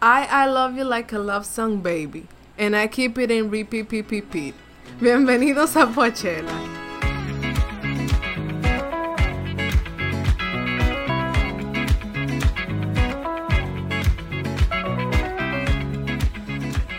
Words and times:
I 0.00 0.28
I 0.30 0.46
love 0.46 0.76
you 0.76 0.84
like 0.84 1.12
a 1.12 1.18
love 1.18 1.44
song 1.44 1.82
baby 1.82 2.28
and 2.56 2.76
I 2.76 2.86
keep 2.86 3.18
it 3.18 3.32
in 3.32 3.50
repeat 3.50 3.90
repeat 3.90 4.08
repeat. 4.12 4.54
Bienvenidos 5.00 5.74
a 5.74 5.88
Pochela. 5.88 6.52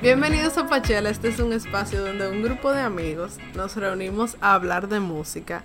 Bienvenidos 0.02 0.58
a 0.58 0.68
Pachela, 0.68 1.10
este 1.10 1.30
es 1.30 1.40
un 1.40 1.54
espacio 1.54 2.04
donde 2.06 2.30
un 2.30 2.42
grupo 2.42 2.72
de 2.74 2.82
amigos 2.82 3.38
nos 3.56 3.78
reunimos 3.78 4.36
a 4.42 4.56
hablar 4.56 4.90
de 4.90 5.00
música. 5.00 5.64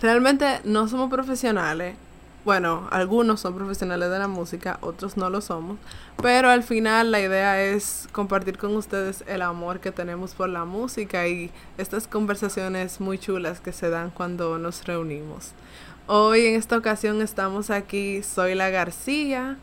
Realmente 0.00 0.60
no 0.64 0.88
somos 0.88 1.10
profesionales, 1.10 1.96
bueno, 2.44 2.88
algunos 2.90 3.40
son 3.40 3.54
profesionales 3.54 4.10
de 4.10 4.18
la 4.18 4.28
música, 4.28 4.78
otros 4.80 5.16
no 5.16 5.28
lo 5.28 5.40
somos, 5.40 5.78
pero 6.22 6.48
al 6.48 6.62
final 6.62 7.10
la 7.10 7.20
idea 7.20 7.62
es 7.62 8.08
compartir 8.12 8.56
con 8.56 8.74
ustedes 8.76 9.22
el 9.26 9.42
amor 9.42 9.80
que 9.80 9.92
tenemos 9.92 10.34
por 10.34 10.48
la 10.48 10.64
música 10.64 11.28
y 11.28 11.50
estas 11.76 12.06
conversaciones 12.06 13.00
muy 13.00 13.18
chulas 13.18 13.60
que 13.60 13.72
se 13.72 13.90
dan 13.90 14.10
cuando 14.10 14.58
nos 14.58 14.84
reunimos. 14.84 15.52
Hoy 16.06 16.46
en 16.46 16.54
esta 16.54 16.76
ocasión 16.76 17.22
estamos 17.22 17.70
aquí, 17.70 18.22
soy 18.22 18.54
la 18.54 18.70
García. 18.70 19.58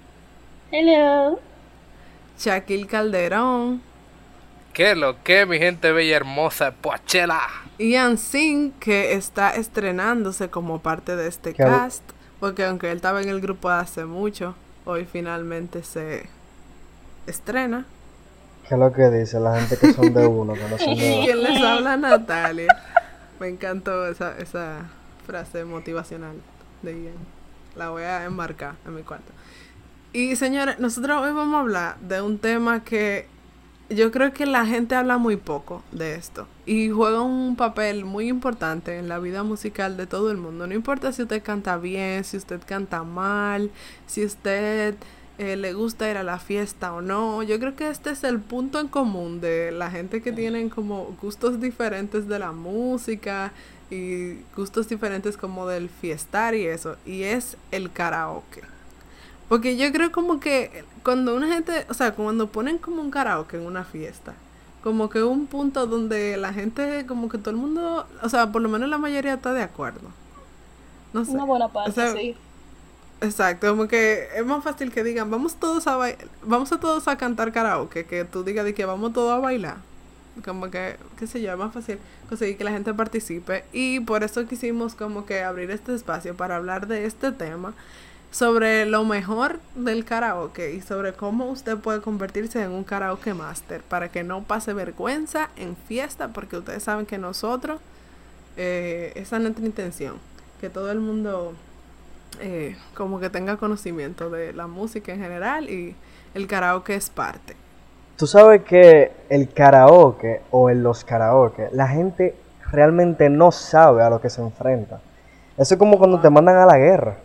Hello. 0.72 1.40
Shaquille 2.40 2.86
Calderón. 2.86 3.82
¿Qué 4.72 4.96
lo 4.96 5.24
que, 5.24 5.48
mi 5.48 5.58
gente 5.58 5.92
bella 5.92 6.16
hermosa 6.16 6.72
Pochela? 6.72 7.42
Ian 7.80 8.18
Singh, 8.20 8.74
que 8.80 9.14
está 9.14 9.50
estrenándose 9.56 10.50
como 10.50 10.80
parte 10.80 11.16
de 11.16 11.28
este 11.28 11.56
cast, 11.56 12.04
porque 12.40 12.66
aunque 12.66 12.92
él 12.92 12.98
estaba 12.98 13.22
en 13.22 13.30
el 13.30 13.42
grupo 13.42 13.70
hace 13.70 14.06
mucho, 14.06 14.56
hoy 14.86 15.06
finalmente 15.06 15.84
se 15.84 16.30
estrena. 17.26 17.86
¿Qué 18.68 18.76
es 18.76 18.80
lo 18.80 18.92
que 18.92 19.10
dice 19.10 19.40
la 19.40 19.60
gente 19.60 19.78
que 19.78 19.94
son 19.94 20.14
de 20.14 20.26
uno, 20.26 20.54
que 20.54 20.68
no 20.68 20.78
son 20.78 20.96
de 20.96 21.22
¿Quién 21.26 21.44
les 21.44 21.62
habla? 21.62 21.98
Natalia. 21.98 22.68
Me 23.40 23.48
encantó 23.48 24.08
esa, 24.08 24.38
esa 24.38 24.90
frase 25.26 25.64
motivacional 25.64 26.36
de 26.82 27.04
Ian. 27.04 27.14
La 27.76 27.90
voy 27.90 28.04
a 28.04 28.26
enmarcar 28.26 28.76
en 28.86 28.96
mi 28.96 29.04
cuarto. 29.04 29.32
Y 30.14 30.36
señores, 30.36 30.80
nosotros 30.80 31.22
hoy 31.22 31.32
vamos 31.32 31.56
a 31.56 31.60
hablar 31.60 31.98
de 32.00 32.22
un 32.22 32.40
tema 32.40 32.84
que 32.84 33.28
yo 33.90 34.12
creo 34.12 34.34
que 34.34 34.46
la 34.46 34.66
gente 34.66 34.96
habla 34.96 35.18
muy 35.18 35.38
poco 35.38 35.82
de 35.92 36.16
esto 36.16 36.48
y 36.66 36.90
juega 36.90 37.22
un 37.22 37.56
papel 37.56 38.04
muy 38.04 38.28
importante 38.28 38.98
en 38.98 39.08
la 39.08 39.20
vida 39.20 39.44
musical 39.44 39.96
de 39.96 40.08
todo 40.08 40.30
el 40.32 40.38
mundo. 40.38 40.68
No 40.68 40.74
importa 40.74 41.12
si 41.14 41.24
usted 41.24 41.42
canta 41.42 41.78
bien, 41.78 42.24
si 42.24 42.38
usted 42.38 42.62
canta 42.66 43.04
mal, 43.04 43.72
si 44.06 44.26
usted 44.26 44.96
eh, 45.38 45.56
le 45.56 45.74
gusta 45.74 46.10
ir 46.10 46.18
a 46.18 46.24
la 46.24 46.40
fiesta 46.40 46.94
o 46.94 47.02
no. 47.02 47.44
Yo 47.44 47.60
creo 47.60 47.76
que 47.76 47.90
este 47.90 48.10
es 48.10 48.24
el 48.24 48.40
punto 48.40 48.80
en 48.80 48.88
común 48.88 49.40
de 49.40 49.72
la 49.72 49.92
gente 49.92 50.22
que 50.22 50.32
tienen 50.32 50.70
como 50.70 51.16
gustos 51.22 51.62
diferentes 51.62 52.28
de 52.28 52.40
la 52.40 52.52
música 52.52 53.54
y 53.90 54.40
gustos 54.56 54.90
diferentes 54.90 55.38
como 55.38 55.68
del 55.68 55.90
fiestar 55.90 56.56
y 56.56 56.66
eso. 56.66 56.98
Y 57.06 57.24
es 57.24 57.56
el 57.72 57.92
karaoke. 57.92 58.77
Porque 59.50 59.78
yo 59.78 59.92
creo 59.92 60.12
como 60.12 60.40
que 60.40 60.84
cuando 61.04 61.36
una 61.36 61.48
gente, 61.48 61.86
o 61.90 61.94
sea, 61.94 62.14
cuando 62.14 62.48
ponen 62.48 62.78
como 62.78 63.02
un 63.02 63.12
karaoke 63.12 63.58
en 63.58 63.66
una 63.66 63.84
fiesta, 63.84 64.34
como 64.84 65.10
que 65.10 65.24
un 65.24 65.48
punto 65.48 65.88
donde 65.88 66.38
la 66.38 66.54
gente, 66.54 67.06
como 67.08 67.30
que 67.30 67.38
todo 67.38 67.52
el 67.52 67.58
mundo, 67.58 68.08
o 68.22 68.30
sea, 68.30 68.52
por 68.52 68.62
lo 68.62 68.70
menos 68.70 68.90
la 68.90 68.98
mayoría 68.98 69.34
está 69.36 69.54
de 69.54 69.64
acuerdo. 69.64 70.10
No 71.14 71.24
sé. 71.26 71.32
Una 71.32 71.46
buena 71.46 71.68
parte, 71.70 71.92
O 71.92 71.94
sea, 71.94 72.12
sí. 72.14 72.36
Exacto, 73.20 73.68
como 73.70 73.88
que 73.88 74.28
es 74.36 74.46
más 74.46 74.64
fácil 74.64 74.92
que 74.92 75.04
digan, 75.04 75.32
vamos 75.32 75.56
todos 75.56 75.88
a 75.88 75.96
bailar, 75.98 76.28
vamos 76.44 76.72
a 76.72 76.80
todos 76.80 77.08
a 77.08 77.18
cantar 77.18 77.52
karaoke, 77.52 78.06
que 78.06 78.26
tú 78.26 78.44
digas 78.44 78.64
de 78.64 78.76
que 78.76 78.86
vamos 78.86 79.12
todos 79.14 79.32
a 79.32 79.40
bailar. 79.40 79.78
Como 80.46 80.70
que, 80.70 80.98
qué 81.18 81.26
sé 81.26 81.42
yo, 81.42 81.52
es 81.52 81.58
más 81.58 81.74
fácil 81.74 81.98
conseguir 82.30 82.58
que 82.58 82.64
la 82.64 82.72
gente 82.72 82.94
participe. 82.94 83.66
Y 83.74 84.02
por 84.02 84.24
eso 84.24 84.46
quisimos 84.48 84.94
como 84.94 85.26
que 85.26 85.44
abrir 85.44 85.72
este 85.72 85.96
espacio 85.96 86.38
para 86.38 86.58
hablar 86.58 86.86
de 86.88 87.06
este 87.06 87.32
tema, 87.32 87.74
sobre 88.32 88.86
lo 88.86 89.04
mejor 89.04 89.60
del 89.76 90.06
karaoke 90.06 90.74
y 90.74 90.82
sobre 90.82 91.14
cómo 91.14 91.46
usted 91.46 91.78
puede 91.78 92.02
convertirse 92.02 92.62
en 92.62 92.72
un 92.72 92.84
karaoke 92.84 93.34
master 93.34 93.82
para 93.82 94.10
que 94.10 94.24
no 94.24 94.44
pase 94.44 94.74
vergüenza 94.74 95.50
en 95.56 95.76
fiesta, 95.76 96.30
porque 96.30 96.58
ustedes 96.58 96.84
saben 96.84 97.06
que 97.06 97.18
nosotros, 97.18 97.80
eh, 98.58 99.14
esa 99.16 99.38
es 99.38 99.42
nuestra 99.42 99.66
intención, 99.66 100.16
que 100.60 100.70
todo 100.70 100.92
el 100.92 101.00
mundo 101.00 101.54
eh, 102.40 102.76
como 102.96 103.20
que 103.20 103.30
tenga 103.30 103.58
conocimiento 103.58 104.30
de 104.30 104.54
la 104.54 104.68
música 104.68 105.14
en 105.14 105.20
general 105.20 105.70
y 105.70 105.96
el 106.34 106.48
karaoke 106.48 106.96
es 106.96 107.10
parte. 107.10 107.56
Tú 108.18 108.28
sabes 108.28 108.64
que 108.64 109.12
el 109.30 109.50
karaoke 109.50 110.42
o 110.52 110.70
en 110.70 110.84
los 110.84 111.04
karaoke, 111.04 111.70
la 111.72 111.88
gente 111.88 112.36
realmente 112.72 113.30
no 113.30 113.52
sabe 113.52 114.04
a 114.04 114.10
lo 114.10 114.22
que 114.22 114.30
se 114.30 114.42
enfrenta. 114.42 115.00
Eso 115.58 115.76
es 115.76 115.80
como 115.80 115.98
cuando 115.98 116.20
te 116.20 116.30
mandan 116.30 116.58
a 116.58 116.66
la 116.66 116.78
guerra. 116.78 117.18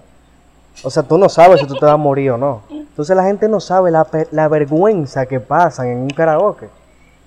O 0.85 0.91
sea, 0.91 1.03
tú 1.03 1.19
no 1.19 1.29
sabes 1.29 1.61
si 1.61 1.67
tú 1.67 1.75
te 1.75 1.85
vas 1.85 1.95
a 1.95 1.99
morir 1.99 2.33
o 2.33 2.39
no. 2.39 2.63
Entonces 2.71 3.17
la 3.17 3.25
gente 3.25 3.49
no 3.49 3.61
sabe 3.61 3.91
la, 3.91 4.07
la 4.33 4.49
vergüenza 4.49 5.27
que 5.27 5.39
pasan 5.41 5.87
en 5.89 5.99
un 5.99 6.11
karaoke. 6.11 6.69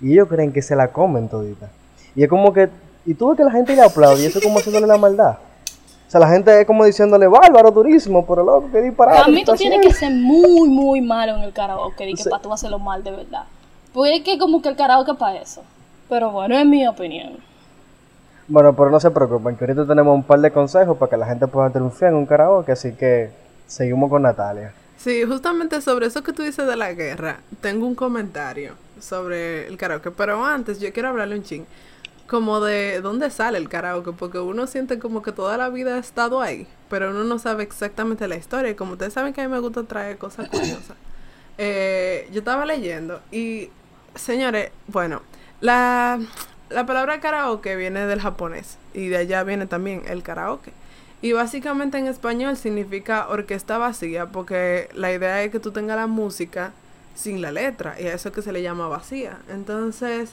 Y 0.01 0.13
ellos 0.13 0.27
creen 0.27 0.51
que 0.51 0.61
se 0.61 0.75
la 0.75 0.89
comen 0.89 1.29
todita. 1.29 1.69
Y 2.15 2.23
es 2.23 2.29
como 2.29 2.51
que... 2.53 2.69
Y 3.05 3.13
tú 3.13 3.29
ves 3.29 3.37
que 3.37 3.43
la 3.43 3.51
gente 3.51 3.75
le 3.75 3.83
aplaude 3.83 4.23
y 4.23 4.25
eso 4.25 4.39
es 4.39 4.43
como 4.45 4.57
haciéndole 4.59 4.87
la 4.87 4.97
maldad. 4.97 5.37
O 6.07 6.11
sea, 6.11 6.19
la 6.19 6.27
gente 6.29 6.61
es 6.61 6.67
como 6.67 6.83
diciéndole, 6.85 7.27
bárbaro 7.27 7.71
turismo, 7.71 8.25
pero 8.25 8.43
loco, 8.43 8.67
qué 8.71 8.81
disparate. 8.81 9.19
Para 9.19 9.31
mí 9.31 9.43
tú 9.43 9.53
tienes 9.53 9.81
que 9.81 9.89
haciendo". 9.89 10.17
ser 10.23 10.25
muy, 10.49 10.69
muy 10.69 11.01
malo 11.01 11.35
en 11.35 11.41
el 11.43 11.53
karaoke 11.53 12.09
y 12.09 12.13
que 12.15 12.23
Sí. 12.23 12.29
para 12.29 12.41
tú 12.41 12.51
hacerlo 12.53 12.79
mal 12.79 13.03
de 13.03 13.11
verdad. 13.11 13.43
Porque 13.93 14.17
es 14.17 14.23
que 14.23 14.37
como 14.37 14.61
que 14.61 14.69
el 14.69 14.75
karaoke 14.75 15.11
es 15.11 15.17
para 15.17 15.39
eso. 15.39 15.61
Pero 16.09 16.31
bueno, 16.31 16.57
es 16.57 16.65
mi 16.65 16.85
opinión. 16.87 17.37
Bueno, 18.47 18.75
pero 18.75 18.91
no 18.91 18.99
se 18.99 19.09
preocupen, 19.09 19.55
que 19.55 19.63
ahorita 19.63 19.87
tenemos 19.87 20.13
un 20.13 20.23
par 20.23 20.39
de 20.39 20.51
consejos 20.51 20.97
para 20.97 21.09
que 21.09 21.17
la 21.17 21.25
gente 21.25 21.47
pueda 21.47 21.71
triunfar 21.71 22.09
en 22.09 22.15
un 22.15 22.25
karaoke, 22.27 22.71
así 22.71 22.93
que 22.93 23.31
seguimos 23.65 24.09
con 24.09 24.21
Natalia. 24.21 24.71
Sí, 24.97 25.23
justamente 25.23 25.81
sobre 25.81 26.05
eso 26.05 26.23
que 26.23 26.31
tú 26.31 26.43
dices 26.43 26.67
de 26.67 26.75
la 26.75 26.93
guerra, 26.93 27.39
tengo 27.61 27.87
un 27.87 27.95
comentario 27.95 28.73
sobre 28.99 29.67
el 29.67 29.77
karaoke, 29.77 30.11
pero 30.11 30.45
antes 30.45 30.79
yo 30.79 30.93
quiero 30.93 31.09
hablarle 31.09 31.35
un 31.35 31.43
ching, 31.43 31.65
como 32.27 32.59
de 32.59 33.01
dónde 33.01 33.31
sale 33.31 33.57
el 33.57 33.67
karaoke, 33.67 34.11
porque 34.11 34.39
uno 34.39 34.67
siente 34.67 34.99
como 34.99 35.23
que 35.23 35.31
toda 35.31 35.57
la 35.57 35.69
vida 35.69 35.95
ha 35.95 35.99
estado 35.99 36.39
ahí, 36.39 36.67
pero 36.87 37.09
uno 37.09 37.23
no 37.23 37.39
sabe 37.39 37.63
exactamente 37.63 38.27
la 38.27 38.35
historia, 38.35 38.69
y 38.69 38.75
como 38.75 38.93
ustedes 38.93 39.13
saben 39.13 39.33
que 39.33 39.41
a 39.41 39.47
mí 39.47 39.51
me 39.53 39.59
gusta 39.59 39.83
traer 39.83 40.17
cosas 40.17 40.49
curiosas. 40.49 40.95
Eh, 41.57 42.27
yo 42.31 42.39
estaba 42.39 42.65
leyendo 42.65 43.21
y, 43.31 43.69
señores, 44.13 44.71
bueno, 44.87 45.21
la, 45.61 46.19
la 46.69 46.85
palabra 46.85 47.19
karaoke 47.19 47.75
viene 47.75 48.05
del 48.05 48.21
japonés 48.21 48.77
y 48.93 49.07
de 49.07 49.17
allá 49.17 49.43
viene 49.43 49.65
también 49.67 50.03
el 50.07 50.23
karaoke. 50.23 50.71
Y 51.21 51.31
básicamente 51.31 51.97
en 51.97 52.07
español 52.07 52.57
significa 52.57 53.27
orquesta 53.29 53.77
vacía 53.77 54.27
porque 54.27 54.89
la 54.93 55.11
idea 55.11 55.43
es 55.43 55.51
que 55.51 55.59
tú 55.59 55.71
tengas 55.71 55.95
la 55.95 56.07
música 56.07 56.71
sin 57.15 57.41
la 57.41 57.51
letra 57.51 57.99
y 57.99 58.07
a 58.07 58.13
eso 58.13 58.29
es 58.29 58.35
que 58.35 58.41
se 58.41 58.51
le 58.51 58.61
llama 58.61 58.87
vacía. 58.87 59.39
Entonces, 59.49 60.31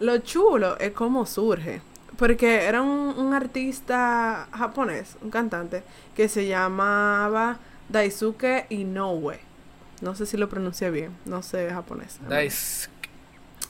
lo 0.00 0.18
chulo 0.18 0.78
es 0.78 0.92
cómo 0.92 1.26
surge. 1.26 1.80
Porque 2.18 2.64
era 2.64 2.80
un, 2.80 3.14
un 3.18 3.34
artista 3.34 4.48
japonés, 4.52 5.16
un 5.20 5.30
cantante, 5.30 5.82
que 6.14 6.28
se 6.28 6.46
llamaba 6.46 7.58
Daisuke 7.88 8.66
Inoue. 8.70 9.38
No 10.00 10.14
sé 10.14 10.26
si 10.26 10.36
lo 10.36 10.48
pronuncié 10.48 10.90
bien, 10.90 11.16
no 11.24 11.42
sé 11.42 11.70
japonés. 11.70 12.18
Dice. 12.28 12.88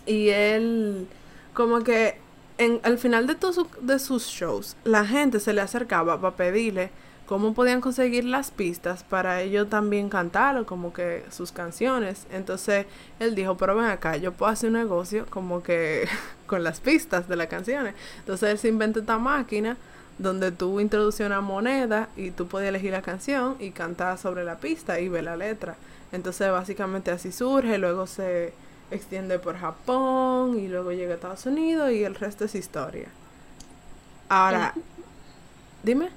Y 0.06 0.28
él, 0.28 1.09
como 1.56 1.81
que 1.81 2.19
en, 2.59 2.81
al 2.83 2.99
final 2.99 3.27
de 3.27 3.34
todos 3.34 3.67
de 3.81 3.99
sus 3.99 4.27
shows, 4.27 4.77
la 4.84 5.06
gente 5.06 5.41
se 5.41 5.55
le 5.55 5.62
acercaba 5.62 6.21
para 6.21 6.37
pedirle 6.37 6.91
cómo 7.25 7.55
podían 7.55 7.81
conseguir 7.81 8.25
las 8.25 8.50
pistas 8.50 9.03
para 9.05 9.41
ellos 9.41 9.71
también 9.71 10.11
cantar 10.11 10.59
o 10.59 10.66
como 10.66 10.93
que 10.93 11.25
sus 11.31 11.53
canciones. 11.53 12.27
Entonces 12.31 12.84
él 13.21 13.34
dijo, 13.34 13.57
pero 13.57 13.75
ven 13.75 13.86
acá, 13.86 14.19
yo 14.19 14.33
puedo 14.33 14.53
hacer 14.53 14.69
un 14.69 14.77
negocio 14.77 15.25
como 15.30 15.63
que 15.63 16.07
con 16.47 16.63
las 16.63 16.80
pistas 16.80 17.27
de 17.27 17.36
las 17.36 17.47
canciones. 17.47 17.95
Entonces 18.19 18.51
él 18.51 18.59
se 18.59 18.69
inventó 18.69 19.01
esta 19.01 19.16
máquina 19.16 19.78
donde 20.19 20.53
tú 20.53 20.78
introducías 20.78 21.27
una 21.27 21.41
moneda 21.41 22.10
y 22.16 22.33
tú 22.33 22.48
podías 22.48 22.69
elegir 22.69 22.92
la 22.92 23.01
canción 23.01 23.57
y 23.60 23.71
cantar 23.71 24.19
sobre 24.19 24.45
la 24.45 24.59
pista 24.59 25.01
y 25.01 25.09
ver 25.09 25.25
la 25.25 25.36
letra. 25.36 25.77
Entonces 26.13 26.51
básicamente 26.51 27.10
así 27.10 27.33
surge, 27.33 27.78
luego 27.78 28.07
se 28.07 28.53
extiende 28.91 29.38
por 29.38 29.56
Japón 29.59 30.59
y 30.59 30.68
luego 30.68 30.92
llega 30.92 31.12
a 31.12 31.15
Estados 31.16 31.47
Unidos 31.47 31.91
y 31.92 32.04
el 32.04 32.15
resto 32.15 32.44
es 32.44 32.54
historia. 32.54 33.09
Ahora, 34.28 34.74
dime. 35.83 36.09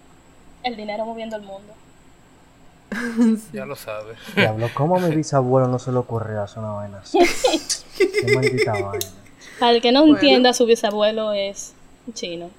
El 0.64 0.76
dinero 0.76 1.06
moviendo 1.06 1.36
el 1.38 1.44
mundo. 1.44 1.74
Ya 3.54 3.66
lo 3.66 3.76
sabes. 3.76 4.18
Diablo, 4.36 4.70
¿cómo 4.74 4.98
a 4.98 5.00
mi 5.00 5.16
bisabuelo 5.16 5.68
no 5.68 5.78
se 5.80 5.92
le 5.92 5.98
ocurrió 6.00 6.42
hacer 6.42 6.60
una 6.60 6.72
vaina 6.72 7.00
así? 7.00 7.20
Qué 7.98 8.36
maldita 8.36 8.72
vaina. 8.74 9.82
Que 9.82 9.92
no 9.92 10.02
Bueno. 10.02 10.16
entienda, 10.16 10.54
su 10.54 10.66
bisabuelo 10.66 11.34
es 11.34 11.74
chino. 12.14 12.50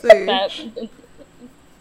Sí. 0.00 0.90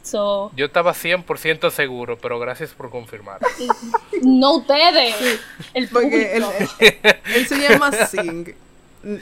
So, 0.09 0.51
Yo 0.55 0.65
estaba 0.67 0.93
100% 0.93 1.69
seguro, 1.71 2.17
pero 2.17 2.39
gracias 2.39 2.71
por 2.71 2.89
confirmar. 2.89 3.39
no 4.23 4.57
ustedes, 4.57 5.15
el 5.73 5.87
Porque 5.89 6.35
él, 6.37 6.43
público. 6.43 6.73
él- 6.79 7.15
él 7.35 7.47
se 7.47 7.57
llama 7.59 7.91
Sing. 8.07 8.53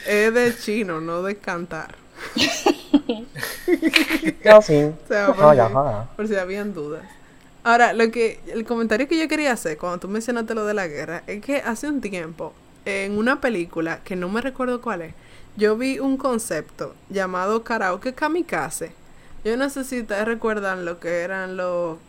Es 0.07 0.33
de 0.33 0.55
chino, 0.57 1.01
no 1.01 1.23
de 1.23 1.37
cantar. 1.37 1.95
No, 4.43 4.61
sí. 4.61 4.75
O 4.83 5.07
sea, 5.07 5.27
No, 5.27 5.35
por, 5.35 6.15
por 6.15 6.27
si 6.27 6.35
habían 6.35 6.73
dudas. 6.73 7.03
Ahora, 7.63 7.93
lo 7.93 8.11
que 8.11 8.39
el 8.47 8.63
comentario 8.65 9.07
que 9.07 9.17
yo 9.17 9.27
quería 9.27 9.51
hacer 9.51 9.77
cuando 9.77 9.99
tú 9.99 10.07
mencionaste 10.07 10.53
lo 10.53 10.65
de 10.65 10.73
la 10.75 10.87
guerra 10.87 11.23
es 11.27 11.41
que 11.41 11.57
hace 11.57 11.87
un 11.87 11.99
tiempo, 11.99 12.53
en 12.85 13.17
una 13.17 13.41
película, 13.41 14.01
que 14.03 14.15
no 14.15 14.29
me 14.29 14.41
recuerdo 14.41 14.81
cuál 14.81 15.01
es, 15.01 15.13
yo 15.57 15.75
vi 15.77 15.97
un 15.99 16.17
concepto 16.17 16.93
llamado 17.09 17.63
karaoke 17.63 18.13
kamikaze. 18.13 18.91
Yo 19.45 19.56
no 19.57 19.69
sé 19.69 20.03
recuerdan 20.25 20.86
lo 20.86 21.00
que 21.00 21.21
eran 21.21 21.56
los 21.56 22.00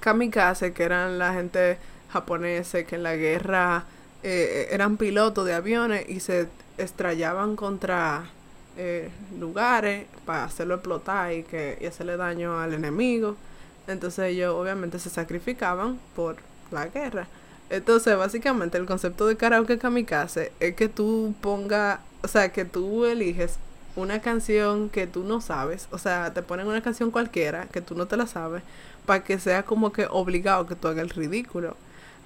kamikaze, 0.00 0.72
que 0.72 0.82
eran 0.82 1.18
la 1.18 1.34
gente 1.34 1.76
japonesa 2.10 2.84
que 2.84 2.96
en 2.96 3.02
la 3.02 3.16
guerra 3.16 3.84
eh, 4.22 4.68
eran 4.70 4.96
pilotos 4.96 5.44
de 5.44 5.52
aviones 5.52 6.08
y 6.08 6.20
se 6.20 6.48
estrellaban 6.78 7.54
contra 7.54 8.30
eh, 8.78 9.10
lugares 9.38 10.06
para 10.24 10.44
hacerlo 10.44 10.76
explotar 10.76 11.34
y, 11.34 11.42
que, 11.42 11.76
y 11.82 11.84
hacerle 11.84 12.16
daño 12.16 12.58
al 12.58 12.72
enemigo. 12.72 13.36
Entonces 13.86 14.30
ellos 14.30 14.54
obviamente 14.54 14.98
se 14.98 15.10
sacrificaban 15.10 16.00
por 16.16 16.36
la 16.70 16.86
guerra. 16.86 17.28
Entonces 17.68 18.16
básicamente 18.16 18.78
el 18.78 18.86
concepto 18.86 19.26
de 19.26 19.36
karaoke 19.36 19.76
kamikaze 19.78 20.50
es 20.60 20.74
que 20.76 20.88
tú 20.88 21.34
pongas, 21.42 22.00
o 22.22 22.28
sea, 22.28 22.50
que 22.52 22.64
tú 22.64 23.04
eliges 23.04 23.58
una 23.96 24.20
canción 24.20 24.88
que 24.88 25.06
tú 25.06 25.24
no 25.24 25.40
sabes, 25.40 25.88
o 25.90 25.98
sea, 25.98 26.32
te 26.32 26.42
ponen 26.42 26.66
una 26.66 26.82
canción 26.82 27.10
cualquiera 27.10 27.66
que 27.66 27.80
tú 27.80 27.94
no 27.94 28.06
te 28.06 28.16
la 28.16 28.26
sabes, 28.26 28.62
para 29.06 29.24
que 29.24 29.38
sea 29.38 29.64
como 29.64 29.92
que 29.92 30.06
obligado 30.10 30.66
que 30.66 30.76
tú 30.76 30.88
hagas 30.88 31.02
el 31.02 31.10
ridículo. 31.10 31.76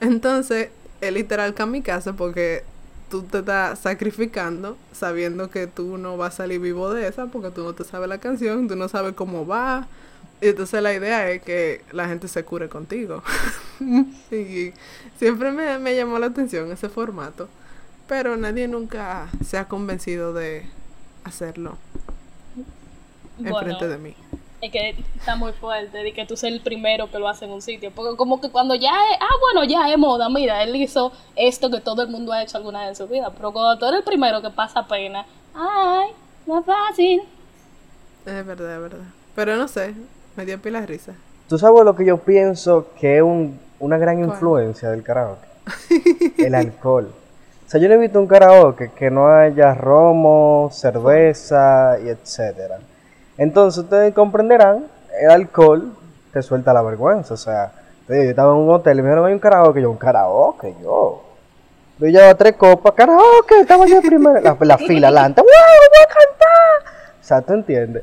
Entonces, 0.01 0.71
es 1.01 1.13
literal 1.13 1.55
kamikaze 1.55 2.13
porque 2.13 2.65
tú 3.11 3.23
te 3.23 3.39
estás 3.39 3.79
sacrificando 3.79 4.77
sabiendo 4.93 5.51
que 5.51 5.67
tú 5.67 5.99
no 5.99 6.17
vas 6.17 6.35
a 6.35 6.37
salir 6.39 6.61
vivo 6.61 6.93
de 6.93 7.07
esa 7.07 7.27
porque 7.27 7.51
tú 7.51 7.63
no 7.63 7.75
te 7.75 7.85
sabes 7.85 8.09
la 8.09 8.19
canción, 8.19 8.69
tú 8.69 8.77
no 8.77 8.89
sabes 8.89 9.15
cómo 9.15 9.47
va. 9.47 9.87
Y 10.41 10.49
entonces 10.49 10.83
la 10.83 10.93
idea 10.93 11.31
es 11.31 11.43
que 11.43 11.83
la 11.93 12.09
gente 12.09 12.29
se 12.29 12.45
cure 12.45 12.69
contigo. 12.69 13.23
y 14.31 14.73
siempre 15.19 15.53
me, 15.53 15.79
me 15.79 15.95
llamó 15.97 16.19
la 16.19 16.27
atención 16.27 16.71
ese 16.73 16.89
formato. 16.89 17.49
Pero 18.09 18.37
nadie 18.37 18.69
nunca 18.69 19.29
se 19.45 19.57
ha 19.57 19.69
convencido 19.69 20.35
de 20.35 20.67
hacerlo 21.25 21.77
Bueno, 23.39 23.59
enfrente 23.59 23.89
de 23.89 23.99
mí. 23.99 24.15
es 24.61 24.71
que 24.71 24.91
está 25.17 25.37
muy 25.37 25.53
fuerte 25.53 25.99
de 25.99 26.13
que 26.13 26.25
tú 26.27 26.37
seas 26.37 26.53
el 26.53 26.61
primero 26.61 27.11
que 27.11 27.19
lo 27.19 27.29
hace 27.29 27.45
en 27.45 27.51
un 27.51 27.61
sitio. 27.63 27.91
Porque 27.95 28.17
como 28.17 28.41
que 28.41 28.51
cuando 28.51 28.75
ya 28.75 28.91
es, 28.91 29.19
ah, 29.21 29.35
bueno, 29.41 29.65
ya 29.69 29.91
es 29.91 29.99
moda, 29.99 30.29
mira, 30.29 30.63
él 30.63 30.75
hizo 30.77 31.13
esto 31.37 31.71
que 31.71 31.81
todo 31.81 32.03
el 32.03 32.09
mundo 32.09 32.33
ha 32.33 32.43
hecho 32.43 32.57
alguna 32.59 32.81
vez 32.81 32.91
en 32.91 32.97
su 32.97 33.07
vida. 33.13 33.31
Pero 33.37 33.53
cuando 33.53 33.79
tú 33.79 33.87
eres 33.87 33.99
el 33.99 34.05
primero 34.05 34.41
que 34.41 34.51
pasa 34.51 34.87
pena, 34.87 35.27
ay, 35.55 36.09
no 36.47 36.61
es 36.61 36.67
fácil. 36.67 37.23
Es 38.27 38.47
verdad, 38.47 38.75
es 38.77 38.81
verdad. 38.81 39.05
Pero 39.35 39.57
no 39.57 39.69
sé, 39.69 39.95
me 40.37 40.47
dio 40.47 40.61
pila 40.63 40.81
de 40.81 40.87
risa. 40.87 41.13
¿Tú 41.49 41.59
sabes 41.59 41.85
lo 41.85 41.95
que 41.95 42.07
yo 42.07 42.19
pienso 42.19 42.87
que 42.99 43.17
es 43.19 43.23
un- 43.23 43.61
una 43.81 43.99
gran 43.99 44.17
¿Cuál? 44.17 44.29
influencia 44.31 44.89
del 44.91 45.03
karaoke? 45.03 45.47
El 46.39 46.55
alcohol. 46.55 47.13
O 47.67 47.71
sea, 47.71 47.81
yo 47.81 47.89
no 47.89 47.95
he 47.95 47.99
visto 47.99 48.21
un 48.21 48.27
karaoke 48.27 48.91
que 48.93 49.11
no 49.11 49.29
haya 49.29 49.75
romo, 49.75 50.71
cerveza 50.73 51.99
y 52.05 52.09
etcétera. 52.09 52.79
Entonces 53.39 53.85
ustedes 53.85 54.15
comprenderán, 54.15 54.87
el 55.21 55.31
alcohol 55.31 55.93
te 56.33 56.43
suelta 56.43 56.73
la 56.73 56.83
vergüenza. 56.83 57.35
O 57.35 57.37
sea, 57.39 57.73
yo 58.09 58.15
estaba 58.15 58.53
en 58.53 58.61
un 58.61 58.71
hotel 58.71 58.99
y 58.99 59.03
me 59.03 59.09
dijeron, 59.09 59.27
hay 59.27 59.33
un 59.33 59.39
karaoke. 59.39 59.81
Yo, 59.81 59.91
un 59.91 59.97
karaoke, 59.97 60.75
yo. 60.83 61.23
Yo 61.99 62.07
llevaba 62.07 62.35
tres 62.35 62.57
copas, 62.57 62.93
karaoke, 62.93 63.61
estaba 63.61 63.87
yo 63.87 64.03
primero. 64.03 64.41
La, 64.41 64.57
la 64.61 64.79
fila 64.79 65.09
adelante, 65.09 65.41
¡wow! 65.41 65.49
¡Voy 65.49 66.03
a 66.03 66.09
cantar! 66.09 66.93
O 67.21 67.25
sea, 67.25 67.41
¿tú 67.41 67.55
entiendes? 67.55 68.03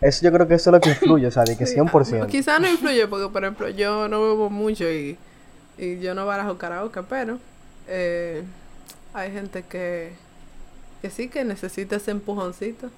Eso 0.00 0.24
yo 0.24 0.32
creo 0.32 0.46
que 0.46 0.54
eso 0.54 0.70
es 0.70 0.74
lo 0.74 0.80
que 0.80 0.90
influye, 0.90 1.26
o 1.26 1.30
sea, 1.30 1.44
de 1.44 1.56
que 1.56 1.64
100%. 1.64 2.26
Quizá 2.26 2.58
no 2.58 2.68
influye 2.68 3.06
porque, 3.06 3.28
por 3.28 3.42
ejemplo, 3.42 3.68
yo 3.68 4.08
no 4.08 4.20
bebo 4.20 4.50
mucho 4.50 4.84
y, 4.84 5.16
y 5.78 6.00
yo 6.00 6.14
no 6.14 6.26
barajo 6.26 6.58
karaoke, 6.58 7.02
pero 7.04 7.38
eh, 7.88 8.42
hay 9.12 9.30
gente 9.32 9.64
que, 9.66 10.12
que 11.02 11.10
sí 11.10 11.28
que 11.30 11.44
necesita 11.44 11.96
ese 11.96 12.10
empujoncito. 12.12 12.90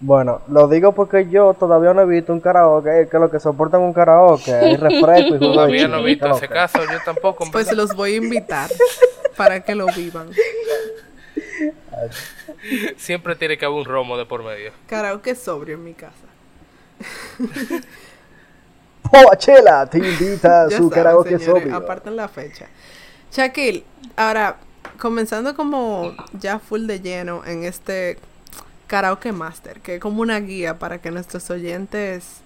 Bueno, 0.00 0.40
lo 0.48 0.66
digo 0.68 0.92
porque 0.94 1.28
yo 1.28 1.54
todavía 1.54 1.92
no 1.92 2.02
he 2.02 2.06
visto 2.06 2.32
un 2.32 2.40
karaoke 2.40 3.08
que 3.10 3.18
lo 3.18 3.30
que 3.30 3.38
soportan 3.38 3.82
un 3.82 3.92
karaoke 3.92 4.52
hay 4.52 4.76
refresco 4.76 5.36
y 5.36 5.38
jugo 5.38 5.68
Todavía 5.68 5.88
no 5.88 5.98
he 5.98 6.02
visto 6.02 6.26
¿qué 6.26 6.30
ese 6.30 6.48
caso, 6.48 6.84
yo 6.86 7.02
tampoco. 7.04 7.44
en 7.44 7.52
Pues 7.52 7.66
verdad. 7.66 7.76
los 7.76 7.94
voy 7.94 8.14
a 8.14 8.16
invitar 8.16 8.70
para 9.36 9.64
que 9.64 9.74
lo 9.74 9.90
vivan. 9.90 10.38
Siempre 12.96 13.36
tiene 13.36 13.58
que 13.58 13.64
haber 13.64 13.78
un 13.78 13.84
romo 13.84 14.16
de 14.16 14.26
por 14.26 14.42
medio. 14.44 14.72
Karaoke 14.86 15.34
sobrio 15.34 15.76
en 15.76 15.84
mi 15.84 15.94
casa. 15.94 16.28
Poachela 19.02 19.86
te 19.88 19.98
invita 19.98 20.64
a 20.64 20.70
su 20.70 20.90
karaoke 20.90 21.38
señores, 21.38 21.44
sobrio. 21.44 21.76
aparten 21.76 22.16
la 22.16 22.28
fecha. 22.28 22.70
Shaquille, 23.30 23.84
ahora, 24.16 24.58
comenzando 25.00 25.56
como 25.56 26.14
ya 26.32 26.60
full 26.60 26.86
de 26.86 27.00
lleno 27.00 27.44
en 27.44 27.64
este 27.64 28.18
Karaoke 28.86 29.32
Master, 29.32 29.80
que 29.80 29.96
es 29.96 30.00
como 30.00 30.22
una 30.22 30.38
guía 30.38 30.78
para 30.78 31.00
que 31.00 31.10
nuestros 31.10 31.50
oyentes 31.50 32.42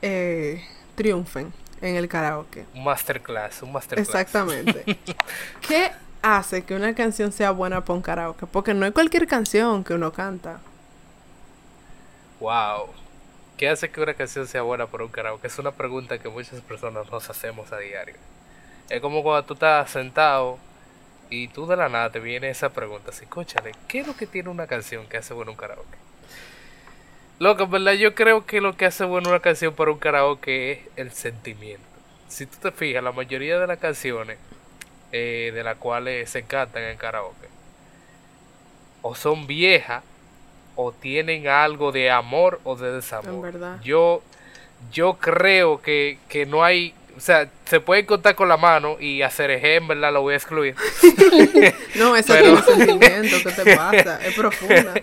eh, 0.00 0.64
triunfen 0.96 1.52
en 1.80 1.96
el 1.96 2.08
karaoke. 2.08 2.64
Un 2.74 2.84
masterclass, 2.84 3.62
un 3.62 3.72
masterclass. 3.72 4.08
Exactamente. 4.08 4.98
¿Qué 5.68 5.90
hace 6.22 6.64
que 6.64 6.74
una 6.74 6.94
canción 6.94 7.32
sea 7.32 7.50
buena 7.50 7.84
para 7.84 7.94
un 7.94 8.02
karaoke? 8.02 8.46
Porque 8.46 8.74
no 8.74 8.86
es 8.86 8.92
cualquier 8.92 9.26
canción 9.26 9.84
que 9.84 9.94
uno 9.94 10.12
canta. 10.12 10.60
Wow. 12.40 12.88
¿Qué 13.56 13.68
hace 13.68 13.90
que 13.90 14.00
una 14.00 14.14
canción 14.14 14.46
sea 14.46 14.62
buena 14.62 14.86
por 14.86 15.02
un 15.02 15.08
karaoke? 15.08 15.46
Es 15.46 15.58
una 15.58 15.72
pregunta 15.72 16.18
que 16.18 16.28
muchas 16.28 16.60
personas 16.62 17.10
nos 17.10 17.28
hacemos 17.28 17.72
a 17.72 17.78
diario. 17.78 18.14
Es 18.88 19.00
como 19.00 19.22
cuando 19.22 19.44
tú 19.44 19.54
estás 19.54 19.90
sentado 19.90 20.58
y 21.32 21.48
tú 21.48 21.66
de 21.66 21.76
la 21.76 21.88
nada 21.88 22.10
te 22.10 22.20
viene 22.20 22.50
esa 22.50 22.68
pregunta 22.74 23.10
así, 23.10 23.24
cóchale, 23.24 23.72
¿qué 23.88 24.00
es 24.00 24.06
lo 24.06 24.14
que 24.14 24.26
tiene 24.26 24.50
una 24.50 24.66
canción 24.66 25.06
que 25.06 25.16
hace 25.16 25.32
bueno 25.32 25.52
un 25.52 25.56
karaoke? 25.56 25.96
Loco, 27.38 27.64
en 27.64 27.70
verdad 27.70 27.92
yo 27.94 28.14
creo 28.14 28.44
que 28.44 28.60
lo 28.60 28.76
que 28.76 28.84
hace 28.84 29.04
bueno 29.04 29.30
una 29.30 29.40
canción 29.40 29.74
para 29.74 29.90
un 29.90 29.98
karaoke 29.98 30.72
es 30.72 30.78
el 30.96 31.10
sentimiento. 31.10 31.82
Si 32.28 32.44
tú 32.44 32.58
te 32.60 32.70
fijas, 32.70 33.02
la 33.02 33.12
mayoría 33.12 33.58
de 33.58 33.66
las 33.66 33.78
canciones 33.78 34.36
eh, 35.10 35.52
de 35.54 35.64
las 35.64 35.78
cuales 35.78 36.28
se 36.28 36.42
cantan 36.42 36.82
en 36.82 36.98
karaoke 36.98 37.48
o 39.00 39.14
son 39.14 39.46
viejas 39.46 40.04
o 40.76 40.92
tienen 40.92 41.48
algo 41.48 41.92
de 41.92 42.10
amor 42.10 42.60
o 42.64 42.76
de 42.76 42.92
desamor. 42.92 43.34
En 43.34 43.42
verdad. 43.42 43.80
Yo, 43.82 44.22
yo 44.92 45.14
creo 45.14 45.80
que, 45.80 46.18
que 46.28 46.44
no 46.44 46.62
hay, 46.62 46.94
o 47.16 47.20
sea, 47.20 47.48
se 47.66 47.80
puede 47.80 48.04
contar 48.06 48.34
con 48.34 48.48
la 48.48 48.56
mano 48.56 48.96
y 49.00 49.22
hacer 49.22 49.50
en 49.50 49.88
verdad 49.88 50.12
lo 50.12 50.22
voy 50.22 50.34
a 50.34 50.36
excluir. 50.36 50.74
No, 51.94 52.16
eso 52.16 52.32
Pero- 52.32 52.62
tiene 52.62 52.86
sentimiento. 52.86 53.36
¿Qué 53.48 53.62
te 53.62 53.76
pasa? 53.76 54.18
Es 54.24 54.34
profunda. 54.34 54.94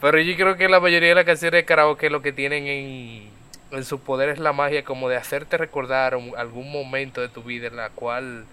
Pero 0.00 0.18
yo 0.20 0.34
creo 0.36 0.56
que 0.56 0.68
la 0.68 0.80
mayoría 0.80 1.10
de 1.10 1.14
las 1.14 1.24
canciones 1.24 1.58
de 1.60 1.64
karaoke 1.64 2.08
lo 2.08 2.22
que 2.22 2.32
tienen 2.32 2.66
en, 2.66 3.28
en 3.70 3.84
su 3.84 4.00
poder 4.00 4.30
es 4.30 4.38
la 4.38 4.52
magia 4.54 4.82
como 4.82 5.08
de 5.10 5.16
hacerte 5.16 5.58
recordar 5.58 6.16
un- 6.16 6.32
algún 6.38 6.72
momento 6.72 7.20
de 7.20 7.28
tu 7.28 7.42
vida 7.42 7.66
en 7.66 7.76
la 7.76 7.90
cual 7.90 8.46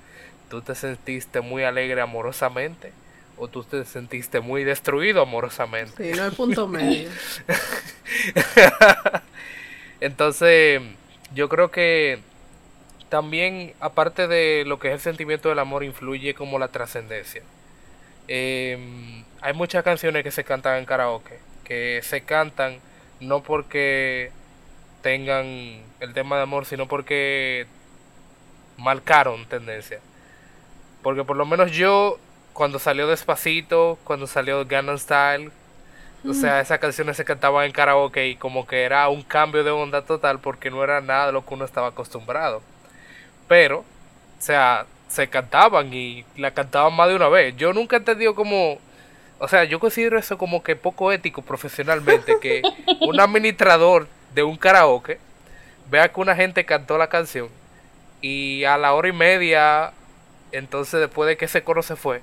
tú 0.50 0.62
te 0.62 0.76
sentiste 0.76 1.42
muy 1.42 1.64
alegre 1.64 2.02
amorosamente 2.02 2.92
o 3.38 3.48
tú 3.48 3.64
te 3.64 3.86
sentiste 3.86 4.40
muy 4.40 4.64
destruido 4.64 5.22
amorosamente. 5.22 6.12
Sí, 6.12 6.18
no 6.18 6.24
hay 6.24 6.32
punto 6.32 6.68
medio. 6.68 7.10
Entonces, 10.02 10.82
yo 11.34 11.50
creo 11.50 11.70
que 11.70 12.20
también, 13.10 13.74
aparte 13.80 14.28
de 14.28 14.64
lo 14.66 14.80
que 14.80 14.90
es 14.90 14.96
el 14.96 15.00
sentimiento 15.00 15.50
del 15.50 15.60
amor, 15.60 15.84
influye 15.84 16.34
como 16.34 16.60
la 16.60 16.70
trascendencia. 16.70 17.44
Eh, 18.28 19.24
hay 19.42 19.54
muchas 19.54 19.84
canciones 19.84 20.24
que 20.24 20.32
se 20.32 20.44
cantan 20.44 20.78
en 20.78 20.86
karaoke, 20.86 21.40
que 21.64 22.02
se 22.04 22.22
cantan 22.22 22.80
no 23.20 23.44
porque 23.44 24.32
tengan 25.02 25.82
el 26.00 26.14
tema 26.14 26.38
de 26.38 26.44
amor, 26.44 26.66
sino 26.66 26.88
porque 26.88 27.68
marcaron 28.78 29.46
tendencia. 29.46 30.00
Porque 31.08 31.24
por 31.24 31.38
lo 31.38 31.46
menos 31.46 31.72
yo, 31.72 32.20
cuando 32.52 32.80
salió 32.80 33.08
Despacito, 33.08 33.98
cuando 34.04 34.28
salió 34.28 34.66
Gangnam 34.66 34.98
Style, 34.98 35.52
o 36.28 36.34
sea, 36.34 36.60
esas 36.60 36.80
canciones 36.80 37.16
se 37.16 37.24
cantaban 37.24 37.64
en 37.64 37.72
karaoke 37.72 38.28
y 38.28 38.36
como 38.36 38.68
que 38.68 38.84
era 38.84 39.08
un 39.08 39.24
cambio 39.24 39.64
de 39.64 39.72
onda 39.72 40.02
total 40.02 40.40
porque 40.42 40.70
no 40.70 40.84
era 40.84 41.00
nada 41.00 41.28
de 41.28 41.32
lo 41.32 41.46
que 41.46 41.54
uno 41.54 41.64
estaba 41.64 41.88
acostumbrado. 41.88 42.62
Pero, 43.48 43.80
o 43.80 43.86
sea, 44.40 44.86
se 45.08 45.30
cantaban 45.30 45.94
y 45.94 46.26
la 46.36 46.52
cantaban 46.52 46.94
más 46.94 47.08
de 47.08 47.16
una 47.16 47.30
vez. 47.30 47.56
Yo 47.56 47.72
nunca 47.72 47.96
he 47.96 48.00
entendido 48.00 48.36
como, 48.36 48.78
o 49.40 49.48
sea, 49.48 49.64
yo 49.64 49.80
considero 49.80 50.20
eso 50.20 50.38
como 50.38 50.62
que 50.62 50.76
poco 50.76 51.14
ético 51.14 51.42
profesionalmente, 51.42 52.38
que 52.42 52.62
un 53.00 53.18
administrador 53.18 54.10
de 54.36 54.44
un 54.44 54.58
karaoke 54.58 55.20
vea 55.90 56.12
que 56.12 56.20
una 56.20 56.36
gente 56.36 56.66
cantó 56.66 56.98
la 56.98 57.08
canción 57.08 57.48
y 58.20 58.66
a 58.66 58.78
la 58.78 58.94
hora 58.94 59.08
y 59.08 59.14
media, 59.14 59.94
entonces 60.52 61.00
después 61.00 61.28
de 61.28 61.38
que 61.38 61.46
ese 61.46 61.64
coro 61.64 61.84
se 61.84 61.96
fue, 61.96 62.22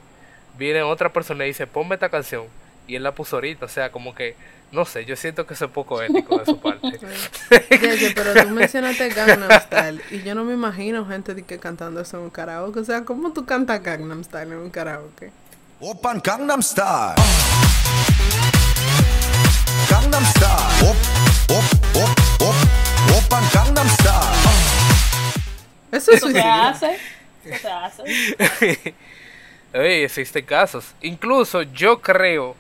viene 0.59 0.83
otra 0.83 1.13
persona 1.13 1.45
y 1.45 1.49
dice, 1.49 1.67
ponme 1.67 1.95
esta 1.95 2.09
canción. 2.09 2.45
Y 2.87 2.97
él 2.97 3.03
la 3.03 3.15
puso 3.15 3.37
ahorita, 3.37 3.65
o 3.65 3.69
sea, 3.69 3.91
como 3.91 4.15
que, 4.15 4.37
no 4.71 4.85
sé, 4.85 5.07
yo 5.07 5.17
siento 5.17 5.47
que 5.47 5.55
eso 5.55 5.65
es 5.67 5.71
poco 5.71 6.03
ético 6.03 6.39
de 6.39 6.45
su 6.45 6.61
parte. 6.61 7.01
Pero 8.15 8.43
tú 8.43 8.51
mencionaste 8.51 9.09
Gangnam 9.09 9.51
Style 9.61 10.03
y 10.11 10.23
yo 10.23 10.35
no 10.35 10.45
me 10.45 10.53
imagino 10.53 11.07
gente 11.07 11.35
de 11.35 11.45
que 11.45 11.59
cantando 11.59 12.01
eso 12.01 12.19
en 12.19 12.25
un 12.25 12.31
karaoke. 12.31 12.81
O 12.81 12.85
sea, 12.85 13.05
¿cómo 13.05 13.33
tú 13.33 13.47
cantas 13.47 13.83
Gangnam 13.83 14.23
Style 14.23 14.53
en 14.53 14.59
un 14.59 14.71
karaoke? 14.71 15.33
Open 15.81 16.21
Gangnam 16.23 16.63
Style. 16.63 17.15
Gangnam 19.89 20.25
Style. 20.27 20.91
Op, 20.91 20.97
op, 21.51 21.65
op, 22.03 22.43
op. 22.43 22.55
Open 23.17 23.45
Gangnam 23.53 23.89
Style. 23.89 24.75
Eso 25.91 26.13
es 26.13 26.21
suicidio. 26.21 26.43
hace. 26.43 26.99
Hace. 27.53 28.95
Oye, 29.75 30.05
existen 30.05 30.45
casos. 30.45 30.95
Incluso 31.01 31.63
yo 31.63 32.01
creo 32.01 32.57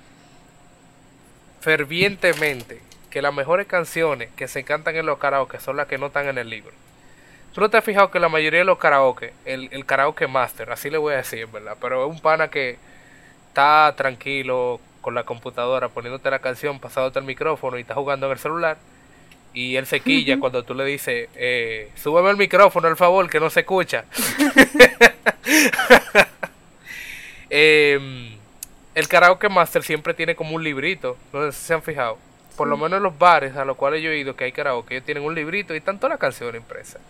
fervientemente 1.60 2.80
que 3.10 3.22
las 3.22 3.32
mejores 3.32 3.66
canciones 3.66 4.30
que 4.36 4.48
se 4.48 4.64
cantan 4.64 4.96
en 4.96 5.06
los 5.06 5.18
karaoke 5.18 5.60
son 5.60 5.76
las 5.76 5.86
que 5.86 5.98
no 5.98 6.06
están 6.06 6.26
en 6.26 6.38
el 6.38 6.50
libro. 6.50 6.72
Tú 7.54 7.60
no 7.60 7.70
te 7.70 7.76
has 7.76 7.84
fijado 7.84 8.10
que 8.10 8.18
la 8.18 8.28
mayoría 8.28 8.58
de 8.58 8.64
los 8.64 8.78
karaoke, 8.78 9.32
el, 9.44 9.68
el 9.70 9.86
karaoke 9.86 10.26
master, 10.26 10.72
así 10.72 10.90
le 10.90 10.98
voy 10.98 11.14
a 11.14 11.18
decir, 11.18 11.46
¿verdad? 11.46 11.76
Pero 11.80 12.04
es 12.04 12.10
un 12.10 12.20
pana 12.20 12.48
que 12.48 12.76
está 13.48 13.94
tranquilo 13.96 14.80
con 15.00 15.14
la 15.14 15.22
computadora 15.22 15.88
poniéndote 15.88 16.30
la 16.30 16.40
canción, 16.40 16.80
pasándote 16.80 17.20
el 17.20 17.24
micrófono 17.24 17.78
y 17.78 17.82
está 17.82 17.94
jugando 17.94 18.26
en 18.26 18.32
el 18.32 18.38
celular. 18.38 18.76
Y 19.54 19.76
él 19.76 19.86
se 19.86 20.00
quilla 20.00 20.38
cuando 20.40 20.64
tú 20.64 20.74
le 20.74 20.84
dices, 20.84 21.28
eh, 21.36 21.90
súbeme 21.94 22.30
el 22.30 22.36
micrófono, 22.36 22.88
al 22.88 22.96
favor, 22.96 23.30
que 23.30 23.38
no 23.40 23.50
se 23.50 23.60
escucha. 23.60 24.04
Eh, 27.56 28.36
el 28.96 29.06
karaoke 29.06 29.48
master 29.48 29.84
siempre 29.84 30.12
tiene 30.14 30.34
como 30.34 30.56
un 30.56 30.64
librito, 30.64 31.16
no 31.32 31.44
sé 31.50 31.56
si 31.56 31.66
se 31.66 31.74
han 31.74 31.82
fijado. 31.82 32.18
Por 32.56 32.66
lo 32.66 32.76
menos 32.76 32.96
en 32.96 33.02
los 33.04 33.16
bares 33.16 33.54
a 33.56 33.64
los 33.64 33.76
cuales 33.76 34.02
yo 34.02 34.10
he 34.10 34.18
ido 34.18 34.34
que 34.34 34.44
hay 34.44 34.52
karaoke, 34.52 34.94
ellos 34.94 35.04
tienen 35.04 35.24
un 35.24 35.34
librito 35.34 35.72
y 35.72 35.76
están 35.76 35.98
todas 35.98 36.10
las 36.10 36.18
canciones 36.18 36.60
impresas. 36.60 37.00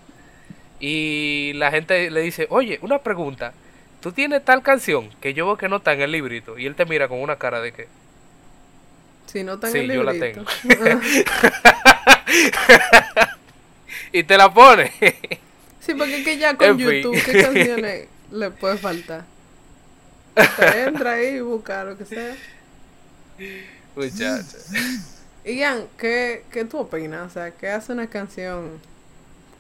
Y 0.81 1.53
la 1.55 1.71
gente 1.71 2.11
le 2.11 2.21
dice, 2.21 2.47
oye, 2.51 2.79
una 2.83 2.99
pregunta, 2.99 3.55
tú 4.03 4.13
tienes 4.13 4.45
tal 4.45 4.63
canción 4.63 5.09
que 5.21 5.33
yo 5.33 5.47
veo 5.47 5.57
que 5.57 5.69
no 5.69 5.77
está 5.77 5.93
en 5.95 6.03
el 6.03 6.13
librito. 6.13 6.59
Y 6.59 6.67
él 6.67 6.75
te 6.75 6.85
mira 6.85 7.09
con 7.09 7.21
una 7.21 7.37
cara 7.37 7.61
de 7.63 7.73
que, 7.73 7.89
Si 9.27 9.45
no 9.45 9.55
está 9.55 9.69
en 9.69 9.73
Sí, 9.73 9.79
el 9.79 9.93
yo 9.93 10.03
la 10.03 10.13
librito. 10.13 10.45
y 14.13 14.23
te 14.25 14.37
la 14.37 14.53
pone. 14.53 14.93
sí, 15.81 15.95
porque 15.95 16.19
es 16.19 16.25
que 16.25 16.39
ya 16.39 16.57
con 16.57 16.71
En 16.71 16.81
fin. 16.81 17.03
YouTube, 17.03 17.23
¿qué 17.25 17.43
canciones 17.43 18.09
le 18.31 18.51
puede 18.51 18.79
faltar? 18.79 19.25
Te 20.57 20.83
entra 20.85 21.13
ahí 21.13 21.37
y 21.37 21.41
busca 21.41 21.85
lo 21.85 21.97
que 21.97 22.05
sea. 22.05 22.39
Muchacho. 23.95 24.59
Ian, 25.45 25.89
¿qué, 25.99 26.47
¿qué 26.51 26.65
tú 26.65 26.79
opinas? 26.79 27.27
O 27.27 27.31
sea, 27.31 27.51
¿qué 27.53 27.69
hace 27.71 27.93
una 27.93 28.09
canción 28.09 28.81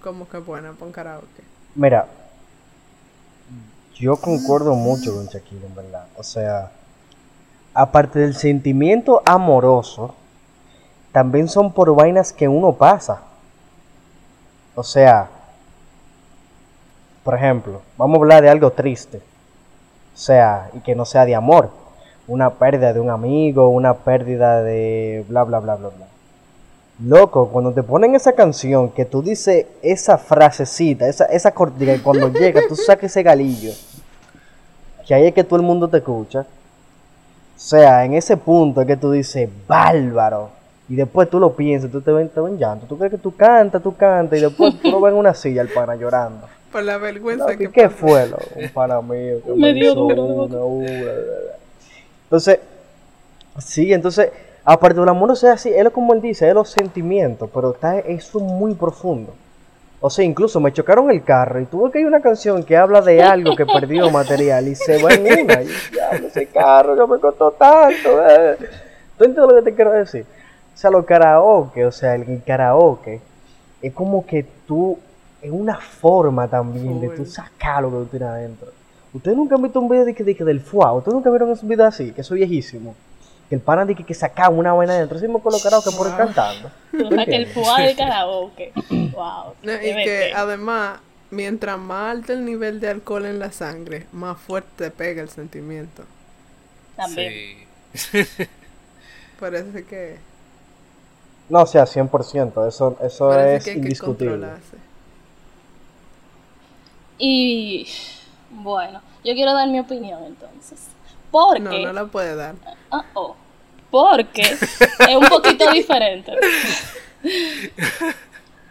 como 0.00 0.28
que 0.28 0.38
buena 0.38 0.72
para 0.72 0.86
un 0.86 0.92
karaoke? 0.92 1.42
Mira, 1.74 2.08
yo 3.94 4.16
concuerdo 4.16 4.74
mucho 4.74 5.14
con 5.14 5.26
Shakira, 5.26 5.66
en 5.66 5.74
verdad. 5.74 6.08
O 6.16 6.22
sea, 6.22 6.72
aparte 7.74 8.18
del 8.20 8.34
sentimiento 8.34 9.22
amoroso, 9.26 10.16
también 11.14 11.46
son 11.46 11.70
por 11.70 11.94
vainas 11.94 12.32
que 12.32 12.48
uno 12.48 12.72
pasa. 12.72 13.20
O 14.74 14.82
sea, 14.82 15.28
por 17.22 17.36
ejemplo, 17.36 17.82
vamos 17.96 18.16
a 18.16 18.20
hablar 18.22 18.42
de 18.42 18.50
algo 18.50 18.72
triste. 18.72 19.18
O 20.12 20.18
sea, 20.18 20.70
y 20.74 20.80
que 20.80 20.96
no 20.96 21.04
sea 21.04 21.24
de 21.24 21.36
amor. 21.36 21.70
Una 22.26 22.50
pérdida 22.50 22.92
de 22.92 22.98
un 22.98 23.10
amigo, 23.10 23.68
una 23.68 23.94
pérdida 23.94 24.60
de 24.64 25.24
bla, 25.28 25.44
bla, 25.44 25.60
bla, 25.60 25.76
bla, 25.76 25.90
bla. 25.90 26.06
Loco, 26.98 27.48
cuando 27.48 27.70
te 27.70 27.84
ponen 27.84 28.16
esa 28.16 28.32
canción, 28.32 28.90
que 28.90 29.04
tú 29.04 29.22
dices 29.22 29.66
esa 29.82 30.18
frasecita, 30.18 31.06
esa, 31.06 31.26
esa 31.26 31.52
cortina, 31.52 31.94
y 31.94 32.00
cuando 32.00 32.28
llega 32.32 32.60
tú 32.68 32.74
sacas 32.74 33.12
ese 33.12 33.22
galillo, 33.22 33.70
que 35.06 35.14
ahí 35.14 35.28
es 35.28 35.34
que 35.34 35.44
todo 35.44 35.60
el 35.60 35.66
mundo 35.66 35.86
te 35.86 35.98
escucha. 35.98 36.40
O 36.40 37.60
sea, 37.60 38.04
en 38.04 38.14
ese 38.14 38.36
punto 38.36 38.80
es 38.80 38.86
que 38.88 38.96
tú 38.96 39.12
dices, 39.12 39.48
bárbaro. 39.68 40.63
Y 40.88 40.96
después 40.96 41.30
tú 41.30 41.40
lo 41.40 41.54
piensas, 41.54 41.90
tú 41.90 42.00
te 42.00 42.12
ven, 42.12 42.28
te 42.28 42.40
ven 42.40 42.58
llanto. 42.58 42.86
Tú 42.86 42.98
crees 42.98 43.12
que 43.12 43.18
tú 43.18 43.34
cantas, 43.34 43.82
tú 43.82 43.96
cantas, 43.96 44.38
y 44.38 44.42
después 44.42 44.78
tú 44.80 44.90
lo 44.90 45.00
ves 45.00 45.12
en 45.12 45.18
una 45.18 45.34
silla 45.34 45.62
al 45.62 45.68
pana 45.68 45.96
llorando. 45.96 46.46
Por 46.72 46.82
la 46.82 46.98
vergüenza 46.98 47.56
que 47.56 47.64
¿y 47.64 47.68
¿Qué 47.68 47.84
pasa. 47.84 47.96
fue, 47.96 48.28
loco? 48.28 48.42
Un 48.56 48.68
pana 48.70 49.00
mío 49.00 49.40
que 49.44 49.52
Me 49.56 49.72
dio 49.72 49.94
duro, 49.94 50.24
una, 50.24 50.58
una. 50.58 51.12
Entonces, 52.24 52.58
sí, 53.58 53.92
entonces, 53.92 54.30
aparte 54.64 54.98
del 54.98 55.08
amor, 55.08 55.30
o 55.30 55.36
sea, 55.36 55.56
sí, 55.56 55.70
es 55.74 55.84
lo 55.84 55.92
como 55.92 56.12
él 56.14 56.20
dice, 56.20 56.48
es 56.48 56.54
los 56.54 56.68
sentimientos, 56.68 57.48
pero 57.54 57.72
está 57.72 57.98
eso 58.00 58.40
muy 58.40 58.74
profundo. 58.74 59.32
O 60.00 60.10
sea, 60.10 60.22
incluso 60.22 60.60
me 60.60 60.70
chocaron 60.70 61.10
el 61.10 61.24
carro 61.24 61.60
y 61.60 61.64
tuve 61.64 61.90
que 61.90 61.98
hay 61.98 62.04
una 62.04 62.20
canción 62.20 62.62
que 62.62 62.76
habla 62.76 63.00
de 63.00 63.22
algo 63.22 63.56
que 63.56 63.64
perdió 63.64 64.10
material 64.10 64.68
y 64.68 64.74
se 64.74 65.02
va 65.02 65.14
en 65.14 65.22
una. 65.22 65.62
Y 65.62 65.68
ya, 65.96 66.10
ese 66.10 66.46
carro 66.46 66.94
que 66.94 67.14
me 67.14 67.18
costó 67.18 67.52
tanto. 67.52 68.22
Eh. 68.28 68.56
¿Tú 69.16 69.24
entiendes 69.24 69.54
lo 69.54 69.54
que 69.54 69.70
te 69.70 69.74
quiero 69.74 69.92
decir? 69.92 70.26
O 70.74 70.76
sea, 70.76 70.90
los 70.90 71.04
karaoke, 71.04 71.86
o 71.86 71.92
sea, 71.92 72.14
el 72.16 72.42
karaoke 72.44 73.20
es 73.80 73.92
como 73.92 74.26
que 74.26 74.44
tú, 74.66 74.98
es 75.40 75.50
una 75.50 75.76
forma 75.76 76.48
también 76.48 77.00
de 77.00 77.10
tú 77.10 77.24
sacar 77.24 77.82
lo 77.82 77.90
que 77.90 77.96
tú 77.96 78.06
tienes 78.06 78.28
adentro. 78.28 78.68
Ustedes 79.12 79.36
nunca 79.36 79.54
han 79.54 79.62
visto 79.62 79.78
un 79.78 79.88
video 79.88 80.04
de 80.04 80.14
que, 80.14 80.24
de 80.24 80.34
que 80.34 80.42
del 80.42 80.60
fuá, 80.60 80.92
ustedes 80.92 81.14
nunca 81.14 81.30
vieron 81.30 81.52
ese 81.52 81.64
video 81.64 81.86
así, 81.86 82.10
que 82.10 82.22
eso 82.22 82.34
es 82.34 82.40
viejísimo. 82.40 82.96
Que 83.48 83.54
el 83.54 83.60
pana 83.60 83.84
de 83.84 83.94
que, 83.94 84.04
que 84.04 84.14
sacaba 84.14 84.48
una 84.48 84.72
vaina 84.72 84.94
adentro, 84.94 85.18
así 85.18 85.28
me 85.28 85.38
con 85.38 85.52
los 85.52 85.62
karaoke 85.62 85.90
por 85.96 86.08
ir 86.08 86.16
cantando. 86.16 86.70
¿Tú 86.90 87.08
sabes 87.08 87.26
que 87.26 87.36
el 87.36 87.46
fuá 87.46 87.80
del 87.80 87.96
karaoke. 87.96 88.72
Wow. 88.90 89.54
No, 89.62 89.72
y 89.74 89.94
que 90.04 90.32
además, 90.34 90.98
mientras 91.30 91.78
más 91.78 92.16
alto 92.16 92.32
el 92.32 92.44
nivel 92.44 92.80
de 92.80 92.88
alcohol 92.88 93.26
en 93.26 93.38
la 93.38 93.52
sangre, 93.52 94.06
más 94.12 94.38
fuerte 94.38 94.90
pega 94.90 95.22
el 95.22 95.28
sentimiento. 95.28 96.02
También. 96.96 97.68
Sí. 97.92 98.24
Parece 99.38 99.84
que, 99.84 100.16
No, 101.48 101.62
o 101.62 101.66
sea, 101.66 101.84
100%, 101.84 102.66
eso, 102.66 102.96
eso 103.02 103.28
parece 103.28 103.56
es 103.56 103.64
que 103.64 103.70
hay 103.70 103.76
que 103.76 103.82
indiscutible. 103.82 104.48
Y 107.18 107.86
bueno, 108.50 109.00
yo 109.24 109.34
quiero 109.34 109.52
dar 109.52 109.68
mi 109.68 109.78
opinión 109.78 110.24
entonces. 110.24 110.88
Porque, 111.30 111.60
No, 111.60 111.78
no 111.78 111.92
la 111.92 112.06
puede 112.06 112.34
dar. 112.34 112.54
Ah, 112.90 113.04
oh. 113.14 113.34
porque 113.90 114.42
es 114.42 115.16
un 115.16 115.26
poquito 115.28 115.70
diferente. 115.70 116.32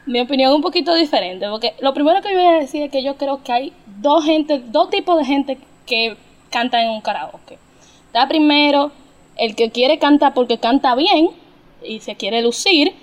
mi 0.06 0.22
opinión 0.22 0.52
es 0.52 0.56
un 0.56 0.62
poquito 0.62 0.96
diferente, 0.96 1.48
porque 1.50 1.76
lo 1.80 1.94
primero 1.94 2.22
que 2.22 2.30
yo 2.32 2.40
voy 2.40 2.48
a 2.48 2.60
decir 2.60 2.84
es 2.84 2.92
que 2.92 3.04
yo 3.04 3.18
creo 3.18 3.44
que 3.44 3.52
hay 3.52 3.74
dos 3.86 4.26
gente, 4.26 4.60
dos 4.66 4.90
tipos 4.90 5.18
de 5.18 5.26
gente 5.26 5.58
que 5.86 6.18
cantan 6.50 6.82
en 6.82 6.90
un 6.90 7.02
karaoke. 7.02 7.58
Está 8.08 8.28
primero 8.28 8.92
el 9.36 9.56
que 9.56 9.72
quiere 9.72 10.00
cantar 10.00 10.34
porque 10.34 10.58
canta 10.58 10.96
bien 10.96 11.30
y 11.86 12.00
se 12.00 12.16
quiere 12.16 12.42
lucir, 12.42 12.94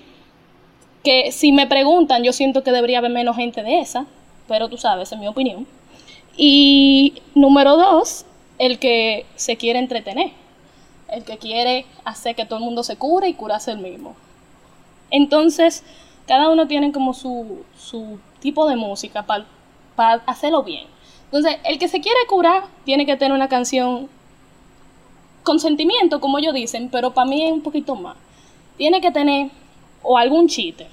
que 1.03 1.31
si 1.31 1.51
me 1.51 1.67
preguntan, 1.67 2.23
yo 2.23 2.33
siento 2.33 2.63
que 2.63 2.71
debería 2.71 2.99
haber 2.99 3.11
menos 3.11 3.35
gente 3.35 3.63
de 3.63 3.79
esa, 3.79 4.05
pero 4.47 4.69
tú 4.69 4.77
sabes, 4.77 5.11
es 5.11 5.17
mi 5.17 5.27
opinión. 5.27 5.67
Y 6.37 7.21
número 7.35 7.77
dos, 7.77 8.25
el 8.57 8.79
que 8.79 9.25
se 9.35 9.57
quiere 9.57 9.79
entretener, 9.79 10.31
el 11.09 11.23
que 11.23 11.37
quiere 11.37 11.85
hacer 12.05 12.35
que 12.35 12.45
todo 12.45 12.59
el 12.59 12.65
mundo 12.65 12.83
se 12.83 12.95
cure 12.97 13.27
y 13.27 13.33
curarse 13.33 13.71
el 13.71 13.79
mismo. 13.79 14.15
Entonces, 15.09 15.83
cada 16.27 16.49
uno 16.49 16.67
tiene 16.67 16.91
como 16.91 17.13
su, 17.13 17.63
su 17.77 18.19
tipo 18.39 18.67
de 18.67 18.75
música 18.75 19.25
para 19.25 20.23
hacerlo 20.25 20.63
bien. 20.63 20.85
Entonces, 21.25 21.57
el 21.65 21.79
que 21.79 21.87
se 21.87 22.01
quiere 22.01 22.19
curar 22.27 22.63
tiene 22.85 23.05
que 23.05 23.17
tener 23.17 23.33
una 23.33 23.49
canción 23.49 24.09
con 25.43 25.59
sentimiento, 25.59 26.21
como 26.21 26.37
ellos 26.37 26.53
dicen, 26.53 26.89
pero 26.89 27.13
para 27.13 27.29
mí 27.29 27.45
es 27.45 27.51
un 27.51 27.61
poquito 27.61 27.95
más. 27.95 28.15
Tiene 28.81 28.99
que 28.99 29.11
tener 29.11 29.51
o 30.01 30.17
algún 30.17 30.47
chiste, 30.47 30.87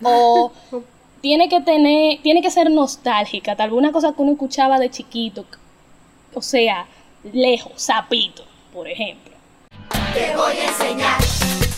o 0.00 0.52
tiene 1.20 1.48
que 1.48 1.60
tener, 1.60 2.22
tiene 2.22 2.40
que 2.40 2.52
ser 2.52 2.70
nostálgica, 2.70 3.56
tal 3.56 3.70
vez 3.70 3.78
una 3.80 3.90
cosa 3.90 4.12
que 4.12 4.22
uno 4.22 4.30
escuchaba 4.30 4.78
de 4.78 4.88
chiquito, 4.88 5.44
o 6.32 6.40
sea, 6.40 6.86
lejos, 7.32 7.72
sapito, 7.74 8.44
por 8.72 8.86
ejemplo. 8.86 9.34
Te 10.14 10.36
voy 10.36 10.56
a 10.56 10.68
enseñar 10.68 11.18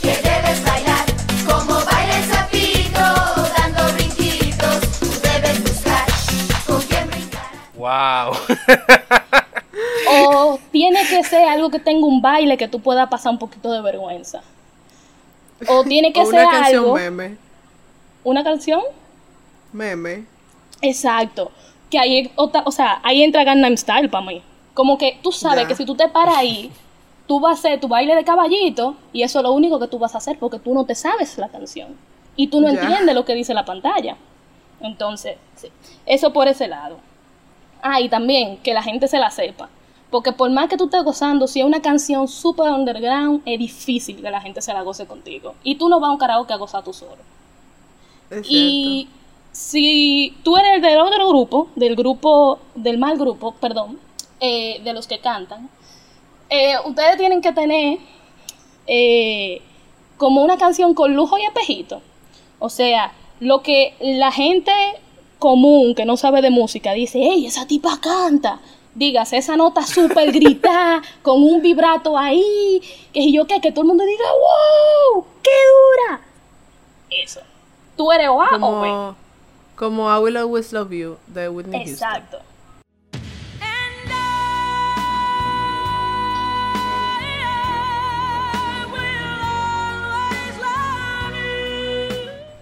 que 0.03 0.09
debes 0.09 0.63
bailar 0.67 1.07
como 1.47 1.83
baila 1.83 2.19
el 2.19 2.25
sapito, 2.25 3.01
dando 3.57 3.95
brinquitos. 3.95 5.01
Tú 5.01 5.07
debes 5.23 5.63
buscar 5.63 6.07
con 6.67 6.83
quién 6.83 7.09
brincar. 7.09 7.49
Wow. 7.75 8.37
O 10.11 10.59
tiene 10.71 11.07
que 11.09 11.25
ser 11.25 11.49
algo 11.49 11.71
que 11.71 11.79
tenga 11.79 12.07
un 12.07 12.21
baile 12.21 12.59
que 12.59 12.69
tú 12.69 12.81
puedas 12.81 13.09
pasar 13.09 13.33
un 13.33 13.39
poquito 13.39 13.73
de 13.73 13.81
vergüenza. 13.81 14.43
O 15.69 15.85
tiene 15.85 16.13
que 16.13 16.21
O 16.23 16.27
ser 16.27 16.43
una 16.47 16.51
canción 16.51 16.83
algo. 16.85 16.95
meme. 16.95 17.37
¿Una 18.25 18.45
canción? 18.45 18.81
Meme. 19.73 20.25
Exacto. 20.83 21.51
Que 21.91 21.99
ahí, 21.99 22.31
otra- 22.37 22.63
o 22.67 22.71
sea, 22.73 23.01
ahí 23.03 23.23
entra 23.23 23.45
Gangnam 23.45 23.77
Style 23.77 24.09
para 24.09 24.25
mí. 24.27 24.43
Como 24.75 24.97
que 24.99 25.19
tú 25.23 25.33
sabes 25.33 25.63
Ya. 25.63 25.69
que 25.69 25.75
si 25.77 25.85
tú 25.85 25.95
te 25.95 26.09
paras 26.09 26.37
ahí, 26.37 26.71
tú 27.27 27.41
vas 27.41 27.51
a 27.57 27.59
hacer 27.69 27.81
tu 27.81 27.89
baile 27.89 28.15
de 28.15 28.25
caballito 28.25 28.97
y 29.13 29.23
eso 29.23 29.39
es 29.41 29.43
lo 29.43 29.53
único 29.53 29.79
que 29.79 29.89
tú 29.89 29.99
vas 29.99 30.15
a 30.15 30.19
hacer 30.19 30.39
porque 30.39 30.59
tú 30.59 30.73
no 30.75 30.85
te 30.85 30.95
sabes 30.95 31.37
la 31.39 31.49
canción. 31.49 31.97
Y 32.37 32.47
tú 32.49 32.61
no 32.61 32.73
Ya. 32.73 32.81
entiendes 32.81 33.15
lo 33.15 33.25
que 33.25 33.35
dice 33.35 33.55
la 33.55 33.65
pantalla. 33.65 34.17
Entonces, 34.81 35.37
sí. 35.57 35.69
Eso 36.07 36.33
por 36.33 36.49
ese 36.49 36.69
lado. 36.69 36.99
Ah, 37.83 38.01
y 38.01 38.09
también 38.09 38.59
que 38.59 38.73
la 38.75 38.83
gente 38.83 39.09
se 39.09 39.19
la 39.19 39.31
sepa. 39.31 39.69
Porque 40.11 40.33
por 40.33 40.51
más 40.51 40.69
que 40.69 40.77
tú 40.77 40.87
estés 40.87 41.05
gozando, 41.05 41.47
si 41.47 41.61
es 41.61 41.67
una 41.67 41.81
canción 41.81 42.27
super 42.27 42.71
underground, 42.71 43.43
es 43.45 43.59
difícil 43.59 44.21
que 44.21 44.31
la 44.31 44.41
gente 44.41 44.61
se 44.61 44.73
la 44.73 44.83
goce 44.83 45.07
contigo. 45.07 45.55
Y 45.63 45.77
tú 45.77 45.89
no 45.89 46.01
vas 46.01 46.09
a 46.09 46.13
un 46.13 46.19
karaoke 46.19 46.53
a 46.53 46.57
gozar 46.57 46.83
tú 46.83 46.93
solo. 46.93 47.23
Es 48.29 48.47
Y 48.51 49.09
si 49.53 50.37
tú 50.43 50.57
eres 50.57 50.83
del 50.83 50.99
otro 50.99 51.29
grupo, 51.29 51.69
del 51.77 51.95
grupo, 51.95 52.59
del 52.75 52.99
mal 52.99 53.19
grupo, 53.19 53.53
perdón, 53.53 53.99
eh, 54.41 54.81
de 54.83 54.93
los 54.93 55.07
que 55.07 55.19
cantan, 55.19 55.69
eh, 56.49 56.75
ustedes 56.85 57.17
tienen 57.17 57.41
que 57.41 57.53
tener 57.53 57.99
eh, 58.87 59.63
como 60.17 60.43
una 60.43 60.59
canción 60.59 60.95
con 60.95 61.15
lujo 61.15 61.39
y 61.39 61.43
espejito. 61.43 62.03
O 62.59 62.69
sea, 62.69 63.13
lo 63.39 63.63
que 63.63 63.95
la 64.01 64.33
gente 64.33 64.73
común 65.39 65.95
que 65.95 66.05
no 66.05 66.17
sabe 66.17 66.43
de 66.43 66.51
música 66.51 66.93
dice, 66.93 67.19
hey, 67.23 67.47
esa 67.47 67.67
tipa 67.67 67.99
canta. 68.01 68.61
Dígase, 68.95 69.37
esa 69.37 69.57
nota 69.57 69.83
súper 69.87 70.33
gritada, 70.33 71.01
con 71.23 71.43
un 71.43 71.63
vibrato 71.63 72.19
ahí, 72.19 72.81
que 73.13 73.23
si 73.23 73.33
yo 73.33 73.47
qué, 73.47 73.61
que 73.61 73.71
todo 73.71 73.83
el 73.83 73.89
mundo 73.89 74.05
diga, 74.05 74.25
wow, 74.33 75.25
qué 75.43 75.51
dura. 76.11 76.21
Eso. 77.11 77.41
Tú 77.97 78.11
eres 78.13 78.29
O 78.29 78.43
A 78.43 78.49
cierto. 78.49 78.67
o 78.67 78.81
B. 78.81 78.89
Como, 78.89 79.17
como 79.77 80.17
I 80.17 80.19
Will 80.21 80.37
Always 80.37 80.73
Love 80.73 80.91
You 80.91 81.19
de 81.29 81.49
Whitney 81.49 81.85
Houston. 81.85 82.09
Exacto. 82.09 82.39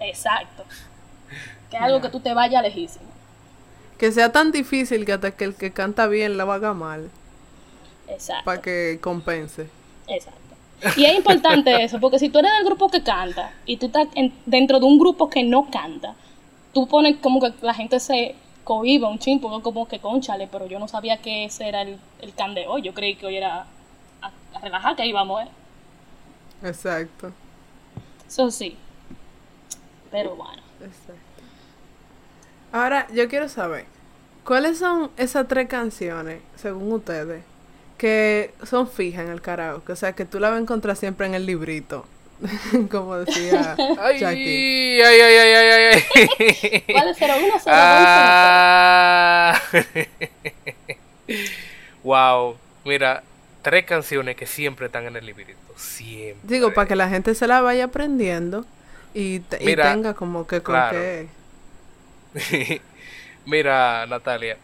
Exacto. 0.01 0.63
Que 1.69 1.77
es 1.77 1.83
algo 1.83 2.01
que 2.01 2.09
tú 2.09 2.19
te 2.19 2.33
vayas 2.33 2.63
lejísimo. 2.63 3.08
Que 3.99 4.11
sea 4.11 4.31
tan 4.31 4.51
difícil 4.51 5.05
que 5.05 5.13
hasta 5.13 5.31
que 5.31 5.43
el 5.43 5.55
que 5.55 5.71
canta 5.71 6.07
bien 6.07 6.37
la 6.37 6.43
haga 6.51 6.73
mal. 6.73 7.11
Exacto. 8.07 8.45
Para 8.45 8.61
que 8.61 8.99
compense. 9.01 9.69
Exacto. 10.07 10.39
Y 10.95 11.05
es 11.05 11.15
importante 11.15 11.83
eso, 11.83 11.99
porque 11.99 12.17
si 12.19 12.29
tú 12.29 12.39
eres 12.39 12.51
del 12.53 12.65
grupo 12.65 12.89
que 12.89 13.03
canta 13.03 13.51
y 13.65 13.77
tú 13.77 13.87
estás 13.87 14.07
en- 14.15 14.33
dentro 14.45 14.79
de 14.79 14.85
un 14.85 14.97
grupo 14.97 15.29
que 15.29 15.43
no 15.43 15.69
canta, 15.69 16.15
tú 16.73 16.87
pones 16.87 17.17
como 17.17 17.41
que 17.41 17.53
la 17.61 17.73
gente 17.73 17.99
se 17.99 18.35
cohiba 18.63 19.09
un 19.09 19.19
chin, 19.19 19.41
porque 19.41 19.61
como 19.61 19.87
que 19.87 19.99
conchale, 19.99 20.47
pero 20.47 20.67
yo 20.67 20.79
no 20.79 20.87
sabía 20.87 21.17
que 21.17 21.45
ese 21.45 21.67
era 21.67 21.81
el, 21.81 21.99
el 22.21 22.33
can 22.33 22.53
de 22.55 22.67
hoy. 22.67 22.81
Yo 22.81 22.93
creí 22.93 23.15
que 23.15 23.25
hoy 23.25 23.35
era 23.35 23.65
a, 24.21 24.31
a 24.53 24.59
relajar 24.61 24.95
que 24.95 25.05
íbamos, 25.05 25.43
¿eh? 25.43 25.47
Exacto. 26.63 27.33
Eso 28.27 28.49
sí. 28.49 28.77
Pero 30.11 30.35
bueno. 30.35 30.61
Exacto. 30.81 31.28
Ahora, 32.71 33.07
yo 33.13 33.27
quiero 33.27 33.49
saber, 33.49 33.85
¿cuáles 34.45 34.77
son 34.77 35.09
esas 35.17 35.47
tres 35.47 35.67
canciones, 35.67 36.39
según 36.55 36.91
ustedes, 36.93 37.43
que 37.97 38.53
son 38.63 38.87
fijas 38.89 39.25
en 39.25 39.31
el 39.31 39.41
karaoke? 39.41 39.91
O 39.91 39.95
sea, 39.95 40.13
que 40.13 40.25
tú 40.25 40.39
la 40.39 40.49
vas 40.49 40.57
a 40.59 40.61
encontrar 40.61 40.95
siempre 40.95 41.25
en 41.27 41.33
el 41.33 41.45
librito, 41.45 42.05
como 42.91 43.17
decía 43.17 43.75
Ay, 43.99 44.19
Jackie. 44.19 45.01
ay, 45.01 45.19
ay, 45.21 45.35
ay, 45.35 45.53
ay, 45.55 45.69
ay, 45.71 46.03
ay. 46.39 46.83
¿Cuál 46.93 47.07
es 47.09 47.17
01, 47.21 47.53
02, 47.53 47.61
Ah. 47.67 49.59
wow, 52.03 52.55
mira, 52.85 53.23
tres 53.61 53.85
canciones 53.85 54.35
que 54.35 54.45
siempre 54.45 54.85
están 54.87 55.05
en 55.05 55.15
el 55.15 55.25
librito, 55.25 55.57
siempre. 55.75 56.39
Digo, 56.43 56.73
para 56.73 56.87
que 56.87 56.95
la 56.95 57.09
gente 57.09 57.35
se 57.35 57.47
la 57.47 57.61
vaya 57.61 57.85
aprendiendo 57.85 58.65
y, 59.13 59.37
y 59.37 59.65
Mira, 59.65 59.91
tenga 59.91 60.13
como 60.13 60.45
que 60.47 60.61
con 60.61 60.75
claro. 60.75 60.97
qué... 60.97 61.27
Mira, 63.45 64.05
Natalia, 64.07 64.57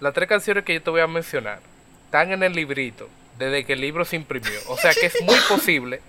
las 0.00 0.12
tres 0.12 0.28
canciones 0.28 0.64
que 0.64 0.74
yo 0.74 0.82
te 0.82 0.90
voy 0.90 1.00
a 1.00 1.06
mencionar 1.06 1.60
están 2.06 2.32
en 2.32 2.42
el 2.42 2.52
librito 2.52 3.08
desde 3.38 3.64
que 3.64 3.72
el 3.72 3.80
libro 3.80 4.04
se 4.04 4.16
imprimió. 4.16 4.58
O 4.68 4.76
sea 4.76 4.92
que 4.92 5.06
es 5.06 5.20
muy 5.22 5.38
posible, 5.48 6.00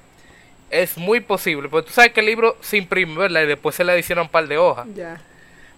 es 0.70 0.98
muy 0.98 1.20
posible, 1.20 1.70
porque 1.70 1.88
tú 1.88 1.94
sabes 1.94 2.12
que 2.12 2.20
el 2.20 2.26
libro 2.26 2.58
se 2.62 2.78
imprime, 2.78 3.16
¿verdad? 3.16 3.44
Y 3.44 3.48
después 3.48 3.76
se 3.76 3.84
le 3.84 3.92
adicionan 3.92 4.26
un 4.26 4.32
par 4.32 4.48
de 4.48 4.58
hojas. 4.58 4.88
Ya. 4.94 5.22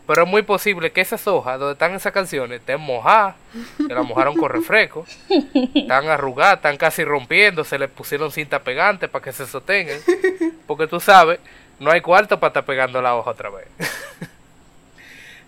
Pero 0.07 0.23
es 0.23 0.29
muy 0.29 0.43
posible 0.43 0.91
que 0.91 1.01
esas 1.01 1.25
hojas 1.27 1.59
donde 1.59 1.73
están 1.73 1.95
esas 1.95 2.13
canciones 2.13 2.59
estén 2.59 2.79
mojadas, 2.79 3.35
que 3.75 3.91
las 3.91 4.05
mojaron 4.05 4.35
con 4.37 4.51
refresco, 4.51 5.03
están 5.73 6.07
arrugadas, 6.09 6.57
están 6.57 6.77
casi 6.77 7.03
rompiendo, 7.03 7.63
se 7.63 7.79
le 7.79 7.87
pusieron 7.87 8.31
cinta 8.31 8.59
pegante 8.59 9.07
para 9.07 9.23
que 9.23 9.33
se 9.33 9.47
sostengan. 9.47 9.99
Porque 10.67 10.85
tú 10.85 10.99
sabes, 10.99 11.39
no 11.79 11.89
hay 11.89 12.01
cuarto 12.01 12.39
para 12.39 12.49
estar 12.49 12.65
pegando 12.65 13.01
la 13.01 13.15
hoja 13.15 13.31
otra 13.31 13.49
vez. 13.49 13.67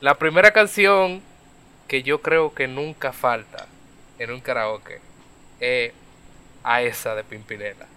la 0.01 0.15
primera 0.15 0.51
canción 0.51 1.21
que 1.87 2.03
yo 2.03 2.21
creo 2.21 2.53
que 2.53 2.67
nunca 2.67 3.13
falta 3.13 3.65
en 4.19 4.31
un 4.31 4.41
karaoke 4.41 4.99
es 5.59 5.91
a 6.63 6.81
esa 6.81 7.15
de 7.15 7.23
Pimpinela. 7.23 7.87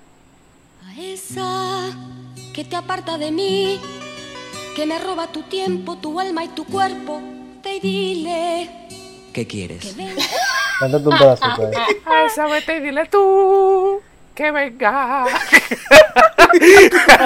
A 0.87 1.01
esa 1.01 1.91
que 2.55 2.65
te 2.65 2.77
aparta 2.77 3.19
de 3.19 3.31
mí, 3.31 3.81
que 4.75 4.87
me 4.87 4.99
roba 4.99 5.27
tu 5.27 5.43
tiempo, 5.43 5.99
tu 5.99 6.21
alma 6.21 6.45
y 6.45 6.49
tu 6.49 6.65
cuerpo, 6.65 7.21
y 7.65 7.81
dile 7.81 8.71
¿Qué 9.33 9.47
que 9.47 9.47
quieres? 9.47 9.97
venga. 9.97 10.23
Cántate 10.81 11.09
un 11.09 11.19
pedacito 11.19 11.67
ahí. 11.67 11.97
A 12.07 12.25
esa 12.25 12.47
vete 12.47 12.79
y 12.79 12.81
dile 12.81 13.07
tú 13.07 14.01
que 14.41 14.51
venga. 14.51 15.25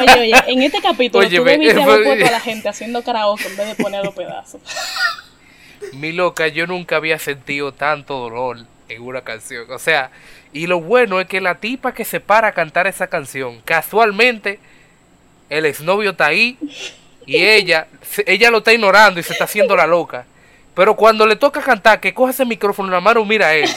Oye, 0.00 0.20
oye, 0.20 0.34
en 0.48 0.62
este 0.62 0.80
capítulo 0.80 1.24
Oye, 1.24 1.36
tú 1.38 1.44
debiste 1.44 1.80
haber 1.82 2.04
puesto 2.04 2.26
a 2.26 2.30
la 2.32 2.40
gente 2.40 2.68
haciendo 2.68 3.02
karaoke 3.02 3.46
en 3.46 3.56
vez 3.56 3.68
de 3.68 3.82
poner 3.82 4.04
los 4.04 4.14
pedazos. 4.14 4.60
Mi 5.92 6.12
loca, 6.12 6.48
yo 6.48 6.66
nunca 6.66 6.96
había 6.96 7.18
sentido 7.18 7.72
tanto 7.72 8.18
dolor 8.18 8.58
en 8.88 9.02
una 9.02 9.20
canción. 9.22 9.70
O 9.70 9.78
sea, 9.78 10.10
y 10.52 10.66
lo 10.66 10.80
bueno 10.80 11.20
es 11.20 11.26
que 11.28 11.40
la 11.40 11.56
tipa 11.56 11.94
que 11.94 12.04
se 12.04 12.20
para 12.20 12.48
a 12.48 12.52
cantar 12.52 12.86
esa 12.86 13.06
canción, 13.06 13.60
casualmente, 13.64 14.58
el 15.50 15.66
exnovio 15.66 16.10
está 16.10 16.26
ahí 16.26 16.58
y 17.26 17.36
ella, 17.44 17.86
se- 18.02 18.24
ella 18.26 18.50
lo 18.50 18.58
está 18.58 18.72
ignorando 18.72 19.20
y 19.20 19.22
se 19.22 19.32
está 19.32 19.44
haciendo 19.44 19.76
la 19.76 19.86
loca. 19.86 20.26
Pero 20.74 20.96
cuando 20.96 21.26
le 21.26 21.36
toca 21.36 21.60
cantar, 21.62 22.00
que 22.00 22.12
coge 22.12 22.32
ese 22.32 22.44
micrófono 22.44 22.88
en 22.88 22.94
la 22.94 23.00
mano, 23.00 23.24
mira 23.24 23.48
a 23.48 23.54
él. 23.54 23.70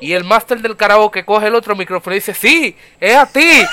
Y 0.00 0.12
el 0.12 0.24
máster 0.24 0.60
del 0.60 0.76
karaoke 0.76 1.24
coge 1.24 1.46
el 1.46 1.54
otro 1.54 1.74
micrófono 1.74 2.14
y 2.14 2.18
dice, 2.18 2.34
sí, 2.34 2.76
es 3.00 3.16
a 3.16 3.26
ti. 3.26 3.64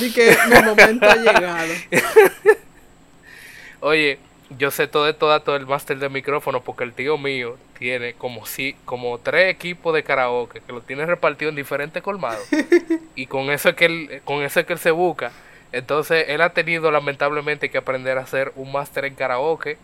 Di 0.00 0.12
que 0.12 0.36
mi 0.48 0.62
momento 0.62 1.08
ha 1.08 1.16
llegado. 1.16 1.72
Oye, 3.80 4.18
yo 4.58 4.70
sé 4.70 4.86
todo 4.86 5.08
esto 5.08 5.28
datos 5.28 5.54
del 5.54 5.66
máster 5.66 5.98
del 5.98 6.10
micrófono 6.10 6.62
porque 6.62 6.84
el 6.84 6.92
tío 6.92 7.18
mío 7.18 7.56
tiene 7.78 8.14
como 8.14 8.46
si, 8.46 8.74
como 8.84 9.18
tres 9.18 9.50
equipos 9.50 9.94
de 9.94 10.02
karaoke 10.02 10.60
que 10.60 10.72
lo 10.72 10.80
tiene 10.80 11.04
repartido 11.06 11.50
en 11.50 11.56
diferentes 11.56 12.02
colmados. 12.02 12.46
y 13.14 13.26
con 13.26 13.50
eso 13.50 13.70
es 13.70 13.74
que 13.76 13.84
él, 13.86 14.22
con 14.24 14.42
eso 14.42 14.60
es 14.60 14.66
que 14.66 14.72
él 14.72 14.78
se 14.78 14.90
busca. 14.90 15.32
Entonces, 15.72 16.26
él 16.28 16.42
ha 16.42 16.50
tenido 16.50 16.90
lamentablemente 16.90 17.70
que 17.70 17.78
aprender 17.78 18.18
a 18.18 18.26
ser 18.26 18.52
un 18.56 18.72
máster 18.72 19.06
en 19.06 19.14
karaoke 19.14 19.78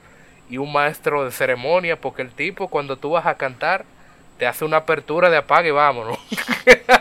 y 0.50 0.58
un 0.58 0.72
maestro 0.72 1.24
de 1.24 1.30
ceremonia 1.30 2.00
porque 2.00 2.22
el 2.22 2.30
tipo 2.30 2.68
cuando 2.68 2.96
tú 2.96 3.10
vas 3.10 3.26
a 3.26 3.36
cantar 3.36 3.84
te 4.38 4.46
hace 4.46 4.64
una 4.64 4.78
apertura 4.78 5.30
de 5.30 5.38
apague 5.38 5.68
y 5.68 5.72
vámonos. 5.72 6.18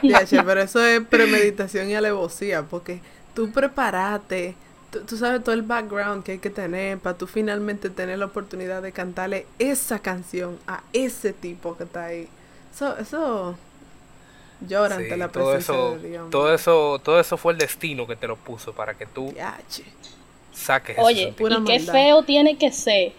Ya, 0.02 0.26
che, 0.26 0.41
pero 0.43 0.62
eso 0.62 0.84
es 0.84 1.02
premeditación 1.02 1.89
y 1.89 1.95
alevosía, 1.95 2.63
porque 2.63 3.00
tú 3.34 3.52
preparate, 3.52 4.56
tú, 4.91 5.02
tú 5.02 5.17
sabes 5.17 5.43
todo 5.43 5.56
el 5.56 5.62
background 5.62 6.23
que 6.23 6.34
hay 6.34 6.39
que 6.39 6.50
tener 6.50 6.97
para 6.97 7.17
tú 7.17 7.26
finalmente 7.26 7.89
tener 7.89 8.19
la 8.19 8.26
oportunidad 8.26 8.82
de 8.82 8.91
cantarle 8.91 9.45
esa 9.60 10.00
canción 10.00 10.60
a 10.67 10.84
ese 10.93 11.34
tipo 11.34 11.78
que 11.78 11.86
está 11.86 12.06
ahí. 12.06 12.28
Eso, 12.73 12.97
eso 12.97 13.58
llora 14.62 14.96
ante 14.96 15.13
Sí, 15.13 15.17
la 15.17 15.32
todo 15.32 15.52
presencia 15.52 15.56
eso, 15.56 15.98
de 16.00 16.10
Dios. 16.10 16.30
todo 16.30 16.54
eso, 16.54 17.00
todo 17.04 17.20
eso 17.20 17.38
fue 17.38 17.54
el 17.54 17.60
destino 17.60 18.08
que 18.08 18.15
te 18.15 18.28
lo 18.28 18.36
puso 18.38 18.74
para 18.74 18.96
que 18.98 19.06
tú 19.06 19.32
Ya, 19.36 19.60
che. 19.70 19.84
saques 20.52 20.98
Oye, 20.98 21.34
y 21.38 21.63
qué 21.63 21.80
feo 21.80 22.24
tiene 22.24 22.58
que 22.58 22.72
ser 22.74 23.13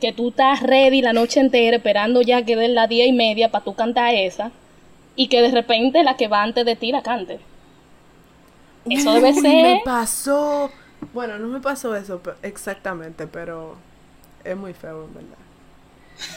que 0.00 0.12
tú 0.12 0.30
estás 0.30 0.62
ready 0.62 1.02
la 1.02 1.12
noche 1.12 1.38
entera 1.40 1.76
esperando 1.76 2.22
ya 2.22 2.44
que 2.44 2.56
den 2.56 2.74
las 2.74 2.88
diez 2.88 3.08
y 3.08 3.12
media 3.12 3.50
para 3.50 3.64
tú 3.64 3.74
cantar 3.74 4.14
esa 4.14 4.50
y 5.16 5.28
que 5.28 5.42
de 5.42 5.50
repente 5.52 6.02
la 6.04 6.16
que 6.16 6.28
va 6.28 6.42
antes 6.42 6.64
de 6.66 6.74
ti 6.76 6.90
la 6.92 7.02
cante. 7.02 7.40
Eso 8.88 9.12
debe 9.14 9.34
ser- 9.34 9.52
me 9.52 9.76
pasó. 9.76 10.70
Bueno, 11.12 11.38
no 11.38 11.48
me 11.48 11.60
pasó 11.60 11.94
eso 11.96 12.20
exactamente, 12.42 13.26
pero 13.26 13.76
es 14.44 14.56
muy 14.56 14.72
feo, 14.74 15.04
en 15.06 15.14
verdad. 15.14 15.38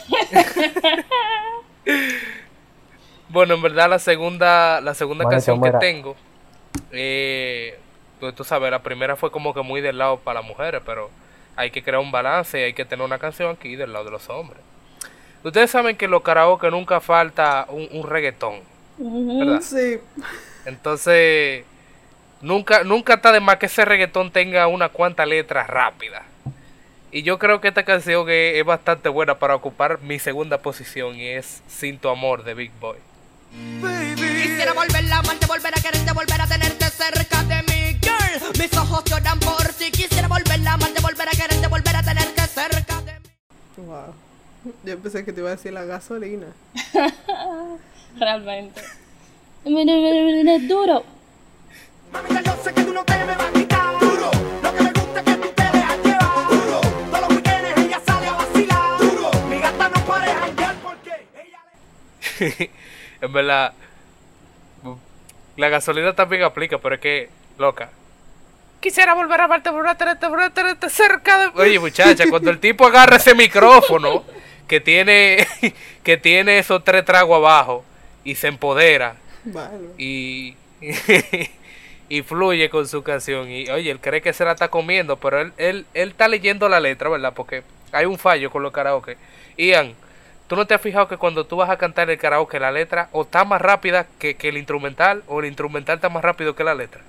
Bueno, 3.31 3.53
en 3.53 3.61
verdad 3.61 3.89
la 3.89 3.99
segunda, 3.99 4.81
la 4.81 4.93
segunda 4.93 5.23
canción 5.23 5.61
que 5.61 5.71
tengo, 5.79 6.17
eh, 6.91 7.79
tú 8.35 8.43
sabes, 8.43 8.69
la 8.69 8.83
primera 8.83 9.15
fue 9.15 9.31
como 9.31 9.53
que 9.53 9.61
muy 9.61 9.79
del 9.79 9.97
lado 9.97 10.19
para 10.19 10.41
las 10.41 10.49
mujeres, 10.49 10.81
pero 10.85 11.09
hay 11.55 11.71
que 11.71 11.81
crear 11.81 12.01
un 12.01 12.11
balance 12.11 12.59
y 12.59 12.63
hay 12.63 12.73
que 12.73 12.83
tener 12.83 13.05
una 13.05 13.19
canción 13.19 13.55
aquí 13.55 13.77
del 13.77 13.93
lado 13.93 14.03
de 14.05 14.11
los 14.11 14.29
hombres. 14.29 14.59
Ustedes 15.45 15.71
saben 15.71 15.95
que 15.95 16.05
en 16.05 16.11
los 16.11 16.23
karaoke 16.23 16.69
nunca 16.69 16.99
falta 16.99 17.67
un, 17.69 17.87
un 17.91 18.05
reggaetón, 18.05 18.59
¿verdad? 18.97 19.61
Sí. 19.61 19.99
Entonces, 20.65 21.63
nunca, 22.41 22.83
nunca 22.83 23.13
está 23.13 23.31
de 23.31 23.39
más 23.39 23.55
que 23.55 23.67
ese 23.67 23.85
reggaetón 23.85 24.31
tenga 24.31 24.67
una 24.67 24.89
cuanta 24.89 25.25
letra 25.25 25.65
rápida. 25.65 26.23
Y 27.13 27.23
yo 27.23 27.39
creo 27.39 27.61
que 27.61 27.69
esta 27.69 27.83
canción 27.83 28.29
es, 28.29 28.57
es 28.57 28.65
bastante 28.65 29.07
buena 29.07 29.39
para 29.39 29.55
ocupar 29.55 30.01
mi 30.01 30.19
segunda 30.19 30.57
posición 30.57 31.15
y 31.15 31.29
es 31.29 31.63
Sin 31.67 31.97
tu 31.97 32.09
amor 32.09 32.43
de 32.43 32.53
Big 32.53 32.71
Boy. 32.79 32.97
Quisiera 33.51 34.73
volver 34.73 35.11
a 35.11 35.19
amarte, 35.19 35.45
volver 35.45 35.77
a 35.77 35.81
quererte, 35.81 36.13
volver 36.13 36.41
a 36.41 36.47
tenerte 36.47 36.85
cerca 36.89 37.43
de 37.43 37.63
mí, 37.63 37.99
girl. 38.01 38.57
Mis 38.57 38.77
ojos 38.77 39.03
lloran 39.05 39.39
por 39.39 39.67
ti. 39.73 39.91
Quisiera 39.91 40.27
volver 40.27 40.67
a 40.67 40.73
amarte, 40.73 41.01
volver 41.01 41.27
a 41.27 41.31
quererte, 41.31 41.67
volver 41.67 41.95
a 41.95 42.03
tenerte 42.03 42.41
cerca 42.47 43.01
de 43.01 43.19
mí. 43.19 43.29
Wow. 43.77 44.13
Yo 44.83 44.99
pensé 44.99 45.25
que 45.25 45.33
te 45.33 45.41
iba 45.41 45.49
a 45.49 45.55
decir 45.55 45.73
la 45.73 45.83
gasolina. 45.83 46.47
Realmente. 48.19 48.81
Mira, 49.65 49.93
mira, 49.95 50.43
mira, 50.43 50.55
es 50.55 50.67
duro. 50.67 51.03
Mamita, 52.13 52.41
yo 52.41 52.63
sé 52.63 52.73
que 52.73 52.83
tú 52.83 52.93
no 52.93 53.03
te 53.03 53.17
me 53.17 53.35
vas 53.35 53.41
a 53.41 53.51
quitar. 53.51 53.99
Duro. 53.99 54.31
Lo 54.63 54.73
que 54.73 54.83
me 54.83 54.91
gusta 54.91 55.19
es 55.19 55.25
que 55.25 55.35
tú 55.35 55.47
te 55.55 55.63
dejas 55.63 55.97
llevar. 56.03 56.47
Duro. 56.49 56.81
Todos 56.81 57.21
los 57.21 57.29
weekends 57.29 57.79
ella 57.79 58.01
sale 58.05 58.27
a 58.27 58.33
vacilar. 58.33 58.99
Duro. 58.99 59.31
Mi 59.49 59.59
gata 59.59 59.89
no 59.89 60.05
puede 60.05 60.33
janguear 60.33 60.75
porque 60.83 61.27
ella 61.35 61.59
le... 62.39 62.71
En 63.21 63.31
verdad, 63.31 63.73
la 65.57 65.69
gasolina 65.69 66.13
también 66.13 66.43
aplica, 66.43 66.77
pero 66.79 66.95
es 66.95 67.01
que, 67.01 67.29
loca. 67.57 67.89
Quisiera 68.79 69.13
volver 69.13 69.39
a 69.41 69.47
verte, 69.47 69.69
cerca 70.89 71.37
de... 71.37 71.61
Oye, 71.61 71.79
muchacha, 71.79 72.23
cuando 72.29 72.49
el 72.49 72.59
tipo 72.59 72.85
agarra 72.85 73.17
ese 73.17 73.35
micrófono 73.35 74.23
que 74.67 74.79
tiene, 74.79 75.47
que 76.03 76.17
tiene 76.17 76.57
esos 76.57 76.83
tres 76.83 77.05
tragos 77.05 77.37
abajo 77.37 77.85
y 78.23 78.35
se 78.35 78.47
empodera 78.47 79.15
Vale. 79.43 79.77
y, 79.99 80.55
y 82.09 82.21
fluye 82.23 82.69
con 82.71 82.87
su 82.87 83.03
canción. 83.03 83.51
Y 83.51 83.69
oye, 83.69 83.91
él 83.91 83.99
cree 83.99 84.21
que 84.21 84.33
se 84.33 84.45
la 84.45 84.53
está 84.53 84.69
comiendo, 84.69 85.17
pero 85.17 85.41
él, 85.41 85.53
él, 85.57 85.85
él 85.93 86.09
está 86.09 86.27
leyendo 86.27 86.67
la 86.67 86.79
letra, 86.79 87.09
¿verdad? 87.09 87.33
Porque 87.35 87.61
hay 87.91 88.05
un 88.05 88.17
fallo 88.17 88.49
con 88.49 88.63
los 88.63 88.71
karaoke. 88.71 89.17
Ian, 89.57 89.93
¿tú 90.51 90.57
no 90.57 90.67
te 90.67 90.73
has 90.73 90.81
fijado 90.81 91.07
que 91.07 91.15
cuando 91.15 91.45
tú 91.45 91.55
vas 91.55 91.69
a 91.69 91.77
cantar 91.77 92.09
el 92.09 92.17
karaoke, 92.17 92.59
la 92.59 92.73
letra 92.73 93.07
o 93.13 93.21
está 93.21 93.45
más 93.45 93.61
rápida 93.61 94.07
que, 94.19 94.35
que 94.35 94.49
el 94.49 94.57
instrumental, 94.57 95.23
o 95.29 95.39
el 95.39 95.45
instrumental 95.45 95.95
está 95.95 96.09
más 96.09 96.21
rápido 96.21 96.53
que 96.53 96.65
la 96.65 96.75
letra? 96.75 96.99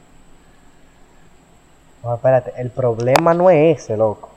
No, 2.04 2.14
espérate, 2.14 2.52
el 2.56 2.70
problema 2.70 3.34
no 3.34 3.50
es 3.50 3.80
ese, 3.80 3.96
loco. 3.96 4.30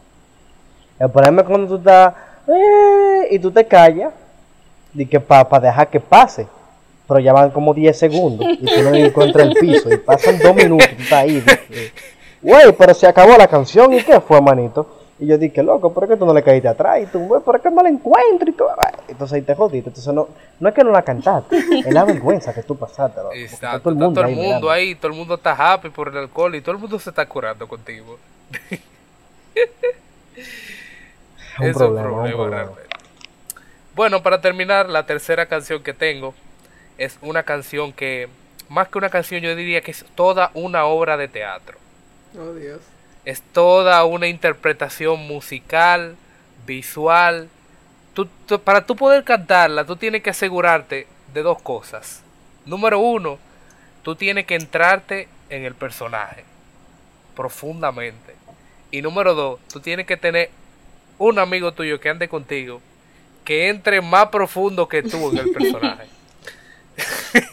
El 0.98 1.12
problema 1.12 1.44
es 1.44 1.48
cuando 1.48 1.68
tú 1.68 1.76
estás 1.76 2.16
eh, 2.48 3.28
y 3.30 3.38
tú 3.38 3.52
te 3.52 3.68
callas 3.68 4.12
y 4.96 5.06
que 5.06 5.20
para 5.20 5.60
dejar 5.60 5.88
que 5.88 6.00
pase. 6.00 6.48
Pero 7.08 7.20
ya 7.20 7.32
van 7.32 7.52
como 7.52 7.76
10 7.76 7.96
segundos 7.96 8.48
y 8.60 8.66
tú 8.66 8.82
no 8.82 8.96
encuentras 8.96 9.50
el 9.50 9.54
piso 9.54 9.94
y 9.94 9.98
pasan 9.98 10.40
2 10.40 10.56
minutos 10.56 10.90
y 10.98 11.04
estás 11.04 11.20
ahí. 11.20 11.44
Güey, 12.42 12.74
pero 12.76 12.96
se 12.96 13.06
acabó 13.06 13.38
la 13.38 13.48
canción 13.48 13.94
y 13.94 14.02
qué 14.02 14.20
fue, 14.20 14.42
manito. 14.42 15.05
Y 15.18 15.28
yo 15.28 15.38
dije, 15.38 15.64
loco, 15.64 15.94
¿por 15.94 16.08
qué 16.10 16.18
tú 16.18 16.26
no 16.26 16.34
le 16.34 16.44
caíste 16.44 16.68
atrás? 16.68 17.02
Y 17.02 17.06
tú, 17.06 17.20
güey, 17.20 17.42
¿por 17.42 17.62
qué 17.62 17.72
no 17.72 17.82
la 17.82 17.88
encuentro? 17.90 18.50
Y 18.50 18.54
tú, 18.54 18.66
"Ay". 18.78 18.94
entonces 19.08 19.36
ahí 19.36 19.42
te 19.44 19.56
jodiste. 19.56 19.90
Entonces 19.90 20.14
no, 20.14 20.28
no 20.60 20.70
es 20.70 20.76
que 20.76 20.84
no 20.84 20.92
la 20.92 21.04
cantaste, 21.04 21.58
es 21.58 21.94
la 21.94 22.04
vergüenza 22.04 22.54
que 22.54 22.64
tú 22.64 22.76
pasaste, 22.78 23.22
loco. 23.22 23.32
está 23.34 23.78
Exacto, 23.78 23.78
está 23.78 23.80
todo 23.80 24.26
el 24.26 24.36
mundo 24.36 24.50
mirando. 24.50 24.70
ahí, 24.72 24.96
todo 24.96 25.08
el 25.14 25.18
mundo 25.18 25.36
está 25.36 25.54
happy 25.74 25.90
por 25.90 26.10
el 26.10 26.18
alcohol 26.18 26.54
y 26.56 26.62
todo 26.62 26.74
el 26.76 26.82
mundo 26.82 27.00
se 27.00 27.10
está 27.12 27.26
curando 27.28 27.66
contigo. 27.68 28.20
Es 30.36 31.60
un 31.62 31.66
Es 31.68 31.78
problema, 31.78 32.10
es 32.10 32.34
un 32.34 32.38
problema. 32.42 32.48
realmente. 32.50 32.82
Bueno, 33.96 34.22
para 34.22 34.42
terminar, 34.42 34.90
la 34.90 35.06
tercera 35.06 35.46
canción 35.46 35.82
que 35.82 35.94
tengo 35.94 36.34
es 36.98 37.18
una 37.22 37.44
canción 37.44 37.94
que, 37.94 38.28
más 38.68 38.90
que 38.90 38.98
una 38.98 39.10
canción, 39.10 39.42
yo 39.42 39.56
diría 39.56 39.80
que 39.80 39.92
es 39.92 40.06
toda 40.16 40.52
una 40.54 40.86
obra 40.86 41.16
de 41.16 41.30
teatro. 41.30 41.78
Oh, 42.38 42.54
Dios. 42.54 42.82
Es 43.26 43.42
toda 43.42 44.04
una 44.06 44.28
interpretación 44.28 45.20
musical, 45.28 46.16
visual. 46.66 47.50
Tú- 48.14 48.30
tú- 48.46 48.60
para 48.62 48.86
tú 48.86 48.96
poder 48.96 49.24
cantarla, 49.24 49.84
tú 49.86 49.96
tienes 49.96 50.22
que 50.24 50.30
asegurarte 50.30 51.08
de 51.34 51.42
dos 51.42 51.62
cosas. 51.62 52.22
Número 52.66 53.00
uno, 53.00 53.40
tú 54.04 54.16
tienes 54.16 54.46
que 54.46 54.56
entrarte 54.56 55.28
en 55.50 55.66
el 55.66 55.76
personaje 55.76 56.44
profundamente. 57.36 58.36
Y 58.92 59.02
número 59.02 59.34
dos, 59.34 59.60
tú 59.72 59.80
tienes 59.80 60.06
que 60.06 60.18
tener 60.18 60.50
un 61.18 61.40
amigo 61.40 61.74
tuyo 61.74 62.00
que 62.00 62.10
ande 62.10 62.28
contigo 62.30 62.82
que 63.44 63.70
entre 63.70 64.02
más 64.02 64.28
profundo 64.30 64.88
que 64.88 65.04
tú 65.04 65.30
en 65.32 65.38
el 65.38 65.52
personaje. 65.52 66.08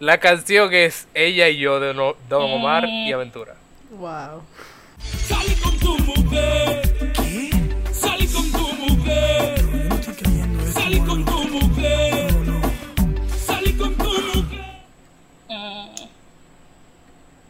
La 0.00 0.18
canción 0.18 0.72
es 0.74 1.06
Ella 1.14 1.48
y 1.48 1.58
yo 1.58 1.78
de 1.80 1.92
Don 1.94 2.14
Omar 2.28 2.84
y 2.88 3.12
Aventura. 3.12 3.54
Wow. 3.98 4.42
Sale 5.28 5.54
con 5.62 5.78
tu 5.78 5.96
mujer. 5.98 7.12
¿Qué? 7.14 7.50
Sale 7.92 8.26
con 8.26 8.50
tu 8.50 8.72
mujer. 8.74 9.64
No 9.88 9.94
estoy 9.94 10.14
creyendo 10.14 10.62
eso. 10.64 10.72
Sale 10.72 10.98
con 11.04 11.24
tu 11.24 11.33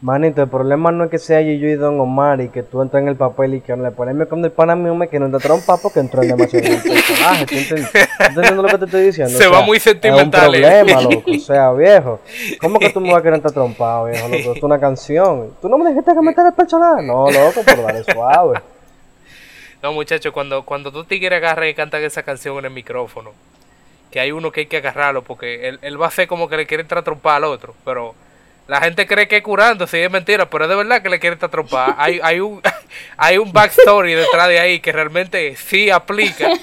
Manito, 0.05 0.43
el 0.43 0.49
problema 0.49 0.91
no 0.91 1.05
es 1.05 1.09
que 1.09 1.17
sea 1.17 1.41
yo 1.41 1.49
y 1.49 1.73
Don 1.73 1.99
Omar 1.99 2.39
y 2.39 2.49
que 2.49 2.61
tú 2.61 2.79
entras 2.83 3.01
en 3.01 3.09
el 3.09 3.15
papel 3.15 3.55
y 3.55 3.61
que 3.61 3.75
no 3.75 3.81
le 3.81 3.89
ponemos 3.89 4.27
con 4.27 4.45
el 4.45 4.51
pana 4.51 4.75
mío 4.75 4.95
que 5.09 5.19
no 5.19 5.35
te 5.35 5.43
trompa 5.43 5.77
porque 5.77 5.99
entró 5.99 6.21
en 6.21 6.27
demasiado 6.27 6.63
en 6.67 6.73
el 6.73 6.81
personaje. 6.83 7.45
¿Tú 7.47 7.55
entiendes? 7.55 7.91
¿Tú 7.91 8.23
entiendes 8.23 8.55
lo 8.55 8.65
que 8.65 8.77
te 8.77 8.85
estoy 8.85 9.03
diciendo? 9.05 9.35
Se 9.35 9.47
va 9.47 9.61
muy 9.61 9.79
sentimental, 9.79 10.53
Es 10.53 10.61
eh. 10.61 10.81
un 10.81 10.85
problema, 10.85 11.01
loco. 11.01 11.31
O 11.31 11.39
sea, 11.39 11.71
viejo. 11.71 12.19
¿Cómo 12.61 12.77
que 12.77 12.91
tú 12.91 13.01
me 13.01 13.09
vas 13.09 13.17
a 13.17 13.23
querer 13.23 13.37
estar 13.37 13.51
trompado, 13.51 14.05
viejo? 14.05 14.27
Loco, 14.27 14.53
es 14.55 14.61
una 14.61 14.79
canción. 14.79 15.55
¿Tú 15.59 15.69
no 15.69 15.79
me 15.79 15.89
dijiste 15.89 16.13
que 16.13 16.21
meter 16.21 16.45
el 16.45 16.53
personaje? 16.53 17.01
No, 17.01 17.31
loco, 17.31 17.61
pero 17.65 17.81
dale 17.81 18.03
suave. 18.03 18.61
No, 19.81 19.91
muchachos, 19.91 20.31
cuando, 20.31 20.61
cuando 20.65 20.91
tú 20.91 21.03
tigres 21.05 21.37
agarran 21.37 21.67
y 21.67 21.73
cantan 21.73 22.03
esa 22.03 22.21
canción 22.21 22.59
en 22.59 22.65
el 22.65 22.71
micrófono, 22.71 23.31
que 24.11 24.19
hay 24.19 24.31
uno 24.31 24.51
que 24.51 24.59
hay 24.59 24.65
que 24.67 24.77
agarrarlo 24.77 25.23
porque 25.23 25.67
él, 25.67 25.79
él 25.81 25.99
va 25.99 26.05
a 26.05 26.09
hacer 26.09 26.27
como 26.27 26.47
que 26.47 26.57
le 26.57 26.67
quiere 26.67 26.81
entrar 26.81 26.99
a 26.99 27.03
trompar 27.03 27.37
al 27.37 27.45
otro, 27.45 27.73
pero 27.83 28.13
la 28.67 28.81
gente 28.81 29.05
cree 29.05 29.27
que 29.27 29.37
es 29.37 29.43
curando, 29.43 29.85
sí 29.85 29.97
es 29.97 30.09
mentira, 30.09 30.49
pero 30.49 30.65
es 30.65 30.69
de 30.69 30.75
verdad 30.75 31.01
que 31.01 31.09
le 31.09 31.19
quiere 31.19 31.35
trompar. 31.35 31.95
Hay, 31.97 32.19
hay, 32.23 32.39
un, 32.39 32.61
hay 33.17 33.37
un 33.37 33.51
backstory 33.53 34.13
detrás 34.13 34.47
de 34.47 34.59
ahí 34.59 34.79
que 34.79 34.91
realmente 34.91 35.55
sí 35.55 35.89
aplica. 35.89 36.49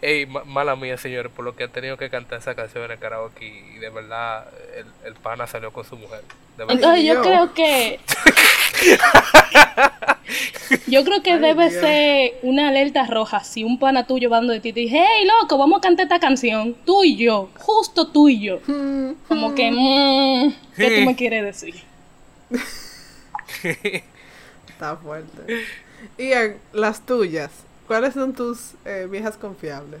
Ey, 0.00 0.26
ma- 0.26 0.44
mala 0.44 0.76
mía, 0.76 0.96
señores, 0.96 1.30
por 1.34 1.44
lo 1.44 1.54
que 1.56 1.64
han 1.64 1.70
tenido 1.70 1.96
que 1.96 2.08
cantar 2.10 2.38
esa 2.38 2.54
canción 2.54 2.84
en 2.84 2.92
el 2.92 2.98
karaoke 2.98 3.44
y 3.74 3.78
de 3.78 3.90
verdad 3.90 4.46
el, 4.76 4.86
el 5.04 5.14
pana 5.14 5.46
salió 5.46 5.72
con 5.72 5.84
su 5.84 5.96
mujer. 5.96 6.20
De. 6.56 6.64
Entonces 6.68 7.04
yo 7.04 7.20
creo 7.20 7.52
que. 7.54 8.00
Yo 10.86 11.04
creo 11.04 11.22
que 11.22 11.38
debe 11.38 11.70
ser 11.70 12.34
una 12.42 12.68
alerta 12.68 13.06
roja 13.06 13.42
si 13.42 13.64
un 13.64 13.78
pana 13.78 14.06
tuyo 14.06 14.28
va 14.30 14.40
de 14.40 14.60
ti 14.60 14.68
y 14.68 14.72
te 14.72 14.80
dice, 14.80 14.98
hey 14.98 15.26
loco, 15.26 15.58
vamos 15.58 15.78
a 15.78 15.80
cantar 15.80 16.04
esta 16.04 16.20
canción, 16.20 16.76
tú 16.84 17.02
y 17.04 17.16
yo, 17.16 17.48
justo 17.58 18.08
tú 18.08 18.28
y 18.28 18.40
yo. 18.40 18.60
Como 19.28 19.54
que, 19.54 19.70
mm, 19.70 20.54
¿qué 20.76 20.98
tú 20.98 21.06
me 21.06 21.16
quieres 21.16 21.44
decir? 21.44 21.74
Está 24.68 24.96
fuerte. 24.96 25.64
Y 26.16 26.32
eh, 26.32 26.56
las 26.72 27.00
tuyas. 27.00 27.50
¿Cuáles 27.86 28.14
son 28.14 28.32
tus 28.32 28.74
eh, 28.84 29.06
viejas 29.10 29.36
confiables? 29.36 30.00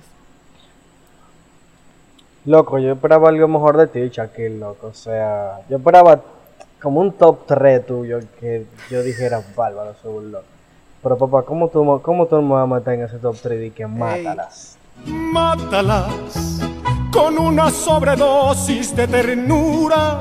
Loco, 2.44 2.78
yo 2.78 2.92
esperaba 2.92 3.28
algo 3.28 3.48
mejor 3.48 3.76
de 3.76 3.86
ti, 3.86 4.08
Shaquille, 4.08 4.58
loco. 4.58 4.88
O 4.88 4.94
sea, 4.94 5.60
yo 5.68 5.78
esperaba 5.78 6.22
como 6.80 7.00
un 7.00 7.12
top 7.12 7.46
3 7.46 7.86
tuyo 7.86 8.20
que 8.38 8.66
yo 8.90 9.02
dijera, 9.02 9.42
bárbaro, 9.56 9.94
según 10.00 10.32
loco. 10.32 10.44
Pero 11.02 11.18
papá, 11.18 11.42
¿cómo 11.42 11.68
tú, 11.68 12.00
cómo 12.02 12.26
tú 12.26 12.40
me 12.42 12.54
vas 12.54 12.64
a 12.64 12.74
meter 12.74 12.94
en 12.94 13.02
ese 13.02 13.18
top 13.18 13.36
3 13.40 13.66
y 13.66 13.70
que 13.70 13.86
mátalas? 13.86 14.78
Mátalas 15.04 16.67
con 17.12 17.38
una 17.38 17.70
sobredosis 17.70 18.94
de 18.94 19.06
ternura. 19.06 20.20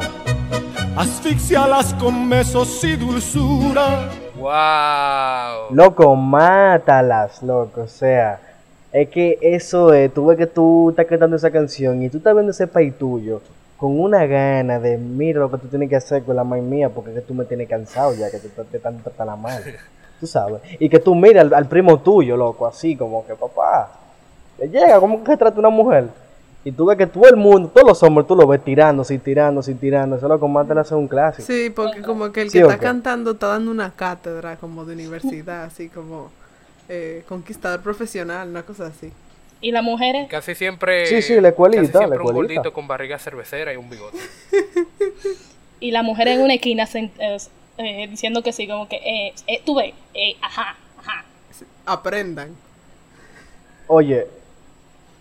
Asfixialas 0.95 1.93
con 1.95 2.29
besos 2.29 2.83
y 2.83 2.95
dulzura. 2.95 4.09
¡Wow! 4.37 5.75
Loco, 5.75 6.15
mátalas, 6.15 7.43
loco. 7.43 7.81
O 7.81 7.87
sea, 7.87 8.39
es 8.91 9.09
que 9.09 9.37
eso 9.41 9.93
es, 9.93 10.13
tú 10.13 10.27
ves 10.27 10.37
que 10.37 10.47
tú 10.47 10.89
estás 10.91 11.05
cantando 11.05 11.35
esa 11.35 11.51
canción 11.51 12.01
y 12.01 12.09
tú 12.09 12.17
estás 12.17 12.33
viendo 12.33 12.51
ese 12.51 12.67
país 12.67 12.97
tuyo 12.97 13.41
con 13.77 13.99
una 13.99 14.25
gana 14.25 14.79
de, 14.79 14.97
mira 14.97 15.39
lo 15.41 15.51
que 15.51 15.57
tú 15.57 15.67
tienes 15.67 15.89
que 15.89 15.97
hacer 15.97 16.23
con 16.23 16.35
la 16.35 16.43
maíz 16.43 16.63
mía 16.63 16.89
porque 16.89 17.11
es 17.11 17.17
que 17.17 17.21
tú 17.21 17.35
me 17.35 17.45
tienes 17.45 17.69
cansado 17.69 18.13
ya, 18.15 18.31
que 18.31 18.39
te, 18.39 18.77
están 18.77 18.97
tratando 19.03 19.37
mal. 19.37 19.63
Tú 20.19 20.25
sabes. 20.25 20.63
Y 20.79 20.89
que 20.89 20.97
tú 20.97 21.13
mires 21.13 21.43
al, 21.43 21.53
al 21.53 21.67
primo 21.67 21.99
tuyo, 21.99 22.35
loco, 22.35 22.65
así 22.65 22.95
como 22.95 23.23
que, 23.23 23.35
papá, 23.35 23.91
le 24.57 24.67
llega, 24.67 24.99
¿cómo 24.99 25.23
que 25.23 25.37
trata 25.37 25.59
una 25.59 25.69
mujer? 25.69 26.07
Y 26.67 26.73
tú 26.73 26.85
ves 26.85 26.97
que 26.97 27.07
todo 27.07 27.29
el 27.29 27.37
mundo, 27.37 27.69
todos 27.73 27.87
los 27.87 28.03
hombres, 28.03 28.27
tú 28.27 28.35
lo 28.35 28.45
ves 28.45 28.61
tirándose 28.61 29.13
y 29.13 29.19
tirándose 29.19 29.71
y 29.71 29.75
tirándose. 29.75 30.19
Eso 30.19 30.27
lo 30.27 30.37
que 30.37 30.47
más 30.49 30.67
te 30.67 30.75
le 30.75 30.81
hace 30.81 30.95
un 30.95 31.07
clásico. 31.07 31.47
Sí, 31.47 31.69
porque 31.69 32.01
como 32.01 32.29
que 32.33 32.41
el 32.41 32.49
¿Sí 32.49 32.57
que 32.57 32.65
está 32.65 32.77
cantando 32.77 33.31
está 33.31 33.47
dando 33.47 33.71
una 33.71 33.91
cátedra 33.91 34.57
como 34.57 34.83
de 34.83 34.95
universidad, 34.95 35.63
así 35.63 35.87
como 35.87 36.29
eh, 36.89 37.23
conquistador 37.29 37.79
profesional, 37.79 38.49
una 38.49 38.63
cosa 38.63 38.87
así. 38.87 39.13
Y 39.61 39.71
las 39.71 39.81
mujeres, 39.81 40.27
Casi 40.27 40.55
siempre. 40.55 41.05
Sí, 41.05 41.21
sí, 41.21 41.39
la 41.39 41.47
escuelita, 41.47 41.83
casi 41.83 41.97
siempre 41.99 42.17
la 42.17 42.25
un 42.25 42.33
gordito 42.33 42.73
con 42.73 42.85
barriga 42.85 43.17
cervecera 43.17 43.73
y 43.73 43.77
un 43.77 43.89
bigote. 43.89 44.17
y 45.79 45.91
las 45.91 46.03
mujeres 46.03 46.35
en 46.35 46.41
una 46.41 46.55
esquina 46.55 46.85
eh, 46.93 47.37
eh, 47.77 48.07
diciendo 48.09 48.43
que 48.43 48.51
sí, 48.51 48.67
como 48.67 48.89
que, 48.89 48.97
eh, 48.97 49.33
eh, 49.47 49.61
tú 49.65 49.75
ves, 49.75 49.93
eh, 50.13 50.35
ajá, 50.41 50.75
ajá. 50.99 51.23
Aprendan. 51.85 52.53
Oye, 53.87 54.27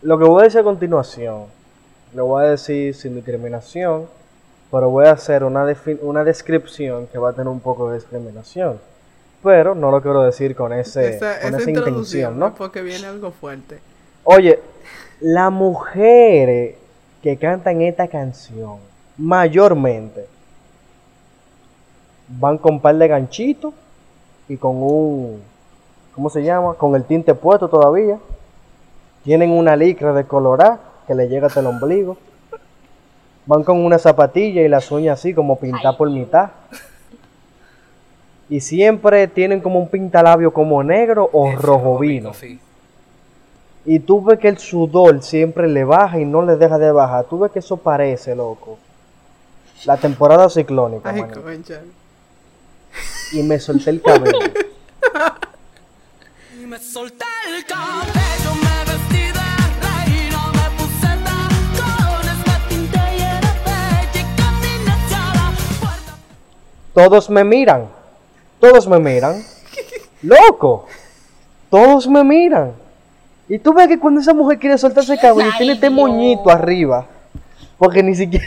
lo 0.03 0.19
que 0.19 0.25
voy 0.25 0.41
a 0.41 0.45
decir 0.45 0.61
a 0.61 0.65
continuación, 0.65 1.45
lo 2.15 2.27
voy 2.27 2.45
a 2.45 2.51
decir 2.51 2.95
sin 2.95 3.15
discriminación, 3.15 4.07
pero 4.71 4.91
voy 4.91 5.07
a 5.07 5.13
hacer 5.13 5.45
una, 5.45 5.67
una 6.03 6.25
descripción 6.25 7.07
que 7.07 7.19
va 7.19 7.31
a 7.31 7.33
tener 7.33 7.49
un 7.49 7.61
poco 7.61 7.91
de 7.91 7.97
discriminación. 7.97 8.79
Pero 9.43 9.75
no 9.75 9.91
lo 9.91 10.01
quiero 10.03 10.23
decir 10.23 10.57
con, 10.57 10.73
ese, 10.73 11.17
esa 11.17 11.41
con 11.41 11.55
esa 11.55 11.59
esa 11.59 11.71
intención, 11.71 12.39
¿no? 12.39 12.49
¿no? 12.49 12.55
Porque 12.55 12.83
viene 12.83 13.07
algo 13.07 13.31
fuerte. 13.31 13.79
Oye, 14.25 14.61
las 15.21 15.53
mujeres 15.53 16.77
que 17.23 17.37
cantan 17.37 17.81
esta 17.81 18.09
canción, 18.09 18.79
mayormente, 19.17 20.27
van 22.29 22.59
con 22.59 22.75
un 22.75 22.81
par 22.81 22.97
de 22.97 23.09
ganchitos 23.09 23.73
y 24.49 24.57
con 24.57 24.77
un, 24.77 25.43
¿cómo 26.15 26.29
se 26.31 26.43
llama? 26.43 26.75
Con 26.75 26.95
el 26.97 27.05
tinte 27.05 27.35
puesto 27.35 27.69
todavía. 27.69 28.19
Tienen 29.27 29.51
una 29.51 29.75
licra 29.75 30.13
de 30.13 30.25
colorá 30.25 30.79
que 31.09 31.15
le 31.17 31.27
llega 31.29 31.49
hasta 31.49 31.59
el 31.59 31.67
ombligo. 31.67 32.17
Van 33.45 33.65
con 33.65 33.85
una 33.85 33.99
zapatilla 33.99 34.63
y 34.63 34.69
las 34.69 34.93
uñas 34.93 35.19
así 35.19 35.35
como 35.35 35.59
pintadas 35.59 35.97
por 35.97 36.09
mitad. 36.09 36.51
Y 38.49 38.61
siempre 38.61 39.27
tienen 39.27 39.61
como 39.61 39.81
un 39.81 39.89
pintalabio 39.89 40.53
como 40.53 40.81
negro 40.85 41.29
o 41.33 41.51
rojo 41.57 41.99
vino. 41.99 42.33
sí. 42.33 42.61
Y 43.85 43.99
tú 43.99 44.23
ves 44.25 44.39
que 44.39 44.49
el 44.49 44.59
sudor 44.59 45.23
siempre 45.23 45.67
le 45.69 45.83
baja 45.83 46.21
y 46.21 46.25
no 46.25 46.43
le 46.43 46.55
deja 46.57 46.79
de 46.79 46.93
bajar. 46.93 47.25
Tú 47.25 47.41
ves 47.41 47.51
que 47.51 47.59
eso 47.59 47.77
parece, 47.77 48.35
loco. 48.35 48.79
La 49.85 49.97
temporada 49.97 50.49
ciclónica, 50.49 51.11
Ay. 51.11 51.25
Y 53.33 53.43
me 53.43 53.59
solté 53.59 53.91
el 53.91 54.03
cabello. 54.03 54.39
Y 56.61 56.67
me 56.67 56.79
solté 56.81 57.25
el 57.49 57.65
cabello, 57.65 58.66
Todos 66.97 67.29
me 67.29 67.45
miran. 67.45 67.89
Todos 68.59 68.89
me 68.89 68.99
miran. 68.99 69.43
Loco. 70.23 70.87
Todos 71.69 72.09
me 72.09 72.25
miran. 72.25 72.73
Y 73.51 73.59
tú 73.59 73.75
ves 73.75 73.87
que 73.87 73.99
cuando 73.99 74.23
esa 74.23 74.33
mujer 74.33 74.59
quiere 74.59 74.79
soltarse 74.79 75.13
el 75.13 75.21
cabello, 75.21 75.51
Ay, 75.53 75.59
tiene 75.59 75.73
este 75.75 75.91
Dios. 75.91 76.01
moñito 76.01 76.49
arriba. 76.49 77.07
Porque 77.77 78.03
ni 78.03 78.15
siquiera... 78.15 78.47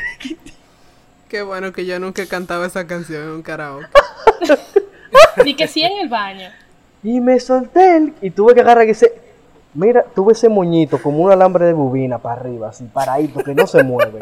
Qué 1.29 1.43
bueno 1.43 1.71
que 1.71 1.85
yo 1.85 1.99
nunca 1.99 2.23
he 2.23 2.27
cantado 2.27 2.65
esa 2.65 2.87
canción 2.87 3.21
en 3.21 3.29
un 3.29 3.41
karaoke. 3.43 3.85
Y 5.45 5.55
que 5.55 5.67
sí 5.67 5.83
en 5.83 5.99
el 5.99 6.09
baño. 6.09 6.49
Y 7.03 7.19
me 7.19 7.39
solté 7.39 7.97
el... 7.97 8.15
Y 8.19 8.31
tuve 8.31 8.55
que 8.55 8.61
agarrar 8.61 8.87
ese... 8.87 9.13
Mira, 9.75 10.03
tuve 10.15 10.33
ese 10.33 10.49
moñito 10.49 10.99
como 10.99 11.19
un 11.19 11.31
alambre 11.31 11.65
de 11.65 11.73
bobina 11.73 12.17
para 12.17 12.41
arriba, 12.41 12.69
así 12.69 12.83
paradito, 12.85 13.43
que 13.43 13.53
no 13.53 13.67
se 13.67 13.83
mueve. 13.83 14.19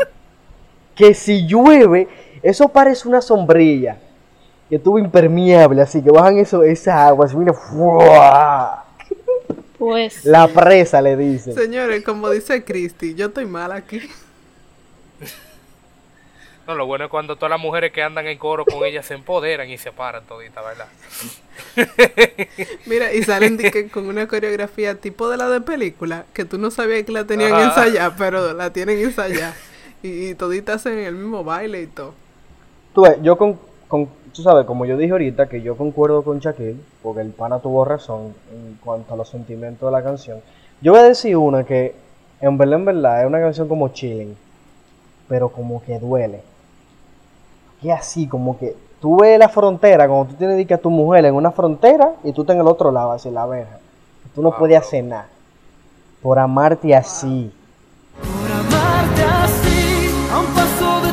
que 0.95 1.13
si 1.13 1.47
llueve, 1.47 2.09
eso 2.43 2.67
parece 2.67 3.07
una 3.07 3.21
sombrilla. 3.21 3.99
Que 4.69 4.79
tuvo 4.79 4.99
impermeable, 4.99 5.81
así 5.81 6.01
que 6.03 6.11
bajan 6.11 6.37
eso, 6.39 6.63
esa 6.63 7.07
agua, 7.07 7.27
mira, 7.33 7.53
¡fua! 7.53 8.83
Pues, 9.77 10.25
La 10.25 10.47
presa 10.47 11.01
le 11.01 11.15
dice. 11.15 11.53
Señores, 11.53 12.03
como 12.03 12.29
dice 12.29 12.63
Christy, 12.63 13.15
yo 13.15 13.27
estoy 13.27 13.45
mal 13.45 13.71
aquí. 13.71 14.01
No, 16.67 16.75
lo 16.75 16.85
bueno 16.85 17.05
es 17.05 17.09
cuando 17.11 17.37
todas 17.37 17.51
las 17.51 17.61
mujeres 17.61 17.93
que 17.93 18.03
andan 18.03 18.27
en 18.27 18.37
coro 18.37 18.65
con 18.65 18.83
ella 18.83 19.01
se 19.01 19.13
empoderan 19.13 19.69
y 19.69 19.77
se 19.77 19.93
paran 19.93 20.25
toditas, 20.25 20.65
¿verdad? 20.65 20.87
Mira, 22.87 23.13
y 23.13 23.23
salen 23.23 23.57
con 23.89 24.07
una 24.07 24.27
coreografía 24.27 24.95
tipo 24.95 25.29
de 25.29 25.37
la 25.37 25.47
de 25.47 25.61
película, 25.61 26.25
que 26.33 26.43
tú 26.43 26.57
no 26.57 26.69
sabías 26.69 27.03
que 27.05 27.13
la 27.13 27.23
tenían 27.25 27.53
Ajá. 27.53 27.63
ensayada, 27.69 28.15
pero 28.17 28.53
la 28.53 28.73
tienen 28.73 28.99
ensayada. 28.99 29.53
Y, 30.03 30.27
y 30.29 30.35
toditas 30.35 30.75
hacen 30.77 30.99
el 30.99 31.15
mismo 31.15 31.45
baile 31.45 31.83
y 31.83 31.87
todo. 31.87 32.13
Tú 32.93 33.03
ves, 33.03 33.15
yo 33.21 33.37
con, 33.37 33.57
con- 33.87 34.09
tú 34.37 34.43
sabes, 34.43 34.67
como 34.67 34.85
yo 34.85 34.97
dije 34.97 35.11
ahorita, 35.11 35.47
que 35.47 35.63
yo 35.63 35.75
concuerdo 35.75 36.21
con 36.21 36.37
Shaquille, 36.37 36.79
porque 37.01 37.21
el 37.21 37.31
pana 37.31 37.57
tuvo 37.57 37.83
razón 37.83 38.35
en 38.53 38.77
cuanto 38.83 39.15
a 39.15 39.17
los 39.17 39.27
sentimientos 39.27 39.87
de 39.87 39.91
la 39.91 40.03
canción. 40.03 40.41
Yo 40.79 40.91
voy 40.91 41.01
a 41.01 41.05
decir 41.05 41.35
una 41.35 41.63
que, 41.63 41.95
en 42.39 42.55
verdad, 42.55 42.75
en 42.75 42.85
verdad, 42.85 43.21
es 43.21 43.27
una 43.27 43.39
canción 43.39 43.67
como 43.67 43.89
chilling, 43.89 44.37
pero 45.27 45.49
como 45.49 45.81
que 45.81 45.97
duele. 45.97 46.41
Que 47.81 47.91
así, 47.91 48.27
como 48.27 48.59
que 48.59 48.75
tú 49.01 49.17
ves 49.19 49.39
la 49.39 49.49
frontera, 49.49 50.07
como 50.07 50.27
tú 50.27 50.35
tienes 50.35 50.67
que 50.67 50.75
a 50.75 50.77
tu 50.77 50.91
mujer 50.91 51.25
en 51.25 51.33
una 51.33 51.49
frontera 51.49 52.13
y 52.23 52.31
tú 52.31 52.41
estás 52.41 52.53
en 52.53 52.61
el 52.61 52.67
otro 52.67 52.91
lado, 52.91 53.13
así 53.13 53.31
la 53.31 53.47
verja. 53.47 53.79
Tú 54.35 54.43
no 54.43 54.55
puedes 54.55 54.77
bro. 54.77 54.87
hacer 54.87 55.03
nada 55.03 55.27
por 56.21 56.37
amarte 56.37 56.95
así. 56.95 57.51
Por 58.21 58.51
amarte 58.51 59.23
así, 59.23 60.09
a 60.31 60.39
un 60.39 60.45
paso 60.53 61.01
de 61.01 61.06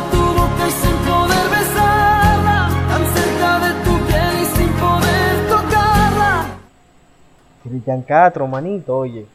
Cristian 7.64 8.02
Castro, 8.02 8.46
manito, 8.46 8.96
oye. 8.96 9.26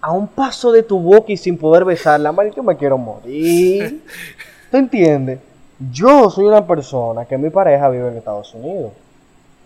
A 0.00 0.12
un 0.12 0.28
paso 0.28 0.70
de 0.70 0.82
tu 0.82 0.98
boca 0.98 1.32
y 1.32 1.36
sin 1.36 1.58
poder 1.58 1.84
besarla, 1.84 2.32
manito, 2.32 2.62
me 2.62 2.76
quiero 2.76 2.96
morir. 2.96 4.02
¿Tú 4.70 4.76
entiendes? 4.76 5.40
Yo 5.90 6.30
soy 6.30 6.44
una 6.44 6.66
persona 6.66 7.24
que 7.24 7.38
mi 7.38 7.50
pareja 7.50 7.88
vive 7.88 8.08
en 8.08 8.18
Estados 8.18 8.54
Unidos. 8.54 8.92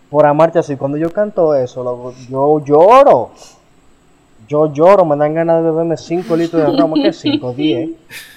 Por 0.09 0.27
amarte 0.27 0.61
así, 0.61 0.77
cuando 0.77 0.97
yo 0.97 1.11
canto 1.11 1.55
eso, 1.55 2.15
yo 2.29 2.65
lloro. 2.65 3.31
Yo 4.47 4.73
lloro, 4.73 5.05
me 5.05 5.17
dan 5.17 5.35
ganas 5.35 5.63
de 5.63 5.71
beberme 5.71 5.97
5 5.97 6.37
litros 6.37 6.63
de 6.63 6.79
rama, 6.79 6.95
que 6.95 7.13
5, 7.13 7.53
10. 7.53 7.91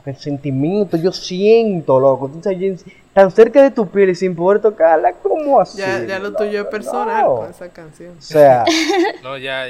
Porque 0.00 0.10
el 0.12 0.16
sentimiento, 0.16 0.96
yo 0.96 1.12
siento, 1.12 2.00
loco. 2.00 2.28
Tú 2.30 2.40
sabes, 2.42 2.86
tan 3.12 3.30
cerca 3.30 3.62
de 3.62 3.70
tu 3.70 3.86
piel 3.86 4.08
y 4.08 4.14
sin 4.14 4.34
poder 4.34 4.62
tocarla, 4.62 5.12
¿cómo 5.22 5.60
así? 5.60 5.76
Ya, 5.76 6.02
ya 6.04 6.18
lo 6.18 6.32
tuyo 6.32 6.62
es 6.62 6.66
personal 6.68 7.22
No. 7.26 7.34
con 7.36 7.50
esa 7.50 7.68
canción. 7.68 8.14
O 8.18 8.22
sea, 8.22 8.64
No, 9.22 9.36
ya. 9.36 9.66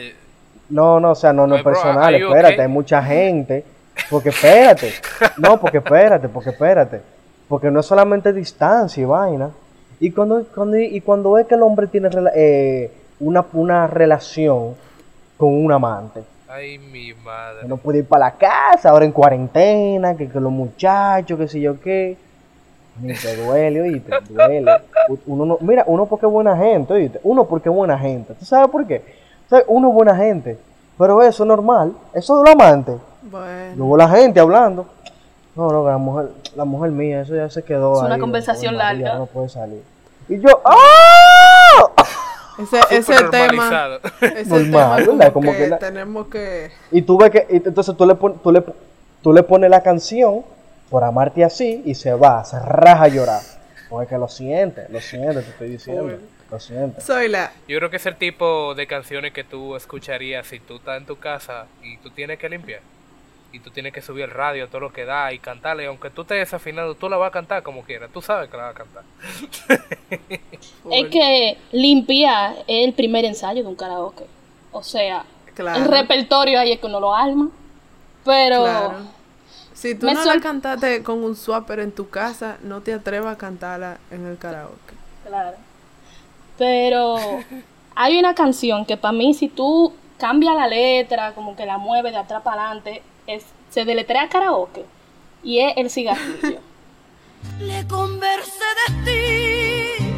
no, 0.69 1.01
no, 1.01 1.11
o 1.11 1.15
sea, 1.17 1.33
no, 1.33 1.49
no 1.49 1.57
es 1.57 1.65
personal, 1.65 2.15
espérate, 2.15 2.55
okay? 2.55 2.61
hay 2.61 2.69
mucha 2.69 3.03
gente. 3.03 3.65
Porque 4.09 4.29
espérate, 4.29 4.93
no, 5.37 5.61
porque 5.61 5.79
espérate, 5.79 6.29
porque 6.29 6.51
espérate. 6.51 7.01
Porque 7.49 7.69
no 7.73 7.81
es 7.81 7.87
solamente 7.87 8.33
distancia 8.33 9.03
y 9.03 9.05
vaina. 9.05 9.51
Y 9.99 10.13
cuando, 10.13 10.45
cuando, 10.55 10.79
y 10.79 11.01
cuando 11.01 11.37
es 11.39 11.47
que 11.49 11.57
el 11.57 11.63
hombre 11.63 11.89
tiene 11.89 12.09
eh, 12.37 12.93
una, 13.19 13.45
una 13.53 13.89
relación 13.89 14.77
con 15.37 15.53
un 15.53 15.73
amante, 15.73 16.21
Ay, 16.53 16.79
mi 16.79 17.15
madre. 17.15 17.69
no 17.69 17.77
puede 17.77 17.99
ir 17.99 18.07
para 18.07 18.27
la 18.27 18.33
casa, 18.33 18.91
ahora 18.91 19.05
en 19.05 19.13
cuarentena, 19.13 20.17
que, 20.17 20.29
que 20.29 20.41
los 20.41 20.51
muchachos, 20.51 21.39
que 21.39 21.47
sé 21.47 21.61
yo 21.61 21.81
qué. 21.81 22.17
Ni 23.01 23.15
te 23.15 23.37
duele, 23.37 23.81
oíste, 23.81 24.13
duele. 24.29 24.73
Uno 25.27 25.47
no, 25.47 25.59
mira, 25.61 25.85
uno 25.87 26.07
porque 26.07 26.27
es 26.27 26.33
buena 26.33 26.57
gente, 26.57 26.93
oíste. 26.93 27.21
Uno 27.23 27.45
porque 27.47 27.69
es 27.69 27.75
buena 27.75 27.97
gente. 27.97 28.35
¿Tú 28.35 28.45
sabes 28.45 28.69
por 28.69 28.85
qué? 28.87 29.03
¿Sabes? 29.49 29.65
Uno 29.69 29.89
es 29.89 29.95
buena 29.95 30.17
gente. 30.17 30.59
Pero 30.99 31.23
eso 31.23 31.45
es 31.45 31.49
normal. 31.49 31.95
Eso 32.13 32.39
de 32.39 32.45
los 32.45 32.53
amantes. 32.53 32.97
Bueno, 33.23 33.75
Luego 33.77 33.97
la 33.97 34.09
gente 34.09 34.41
hablando. 34.41 34.87
No, 35.55 35.71
no, 35.71 35.85
que 35.85 35.91
la 35.91 35.99
mujer, 35.99 36.29
la 36.57 36.65
mujer 36.65 36.91
mía, 36.91 37.21
eso 37.23 37.35
ya 37.35 37.49
se 37.49 37.63
quedó 37.63 37.95
Es 37.95 38.03
una 38.03 38.17
ahí, 38.17 38.21
conversación 38.21 38.75
Ave 38.75 38.85
María, 38.85 39.05
larga. 39.05 39.19
No 39.19 39.27
puede 39.27 39.49
salir. 39.49 39.83
Y 40.29 40.41
yo, 40.41 40.61
¡ah! 40.65 42.17
Ese, 42.63 42.81
ese 42.91 43.25
tema, 43.31 43.99
ese 44.21 44.45
tema 44.65 44.97
¿verdad? 44.97 45.07
como, 45.07 45.33
Como 45.33 45.53
que, 45.53 45.59
que 45.59 45.69
la- 45.69 45.79
tenemos 45.79 46.29
que... 46.29 46.71
Y 46.91 47.03
tú 47.03 47.19
ves 47.19 47.31
que, 47.31 47.47
y 47.51 47.57
entonces 47.57 47.97
tú 47.97 48.07
le, 48.07 48.15
pon- 48.15 48.39
tú, 48.43 48.53
le, 48.53 48.63
tú 49.23 49.33
le 49.33 49.43
pones 49.43 49.71
la 49.71 49.83
canción 49.83 50.45
por 50.89 51.05
amarte 51.05 51.45
así 51.45 51.83
y 51.85 51.95
se 51.95 52.13
va, 52.15 52.45
se 52.45 52.59
raja 52.61 53.05
a 53.05 53.09
llorar. 53.09 53.41
Porque 53.89 54.11
que 54.11 54.19
lo 54.19 54.29
siente, 54.29 54.87
lo 54.91 55.01
siente, 55.01 55.43
te 55.43 55.51
estoy 55.51 55.69
diciendo. 55.71 56.05
Uy. 56.05 56.17
Lo 56.51 56.59
siente. 56.61 57.01
Soy 57.01 57.29
la... 57.29 57.53
Yo 57.69 57.79
creo 57.79 57.91
que 57.91 57.97
es 57.97 58.07
el 58.07 58.17
tipo 58.17 58.75
de 58.75 58.87
canciones 58.87 59.33
que 59.33 59.45
tú 59.45 59.77
escucharías 59.77 60.47
si 60.47 60.59
tú 60.61 60.77
estás 60.77 60.99
en 60.99 61.07
tu 61.07 61.17
casa 61.19 61.67
y 61.83 61.97
tú 61.99 62.11
tienes 62.11 62.39
que 62.39 62.49
limpiar. 62.49 62.81
y 63.53 63.59
tú 63.61 63.71
tienes 63.71 63.93
que 63.93 64.01
subir 64.01 64.25
el 64.25 64.31
radio, 64.31 64.69
todo 64.69 64.81
lo 64.81 64.93
que 64.93 65.05
da 65.05 65.33
y 65.33 65.39
cantarle. 65.41 65.87
Aunque 65.87 66.11
tú 66.11 66.23
estés 66.23 66.39
desafinado, 66.39 66.95
tú 66.95 67.09
la 67.09 67.17
vas 67.17 67.29
a 67.29 67.33
cantar 67.33 67.63
como 67.65 67.83
quieras. 67.83 68.11
Tú 68.13 68.21
sabes 68.23 68.49
que 68.51 68.57
la 68.57 68.65
vas 68.65 68.75
a 68.75 68.79
cantar. 68.79 69.03
Es 70.91 71.09
que 71.09 71.59
limpiar 71.73 72.57
es 72.67 72.87
el 72.87 72.93
primer 72.93 73.25
ensayo 73.25 73.63
de 73.63 73.69
un 73.69 73.77
karaoke. 73.77 74.27
O 74.73 74.83
sea, 74.83 75.25
Claro. 75.55 75.79
el 75.83 75.89
repertorio 75.89 76.59
ahí 76.61 76.73
es 76.73 76.81
que 76.81 76.87
uno 76.87 77.01
lo 77.01 77.15
arma. 77.15 77.51
Pero 78.25 78.63
Claro. 78.63 79.21
Si 79.73 79.95
tú 79.95 80.07
no 80.07 80.25
la 80.25 80.41
cantaste 80.41 81.03
con 81.03 81.25
un 81.25 81.35
swapper 81.35 81.81
en 81.81 81.93
tu 81.93 82.11
casa, 82.11 82.59
no 82.63 82.83
te 82.83 82.93
atrevas 82.93 83.35
a 83.35 83.39
cantarla 83.39 83.99
en 84.11 84.27
el 84.27 84.37
karaoke. 84.37 84.95
Claro. 85.27 85.57
Pero 86.59 87.17
hay 87.95 88.19
una 88.19 88.35
canción 88.35 88.85
que 88.85 88.99
para 88.99 89.13
mí, 89.13 89.33
si 89.33 89.49
tú 89.49 89.95
cambias 90.19 90.55
la 90.55 90.67
letra, 90.69 91.33
como 91.35 91.57
que 91.57 91.65
la 91.65 91.79
mueves 91.79 92.13
de 92.13 92.19
atrás 92.19 92.43
para 92.43 92.67
adelante, 92.67 93.03
es, 93.27 93.47
se 93.71 93.87
deletrea 93.87 94.29
karaoke. 94.29 94.85
Y 95.43 95.61
es 95.61 95.73
el 95.79 95.89
cigarrillo. 95.89 96.61
Le 97.59 97.87
conversé 97.87 98.65
de 98.89 99.97
ti 99.99 100.10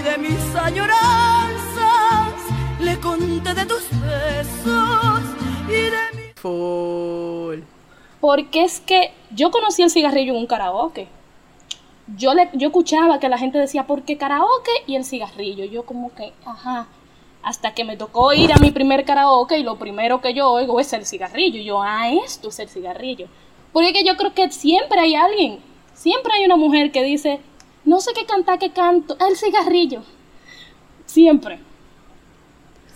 y 0.00 0.02
de 0.02 0.18
mis 0.18 0.54
añoranzas. 0.54 2.34
Le 2.80 2.98
conté 3.00 3.54
de 3.54 3.66
tus 3.66 3.88
besos 3.90 5.20
y 5.68 5.72
de 5.72 6.16
mi... 6.16 6.32
Full. 6.36 7.60
Porque 8.20 8.64
es 8.64 8.80
que 8.80 9.12
yo 9.30 9.50
conocí 9.50 9.82
el 9.82 9.90
cigarrillo 9.90 10.32
en 10.32 10.38
un 10.38 10.46
karaoke. 10.46 11.08
Yo, 12.16 12.34
le, 12.34 12.50
yo 12.54 12.68
escuchaba 12.68 13.20
que 13.20 13.28
la 13.28 13.38
gente 13.38 13.58
decía, 13.58 13.86
¿por 13.86 14.02
qué 14.02 14.16
karaoke 14.16 14.72
y 14.86 14.96
el 14.96 15.04
cigarrillo? 15.04 15.64
Yo 15.64 15.84
como 15.84 16.14
que, 16.14 16.32
ajá. 16.44 16.86
Hasta 17.42 17.72
que 17.72 17.84
me 17.84 17.96
tocó 17.96 18.32
ir 18.32 18.52
a 18.52 18.58
mi 18.58 18.70
primer 18.70 19.04
karaoke 19.04 19.58
y 19.58 19.62
lo 19.62 19.76
primero 19.76 20.20
que 20.20 20.34
yo 20.34 20.50
oigo 20.50 20.80
es 20.80 20.92
el 20.92 21.06
cigarrillo. 21.06 21.58
Y 21.58 21.64
yo, 21.64 21.82
ah, 21.82 22.10
esto 22.24 22.48
es 22.48 22.58
el 22.58 22.68
cigarrillo. 22.68 23.28
Porque 23.72 23.88
es 23.88 23.94
que 23.94 24.04
yo 24.04 24.16
creo 24.16 24.34
que 24.34 24.50
siempre 24.50 25.00
hay 25.00 25.14
alguien, 25.14 25.60
siempre 25.94 26.32
hay 26.34 26.44
una 26.44 26.56
mujer 26.56 26.90
que 26.90 27.02
dice, 27.02 27.40
no 27.84 28.00
sé 28.00 28.12
qué 28.14 28.26
cantar, 28.26 28.58
qué 28.58 28.72
canto, 28.72 29.16
el 29.28 29.36
cigarrillo. 29.36 30.02
Siempre. 31.06 31.58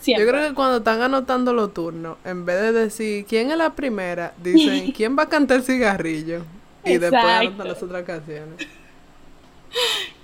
Siempre. 0.01 0.25
Yo 0.25 0.31
creo 0.31 0.49
que 0.49 0.55
cuando 0.55 0.79
están 0.79 1.01
anotando 1.01 1.53
los 1.53 1.73
turnos, 1.73 2.18
en 2.25 2.44
vez 2.44 2.61
de 2.61 2.73
decir 2.73 3.25
quién 3.27 3.51
es 3.51 3.57
la 3.57 3.75
primera, 3.75 4.35
dicen 4.42 4.92
quién 4.97 5.16
va 5.18 5.25
a 5.25 5.29
cantar 5.29 5.59
el 5.59 5.62
cigarrillo. 5.62 6.42
Y 6.85 6.99
después 6.99 7.25
anotan 7.25 7.68
las 7.68 7.83
otras 7.83 8.05
canciones. 8.05 8.68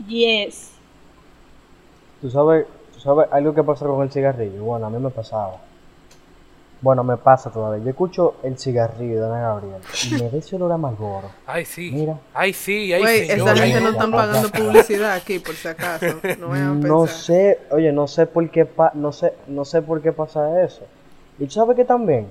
Yes. 0.07 0.73
¿Tú 2.20 2.31
sabes, 2.31 2.66
tú 2.92 3.01
sabes 3.01 3.27
algo 3.33 3.55
que 3.55 3.62
pasa 3.62 3.87
con 3.87 4.03
el 4.03 4.11
cigarrillo? 4.11 4.62
Bueno, 4.62 4.87
a 4.87 4.90
mí 4.90 4.99
me 4.99 5.11
pasaba. 5.11 5.69
Bueno, 6.83 7.05
me 7.05 7.19
pasa 7.19 7.51
todavía. 7.51 7.85
Yo 7.85 7.90
escucho 7.90 8.35
el 8.43 8.59
cigarrillo 8.59 9.21
de 9.21 9.27
Ana 9.27 9.40
Gabriel 9.40 9.83
y 10.11 10.14
me 10.14 10.38
ese 10.38 10.57
olor 10.57 10.73
a 10.73 10.79
Malboro. 10.79 11.29
Ay, 11.47 11.66
sí. 11.66 11.90
Mira. 11.93 12.19
Ay, 12.33 12.55
sí. 12.55 12.90
Ay, 12.93 13.01
Güey, 13.03 13.31
esa 13.31 13.55
gente 13.55 13.81
no 13.83 13.90
están 13.90 14.11
pagando 14.11 14.49
publicidad 14.59 15.12
aquí, 15.12 15.38
por 15.40 15.55
si 15.55 15.69
acaso. 15.69 16.07
No 16.38 16.49
vayan 16.49 16.69
a 16.69 16.75
No 16.88 17.01
pensar. 17.03 17.09
sé, 17.21 17.59
oye, 17.71 17.93
no 17.93 18.07
sé 18.07 18.25
por 18.27 18.49
qué 18.49 18.64
pa- 18.64 18.93
no 18.95 19.12
sé, 19.12 19.35
no 19.47 19.66
sé 19.66 19.83
por 19.83 20.01
qué 20.01 20.12
pasa 20.12 20.62
eso. 20.64 20.83
Y 21.38 21.45
tú 21.45 21.51
sabes 21.51 21.77
que 21.77 21.85
también, 21.85 22.29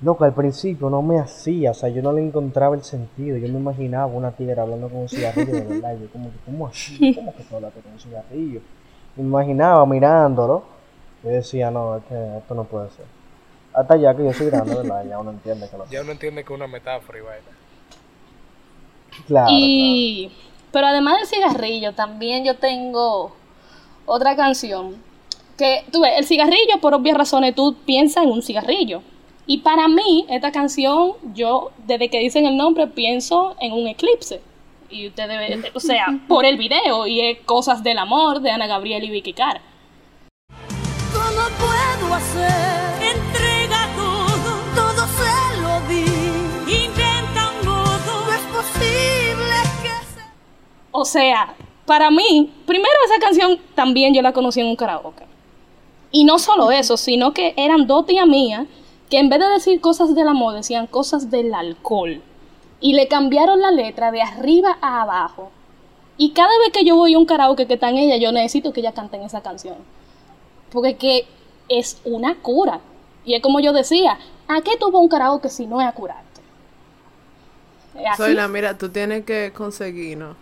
loco, 0.00 0.24
al 0.24 0.32
principio 0.32 0.88
no 0.88 1.02
me 1.02 1.18
hacía, 1.18 1.72
o 1.72 1.74
sea, 1.74 1.90
yo 1.90 2.00
no 2.00 2.14
le 2.14 2.22
encontraba 2.22 2.74
el 2.76 2.82
sentido. 2.82 3.36
Yo 3.36 3.46
me 3.48 3.58
imaginaba 3.58 4.06
una 4.06 4.30
tigre 4.32 4.58
hablando 4.58 4.88
con 4.88 5.00
un 5.02 5.08
cigarrillo 5.10 5.52
de 5.52 5.64
verdad. 5.64 5.94
y 5.98 6.00
Yo 6.02 6.08
como 6.12 6.30
que, 6.30 6.36
¿cómo 6.46 6.66
así? 6.66 7.14
¿Cómo 7.14 7.34
que 7.36 7.42
tú 7.42 7.56
hablas 7.56 7.74
con 7.74 7.92
un 7.92 7.98
cigarrillo? 8.00 8.60
Me 9.16 9.22
imaginaba 9.22 9.84
mirándolo. 9.84 10.62
Y 11.22 11.28
decía, 11.28 11.70
no, 11.70 11.96
es 11.98 12.04
que 12.04 12.38
esto 12.38 12.54
no 12.54 12.64
puede 12.64 12.88
ser. 12.90 13.04
Hasta 13.76 13.96
ya 13.98 14.16
que 14.16 14.24
yo 14.24 14.32
soy 14.32 14.46
grande, 14.46 14.74
¿verdad? 14.74 15.04
Ya 15.06 15.18
uno 15.18 15.32
entiende 15.32 15.68
que 15.68 15.76
no. 15.76 15.84
Ya 15.90 16.00
uno 16.00 16.12
entiende 16.12 16.42
que 16.42 16.52
es 16.52 16.56
una 16.56 16.66
metáfora 16.66 17.18
y 17.18 17.22
vaina. 17.22 17.46
Claro, 19.26 19.48
Y, 19.50 20.30
pero 20.72 20.86
además 20.86 21.18
del 21.18 21.26
cigarrillo, 21.26 21.92
también 21.92 22.44
yo 22.44 22.56
tengo 22.56 23.36
otra 24.06 24.34
canción. 24.34 24.96
Que, 25.58 25.84
tú 25.92 26.00
ves, 26.00 26.12
el 26.16 26.24
cigarrillo, 26.24 26.80
por 26.80 26.94
obvias 26.94 27.18
razones, 27.18 27.54
tú 27.54 27.76
piensas 27.84 28.24
en 28.24 28.30
un 28.30 28.42
cigarrillo. 28.42 29.02
Y 29.46 29.58
para 29.58 29.88
mí, 29.88 30.26
esta 30.28 30.52
canción, 30.52 31.12
yo, 31.34 31.70
desde 31.86 32.08
que 32.08 32.18
dicen 32.18 32.46
el 32.46 32.56
nombre, 32.56 32.86
pienso 32.86 33.56
en 33.60 33.72
un 33.72 33.86
eclipse. 33.88 34.40
Y 34.88 35.08
ustedes, 35.08 35.64
o 35.74 35.80
sea, 35.80 36.06
por 36.28 36.46
el 36.46 36.56
video, 36.56 37.06
y 37.06 37.20
es 37.20 37.38
Cosas 37.40 37.82
del 37.82 37.98
Amor 37.98 38.40
de 38.40 38.50
Ana 38.50 38.66
Gabriel 38.66 39.04
y 39.04 39.10
Vicky 39.10 39.34
Cara. 39.34 39.60
¿Cómo 41.12 41.48
puedo 41.58 42.14
hacer? 42.14 42.85
O 50.98 51.04
sea, 51.04 51.54
para 51.84 52.10
mí, 52.10 52.54
primero 52.64 52.94
esa 53.04 53.20
canción 53.20 53.58
también 53.74 54.14
yo 54.14 54.22
la 54.22 54.32
conocí 54.32 54.60
en 54.60 54.66
un 54.68 54.76
karaoke. 54.76 55.24
Y 56.10 56.24
no 56.24 56.38
solo 56.38 56.70
eso, 56.70 56.96
sino 56.96 57.34
que 57.34 57.52
eran 57.58 57.86
dos 57.86 58.06
tías 58.06 58.26
mías 58.26 58.66
que 59.10 59.18
en 59.18 59.28
vez 59.28 59.40
de 59.40 59.48
decir 59.50 59.78
cosas 59.82 60.14
del 60.14 60.26
amor, 60.26 60.54
decían 60.54 60.86
cosas 60.86 61.30
del 61.30 61.52
alcohol. 61.52 62.22
Y 62.80 62.94
le 62.94 63.08
cambiaron 63.08 63.60
la 63.60 63.72
letra 63.72 64.10
de 64.10 64.22
arriba 64.22 64.78
a 64.80 65.02
abajo. 65.02 65.50
Y 66.16 66.30
cada 66.30 66.58
vez 66.60 66.70
que 66.72 66.86
yo 66.86 66.96
voy 66.96 67.12
a 67.12 67.18
un 67.18 67.26
karaoke 67.26 67.66
que 67.66 67.74
está 67.74 67.90
en 67.90 67.98
ella, 67.98 68.16
yo 68.16 68.32
necesito 68.32 68.72
que 68.72 68.80
ella 68.80 68.92
canten 68.92 69.20
esa 69.20 69.42
canción. 69.42 69.76
Porque 70.70 70.90
es 70.92 70.96
que 70.96 71.26
es 71.68 72.00
una 72.04 72.36
cura. 72.36 72.80
Y 73.26 73.34
es 73.34 73.42
como 73.42 73.60
yo 73.60 73.74
decía, 73.74 74.18
¿a 74.48 74.62
qué 74.62 74.78
tuvo 74.80 74.98
un 75.00 75.08
karaoke 75.08 75.50
si 75.50 75.66
no 75.66 75.78
es 75.78 75.86
a 75.86 75.92
curarte? 75.92 76.40
Soy 78.16 78.32
la, 78.32 78.48
mira, 78.48 78.78
tú 78.78 78.88
tienes 78.88 79.26
que 79.26 79.52
conseguirnos 79.54 80.36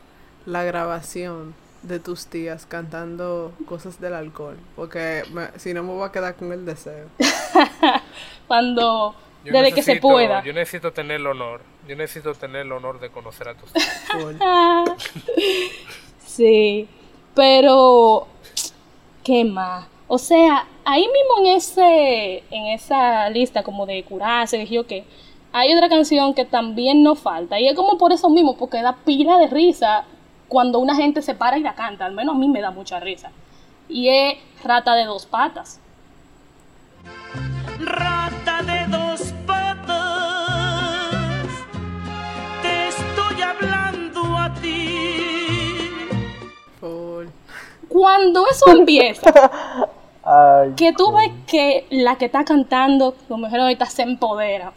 la 0.46 0.64
grabación 0.64 1.54
de 1.82 2.00
tus 2.00 2.26
tías 2.26 2.66
cantando 2.66 3.52
cosas 3.66 4.00
del 4.00 4.14
alcohol. 4.14 4.56
Porque 4.76 5.22
me- 5.32 5.50
si 5.58 5.74
no 5.74 5.82
me 5.82 5.92
voy 5.92 6.06
a 6.06 6.12
quedar 6.12 6.34
con 6.34 6.52
el 6.52 6.64
deseo. 6.64 7.06
Cuando, 8.46 9.14
Yo 9.44 9.52
desde 9.52 9.72
que 9.72 9.82
se 9.82 9.96
pueda. 9.96 10.42
Yo 10.44 10.52
necesito 10.52 10.92
tener 10.92 11.20
el 11.20 11.26
honor. 11.26 11.60
Yo 11.86 11.96
necesito 11.96 12.34
tener 12.34 12.62
el 12.62 12.72
honor 12.72 13.00
de 13.00 13.10
conocer 13.10 13.48
a 13.48 13.54
tus 13.54 13.72
tíos. 13.72 13.86
Full. 14.10 14.34
sí, 16.26 16.88
pero 17.34 18.26
¿qué 19.22 19.44
más? 19.44 19.86
O 20.06 20.18
sea, 20.18 20.66
ahí 20.84 21.02
mismo 21.02 21.46
en 21.46 21.56
ese 21.56 22.44
en 22.50 22.66
esa 22.66 23.28
lista 23.30 23.62
como 23.62 23.86
de 23.86 24.02
curarse, 24.04 24.58
dije 24.58 24.74
yo 24.74 24.86
que 24.86 25.04
hay 25.52 25.72
otra 25.72 25.88
canción 25.88 26.34
que 26.34 26.44
también 26.44 27.02
no 27.02 27.14
falta 27.14 27.60
y 27.60 27.68
es 27.68 27.74
como 27.74 27.96
por 27.96 28.12
eso 28.12 28.28
mismo, 28.28 28.56
porque 28.56 28.82
da 28.82 28.96
pila 29.04 29.38
de 29.38 29.46
risa 29.48 30.04
cuando 30.48 30.78
una 30.78 30.94
gente 30.94 31.22
se 31.22 31.34
para 31.34 31.58
y 31.58 31.62
la 31.62 31.74
canta, 31.74 32.04
al 32.04 32.12
menos 32.12 32.34
a 32.34 32.38
mí 32.38 32.48
me 32.48 32.60
da 32.60 32.70
mucha 32.70 33.00
risa. 33.00 33.30
Y 33.88 34.08
es 34.08 34.38
Rata 34.62 34.94
de 34.94 35.04
dos 35.04 35.26
patas. 35.26 35.80
Rata 37.78 38.62
de 38.62 38.86
dos 38.86 39.34
patas, 39.46 41.46
te 42.62 42.88
estoy 42.88 43.42
hablando 43.42 44.38
a 44.38 44.54
ti. 44.54 45.18
Cuando 47.88 48.46
eso 48.48 48.70
empieza, 48.78 49.50
Ay, 50.22 50.72
que 50.76 50.92
tú 50.94 51.12
ves 51.12 51.30
que 51.46 51.86
la 51.90 52.16
que 52.16 52.26
está 52.26 52.44
cantando, 52.44 53.14
lo 53.28 53.36
mejor 53.36 53.60
ahorita 53.60 53.86
se 53.86 54.02
empodera. 54.02 54.72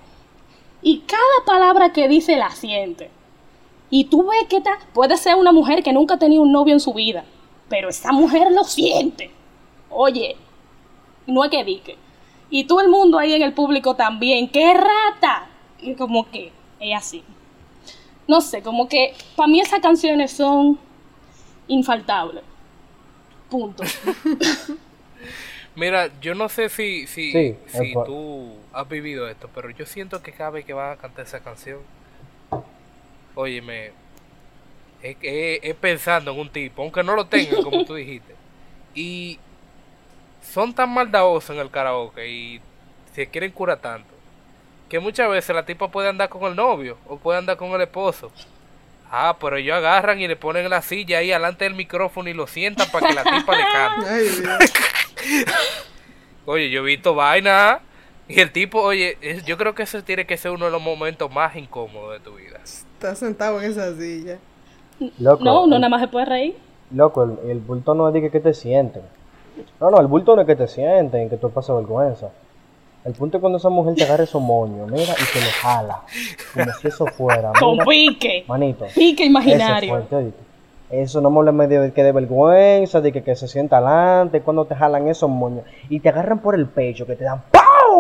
Y 0.82 1.02
cada 1.02 1.46
palabra 1.46 1.94
que 1.94 2.08
dice 2.08 2.36
la 2.36 2.52
siente. 2.52 3.10
Y 3.90 4.06
tú 4.06 4.28
ves 4.28 4.48
que 4.50 4.58
está, 4.58 4.78
puede 4.94 5.16
ser 5.18 5.36
una 5.36 5.52
mujer 5.52 5.82
que 5.82 5.94
nunca 5.94 6.16
ha 6.16 6.20
tenido 6.20 6.42
un 6.42 6.52
novio 6.52 6.74
en 6.74 6.80
su 6.80 6.94
vida, 6.94 7.24
pero 7.70 7.90
esa 7.90 8.12
mujer 8.12 8.52
lo 8.52 8.64
siente. 8.64 9.32
Oye, 9.90 10.36
no 11.26 11.44
es 11.44 11.52
que 11.52 11.64
dique. 11.64 11.98
Y 12.50 12.66
todo 12.66 12.82
el 12.82 12.90
mundo 12.90 13.18
ahí 13.18 13.34
en 13.34 13.42
el 13.42 13.54
público 13.54 13.96
también, 13.96 14.50
¡qué 14.50 14.74
rata! 14.74 15.50
Y 15.82 15.96
como 15.96 16.30
que 16.30 16.52
es 16.80 16.98
así. 16.98 17.24
No 18.28 18.42
sé, 18.42 18.62
como 18.62 18.90
que 18.90 19.14
para 19.36 19.48
mí 19.48 19.60
esas 19.60 19.80
canciones 19.80 20.32
son 20.32 20.78
infaltables. 21.68 22.44
Punto. 23.50 23.84
Mira, 25.76 26.10
yo 26.22 26.34
no 26.34 26.50
sé 26.50 26.70
si, 26.70 27.06
si, 27.08 27.32
Sí, 27.32 27.56
si 27.68 27.94
tú 27.94 28.52
has 28.74 28.90
vivido 28.90 29.30
esto, 29.30 29.50
pero 29.54 29.70
yo 29.70 29.86
siento 29.86 30.22
que 30.24 30.32
cada 30.32 30.50
vez 30.50 30.66
que 30.66 30.74
vas 30.74 30.98
a 30.98 31.00
cantar 31.00 31.26
esa 31.26 31.42
canción, 31.42 31.80
óyeme, 33.38 33.94
es, 35.02 35.18
es- 35.22 35.60
es 35.64 35.76
pensando 35.76 36.32
en 36.32 36.40
un 36.40 36.52
tipo, 36.52 36.82
aunque 36.82 37.04
no 37.04 37.16
lo 37.16 37.28
tengan, 37.28 37.62
como 37.62 37.84
tú 37.84 37.96
dijiste. 37.96 38.36
Y 38.94 39.40
son 40.42 40.74
tan 40.74 40.90
maldadosos 40.94 41.52
en 41.56 41.60
el 41.62 41.72
karaoke 41.72 42.28
y 42.30 42.62
se 43.14 43.30
quieren 43.30 43.52
curar 43.52 43.80
tanto, 43.80 44.14
que 44.90 45.00
muchas 45.00 45.30
veces 45.30 45.56
la 45.56 45.66
tipa 45.66 45.90
puede 45.92 46.10
andar 46.10 46.30
con 46.30 46.44
el 46.46 46.56
novio 46.56 47.00
o 47.08 47.20
puede 47.20 47.40
andar 47.40 47.58
con 47.58 47.72
el 47.72 47.82
esposo. 47.82 48.32
Ah, 49.12 49.38
pero 49.40 49.58
ellos 49.58 49.76
agarran 49.78 50.20
y 50.22 50.28
le 50.28 50.36
ponen 50.36 50.70
la 50.70 50.82
silla 50.82 51.20
ahí 51.20 51.30
delante 51.30 51.66
del 51.66 51.76
micrófono 51.76 52.30
y 52.30 52.34
lo 52.34 52.48
sientan 52.48 52.92
para 52.92 53.08
que 53.08 53.14
la 53.14 53.24
tipa 53.26 53.56
le 53.56 53.68
cante. 53.68 54.06
Oye, 56.46 56.70
yo 56.70 56.82
he 56.82 56.86
visto 56.86 57.16
vaina 57.16 57.82
Y 58.36 58.40
el 58.42 58.52
tipo, 58.52 58.82
oye, 58.82 59.18
es- 59.22 59.46
yo 59.46 59.58
creo 59.58 59.74
que 59.74 59.84
ese 59.84 60.02
tiene 60.04 60.26
que 60.26 60.38
ser 60.38 60.52
uno 60.52 60.66
de 60.66 60.72
los 60.72 60.82
momentos 60.82 61.32
más 61.32 61.56
incómodos 61.56 62.14
de 62.14 62.20
tu 62.20 62.36
vida. 62.36 62.60
Estás 62.64 63.20
sentado 63.20 63.62
en 63.62 63.72
esa 63.72 63.94
silla. 63.96 64.38
Loco, 65.20 65.44
No, 65.44 65.64
uno 65.64 65.78
nada 65.78 65.90
más 65.90 66.02
se 66.02 66.08
puede 66.08 66.26
reír. 66.26 66.58
Loco, 66.92 67.24
el, 67.24 67.50
el 67.52 67.60
bulto 67.60 67.94
no 67.94 68.08
es 68.08 68.14
de 68.14 68.22
que, 68.22 68.32
que 68.32 68.40
te 68.40 68.54
sienten. 68.54 69.04
No, 69.80 69.90
no, 69.92 70.00
el 70.00 70.08
bulto 70.08 70.36
no 70.36 70.42
es 70.42 70.48
que 70.48 70.56
te 70.56 70.68
sienten, 70.68 71.30
que 71.30 71.38
tú 71.38 71.50
pasas 71.52 71.76
vergüenza. 71.76 72.30
El 73.06 73.14
punto 73.14 73.38
es 73.38 73.42
cuando 73.42 73.58
esa 73.58 73.70
mujer 73.70 73.96
te 73.96 74.04
agarra 74.04 74.24
esos 74.26 74.42
moños, 74.42 74.90
mira, 74.92 75.14
y 75.14 75.34
te 75.34 75.40
lo 75.46 75.52
jala. 75.62 76.02
Como 76.54 76.72
si 76.74 76.88
eso 76.90 77.06
fuera. 77.06 77.52
Con 77.58 77.74
mira. 77.74 77.86
pique. 77.86 78.44
Manito. 78.48 78.86
Pique 78.94 79.24
Ese 79.24 79.30
imaginario. 79.30 79.90
fuerte, 79.90 80.16
¿oíste? 80.16 80.40
Eso 80.90 81.20
no 81.22 81.30
me 81.30 81.40
habla 81.40 81.52
medio 81.52 81.82
de 81.82 81.92
que 81.94 82.04
de 82.04 82.12
vergüenza, 82.14 83.00
de 83.02 83.12
que, 83.12 83.22
que 83.24 83.36
se 83.36 83.48
sienta 83.48 83.78
adelante, 83.78 84.42
cuando 84.42 84.66
te 84.66 84.76
jalan 84.76 85.08
esos 85.10 85.30
moños 85.30 85.64
y 85.90 86.00
te 86.00 86.10
agarran 86.10 86.40
por 86.40 86.56
el 86.56 86.66
pecho, 86.66 87.06
que 87.06 87.16
te 87.16 87.24
dan 87.26 87.44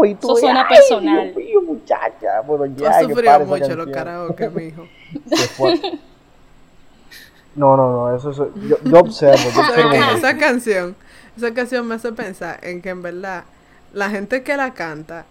Y 0.05 0.15
tú 0.15 0.27
Eso 0.31 0.37
suena 0.37 0.65
¡ay, 0.69 0.75
personal. 0.77 1.23
Dios 1.33 1.35
mío, 1.35 1.61
muchacha! 1.61 2.41
Bueno, 2.45 2.65
ya, 2.75 3.01
sufrido 3.01 3.39
mucho 3.41 3.75
los 3.75 3.87
karaoke, 3.87 4.49
mijo. 4.49 4.87
No, 7.55 7.75
no, 7.75 7.91
no, 7.91 8.15
eso 8.15 8.31
es. 8.31 8.37
Yo, 8.69 8.77
yo 8.83 8.99
observo, 8.99 9.49
yo. 9.55 9.91
Esa 10.17 10.37
canción, 10.37 10.95
esa 11.35 11.53
canción 11.53 11.87
me 11.87 11.95
hace 11.95 12.11
pensar 12.11 12.59
en 12.61 12.81
que 12.81 12.89
en 12.89 13.01
verdad 13.01 13.45
la 13.93 14.09
gente 14.09 14.43
que 14.43 14.55
la 14.57 14.73
canta 14.73 15.25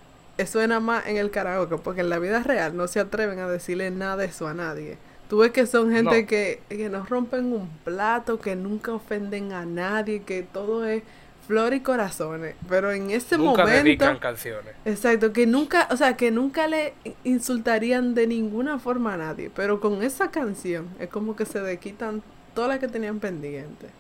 suena 0.46 0.80
más 0.80 1.06
en 1.06 1.16
el 1.16 1.30
karaoke, 1.30 1.76
porque 1.78 2.00
en 2.00 2.10
la 2.10 2.18
vida 2.18 2.42
real 2.42 2.76
no 2.76 2.88
se 2.88 3.00
atreven 3.00 3.38
a 3.38 3.48
decirle 3.48 3.90
nada 3.90 4.16
de 4.16 4.26
eso 4.26 4.48
a 4.48 4.54
nadie. 4.54 4.98
Tú 5.28 5.38
ves 5.38 5.50
que 5.52 5.66
son 5.66 5.90
gente 5.92 6.22
No. 6.22 6.26
que, 6.28 6.60
que 6.68 6.88
no 6.88 7.04
rompen 7.06 7.52
un 7.52 7.68
plato, 7.84 8.38
que 8.40 8.54
nunca 8.54 8.92
ofenden 8.92 9.52
a 9.52 9.64
nadie, 9.64 10.22
que 10.22 10.42
todo 10.42 10.84
es 10.86 11.02
flor 11.47 11.74
y 11.74 11.80
corazones. 11.80 12.57
Pero 12.68 12.92
en 12.92 13.11
ese 13.11 13.38
Nunca 13.38 13.62
momento... 13.62 13.84
dedican 13.84 14.18
canciones. 14.18 14.74
Exacto, 14.84 15.32
que 15.32 15.47
nunca, 15.47 15.88
o 15.90 15.97
sea, 15.97 16.16
que 16.16 16.30
nunca 16.30 16.66
le 16.66 16.94
insultarían 17.24 18.14
de 18.14 18.26
ninguna 18.26 18.78
forma 18.78 19.14
a 19.14 19.16
nadie, 19.16 19.51
pero 19.55 19.80
con 19.80 20.03
esa 20.03 20.30
canción 20.30 20.88
es 20.99 21.09
como 21.09 21.36
que 21.36 21.47
se 21.47 21.61
le 21.61 21.78
quitan 21.78 22.22
todas 22.55 22.70
las 22.70 22.78
que 22.78 22.88
tenían 22.88 23.20
pendientes. 23.20 23.90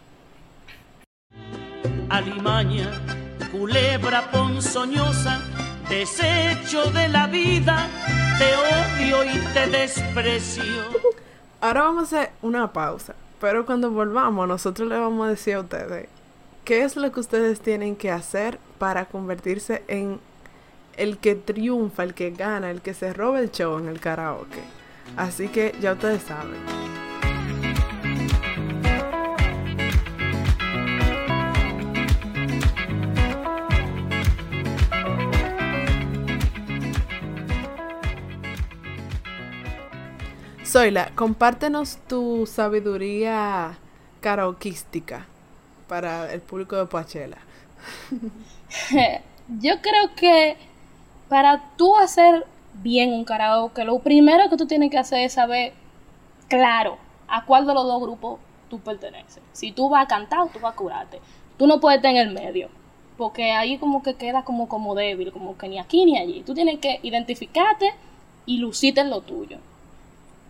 alimaña, 2.08 2.90
culebra 3.52 4.30
ponzoñosa, 4.30 5.40
desecho 5.88 6.90
de 6.92 7.08
la 7.08 7.26
vida, 7.26 7.88
te 8.38 8.54
odio 8.54 9.24
y 9.24 9.38
te 9.52 9.66
desprecio. 9.68 10.62
Ahora 11.60 11.82
vamos 11.82 12.12
a 12.12 12.20
hacer 12.20 12.32
una 12.42 12.72
pausa, 12.72 13.14
pero 13.40 13.66
cuando 13.66 13.90
volvamos 13.90 14.46
nosotros 14.46 14.88
le 14.88 14.98
vamos 14.98 15.26
a 15.26 15.30
decir 15.30 15.54
a 15.54 15.60
ustedes 15.60 16.08
qué 16.66 16.82
es 16.82 16.96
lo 16.96 17.12
que 17.12 17.20
ustedes 17.20 17.60
tienen 17.60 17.94
que 17.94 18.10
hacer 18.10 18.58
para 18.78 19.04
convertirse 19.04 19.84
en 19.86 20.18
el 20.96 21.18
que 21.18 21.36
triunfa, 21.36 22.02
el 22.02 22.12
que 22.12 22.32
gana, 22.32 22.70
el 22.72 22.82
que 22.82 22.92
se 22.92 23.12
roba 23.12 23.38
el 23.38 23.52
show 23.52 23.78
en 23.78 23.86
el 23.86 24.00
karaoke. 24.00 24.60
Así 25.16 25.46
que 25.46 25.76
ya 25.80 25.92
ustedes 25.92 26.24
saben. 26.24 26.58
Zoila, 40.64 41.12
compártenos 41.14 41.98
tu 42.08 42.44
sabiduría 42.44 43.78
karaokeística 44.20 45.26
para 45.88 46.32
el 46.32 46.40
público 46.40 46.76
de 46.76 46.86
Poachela. 46.86 47.38
Yo 49.60 49.80
creo 49.80 50.14
que 50.16 50.56
para 51.28 51.62
tú 51.76 51.96
hacer 51.96 52.46
bien 52.74 53.12
un 53.12 53.24
karaoke, 53.24 53.84
lo 53.84 53.98
primero 54.00 54.48
que 54.48 54.56
tú 54.56 54.66
tienes 54.66 54.90
que 54.90 54.98
hacer 54.98 55.20
es 55.20 55.34
saber, 55.34 55.72
claro, 56.48 56.98
a 57.28 57.44
cuál 57.44 57.66
de 57.66 57.74
los 57.74 57.84
dos 57.84 58.00
grupos 58.00 58.40
tú 58.68 58.80
perteneces. 58.80 59.42
Si 59.52 59.72
tú 59.72 59.88
vas 59.88 60.04
a 60.04 60.08
cantar 60.08 60.40
o 60.40 60.46
tú 60.46 60.58
vas 60.60 60.72
a 60.72 60.76
curarte. 60.76 61.20
Tú 61.56 61.66
no 61.66 61.80
puedes 61.80 61.98
estar 61.98 62.10
en 62.10 62.18
el 62.18 62.34
medio, 62.34 62.68
porque 63.16 63.52
ahí 63.52 63.78
como 63.78 64.02
que 64.02 64.14
queda 64.14 64.44
como, 64.44 64.68
como 64.68 64.94
débil, 64.94 65.32
como 65.32 65.56
que 65.56 65.68
ni 65.68 65.78
aquí 65.78 66.04
ni 66.04 66.18
allí. 66.18 66.42
Tú 66.42 66.52
tienes 66.54 66.80
que 66.80 67.00
identificarte 67.02 67.94
y 68.44 68.58
lucirte 68.58 69.00
en 69.00 69.10
lo 69.10 69.22
tuyo. 69.22 69.58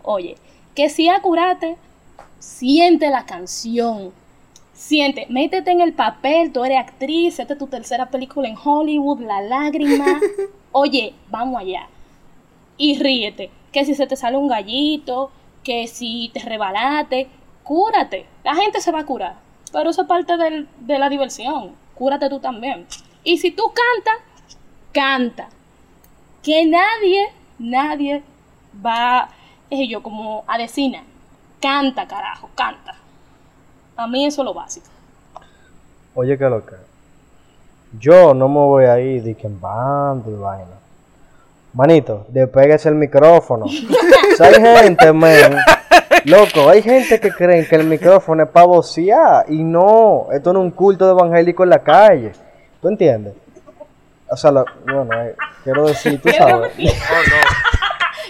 Oye, 0.02 0.36
que 0.74 0.88
si 0.88 1.08
a 1.08 1.20
curarte, 1.20 1.76
siente 2.38 3.10
la 3.10 3.24
canción. 3.24 4.12
Siente, 4.76 5.26
métete 5.30 5.70
en 5.70 5.80
el 5.80 5.94
papel, 5.94 6.52
tú 6.52 6.62
eres 6.62 6.78
actriz, 6.78 7.38
esta 7.38 7.54
es 7.54 7.58
tu 7.58 7.66
tercera 7.66 8.10
película 8.10 8.46
en 8.46 8.56
Hollywood, 8.62 9.20
La 9.22 9.40
Lágrima. 9.40 10.20
Oye, 10.72 11.14
vamos 11.30 11.60
allá. 11.60 11.88
Y 12.76 12.98
ríete. 12.98 13.50
Que 13.72 13.84
si 13.86 13.94
se 13.94 14.06
te 14.06 14.16
sale 14.16 14.36
un 14.36 14.48
gallito, 14.48 15.30
que 15.64 15.86
si 15.88 16.30
te 16.34 16.40
rebalate, 16.40 17.26
cúrate. 17.64 18.26
La 18.44 18.54
gente 18.54 18.80
se 18.82 18.92
va 18.92 19.00
a 19.00 19.06
curar. 19.06 19.36
Pero 19.72 19.90
eso 19.90 20.02
es 20.02 20.08
parte 20.08 20.36
del- 20.36 20.68
de 20.80 20.98
la 20.98 21.08
diversión. 21.08 21.72
Cúrate 21.94 22.28
tú 22.28 22.38
también. 22.38 22.86
Y 23.24 23.38
si 23.38 23.50
tú 23.50 23.64
cantas, 23.72 24.22
canta. 24.92 25.48
Que 26.42 26.66
nadie, 26.66 27.28
nadie 27.58 28.22
va, 28.84 29.30
es 29.70 29.88
yo, 29.88 30.02
como 30.02 30.44
a 30.46 30.58
decir 30.58 30.92
nada. 30.92 31.04
Canta, 31.60 32.06
carajo, 32.06 32.50
canta. 32.54 32.94
A 33.96 34.06
mí 34.06 34.26
eso 34.26 34.42
es 34.42 34.44
lo 34.46 34.54
básico. 34.54 34.86
Oye, 36.14 36.36
que 36.38 36.44
lo 36.48 36.64
que. 36.64 36.74
Yo 37.98 38.34
no 38.34 38.48
me 38.48 38.58
voy 38.60 38.84
a 38.84 38.98
ir 39.00 39.22
de 39.22 39.34
que 39.34 39.46
en 39.46 39.60
bando 39.60 40.30
y 40.30 40.34
vaina. 40.34 40.66
Manito, 41.72 42.26
despéguese 42.28 42.88
el 42.88 42.94
micrófono. 42.96 43.66
Si 44.36 44.42
hay 44.42 44.54
gente, 44.54 45.12
men. 45.14 45.56
Loco, 46.26 46.68
hay 46.68 46.82
gente 46.82 47.18
que 47.18 47.30
creen 47.30 47.66
que 47.66 47.76
el 47.76 47.84
micrófono 47.84 48.42
es 48.42 48.50
para 48.50 48.66
vocear. 48.66 49.46
Y 49.48 49.62
no, 49.62 50.26
esto 50.30 50.52
no 50.52 50.58
es 50.58 50.64
un 50.66 50.70
culto 50.72 51.06
de 51.06 51.12
evangélico 51.12 51.62
en 51.64 51.70
la 51.70 51.78
calle. 51.78 52.32
¿Tú 52.82 52.88
entiendes? 52.88 53.32
O 54.28 54.36
sea, 54.36 54.50
lo- 54.50 54.66
bueno, 54.84 55.08
eh, 55.22 55.34
quiero 55.64 55.86
decir, 55.86 56.20
tú 56.20 56.28
sabes. 56.36 56.54
Oh, 56.54 56.58
no. 56.58 56.70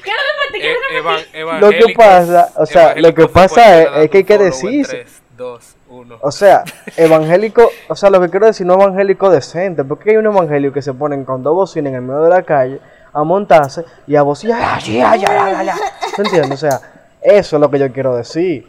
Quiero 0.05 0.21
repetir, 0.45 0.71
Eh, 0.71 0.75
quiero 0.91 1.11
repetir. 1.11 1.41
evan- 1.41 1.61
Lo 1.61 1.71
que 1.71 1.95
pasa, 1.97 2.53
o 2.55 2.67
sea, 2.67 2.95
lo 2.95 3.15
que 3.15 3.27
pasa 3.27 3.81
es- 3.83 3.89
es 4.05 4.11
que 4.11 4.19
hay 4.19 4.25
que 4.25 4.39
decirse. 4.39 5.07
Dos, 5.37 5.77
uno. 5.89 6.17
O 6.21 6.31
sea, 6.31 6.65
evangélico, 6.97 7.69
o 7.89 7.95
sea, 7.95 8.11
lo 8.11 8.21
que 8.21 8.29
quiero 8.31 8.47
decir 8.47 8.67
no 8.67 8.75
evangélico 8.75 9.31
decente, 9.31 9.85
porque 9.85 10.11
hay 10.11 10.17
un 10.17 10.27
evangelio 10.27 10.73
que 10.73 10.83
se 10.83 10.95
ponen 10.95 11.25
con 11.25 11.43
dos 11.43 11.55
bocinas 11.55 11.91
en 11.91 11.97
el 11.97 12.03
medio 12.03 12.23
de 12.23 12.31
la 12.31 12.43
calle 12.43 12.81
a 13.13 13.23
montarse 13.25 13.85
y 14.07 14.17
a 14.17 14.23
vociar, 14.23 14.61
"Ah, 14.63 14.79
ya, 14.79 15.17
ya, 15.17 15.29
ya, 15.29 15.51
ya, 15.53 15.63
ya". 15.63 15.75
¿Tú 16.15 16.23
entiendes? 16.23 16.53
O 16.53 16.57
sea, 16.69 16.81
eso 17.21 17.57
es 17.57 17.61
lo 17.61 17.71
que 17.71 17.79
yo 17.79 17.93
quiero 17.93 18.17
decir. 18.17 18.67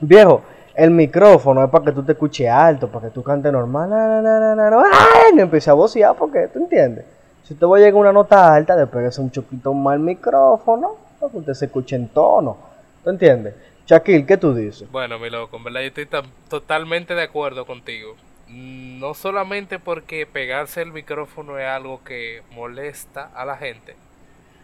Viejo, 0.00 0.42
el 0.74 0.90
micrófono 0.90 1.64
es 1.64 1.70
para 1.70 1.86
que 1.86 1.92
tú 1.92 2.02
te 2.02 2.12
escuches 2.12 2.48
alto, 2.50 2.88
para 2.88 3.06
que 3.06 3.14
tú 3.14 3.22
cantes 3.22 3.50
normal, 3.50 3.88
na, 3.88 4.20
na, 4.20 4.54
na, 4.54 4.68
¡ay! 4.68 5.34
no 5.34 5.42
empieces 5.42 5.68
a 5.68 5.72
vociar, 5.72 6.14
porque, 6.16 6.48
¿tú 6.48 6.58
entiendes? 6.58 7.06
Si 7.44 7.54
te 7.54 7.64
va 7.64 7.76
a 7.76 7.80
llegar 7.80 7.94
a 7.94 7.98
una 7.98 8.12
nota 8.12 8.52
alta, 8.52 8.76
despegues 8.76 9.18
un 9.18 9.30
choquito 9.30 9.72
más 9.72 9.94
el 9.94 10.00
micrófono, 10.00 10.96
para 11.18 11.32
que 11.32 11.38
usted 11.38 11.54
se 11.54 11.64
escuche 11.66 11.96
en 11.96 12.08
tono, 12.08 12.56
¿tú 13.02 13.10
entiendes? 13.10 13.54
Shaquille, 13.86 14.26
¿qué 14.26 14.36
tú 14.36 14.52
dices? 14.52 14.90
Bueno, 14.90 15.20
mi 15.20 15.30
loco, 15.30 15.56
en 15.58 15.62
verdad 15.62 15.82
yo 15.82 15.86
estoy 15.86 16.08
totalmente 16.48 17.14
de 17.14 17.22
acuerdo 17.22 17.66
contigo. 17.66 18.16
No 18.48 19.14
solamente 19.14 19.78
porque 19.78 20.26
pegarse 20.26 20.82
el 20.82 20.92
micrófono 20.92 21.56
es 21.60 21.66
algo 21.66 22.02
que 22.02 22.42
molesta 22.50 23.30
a 23.32 23.44
la 23.44 23.56
gente, 23.56 23.94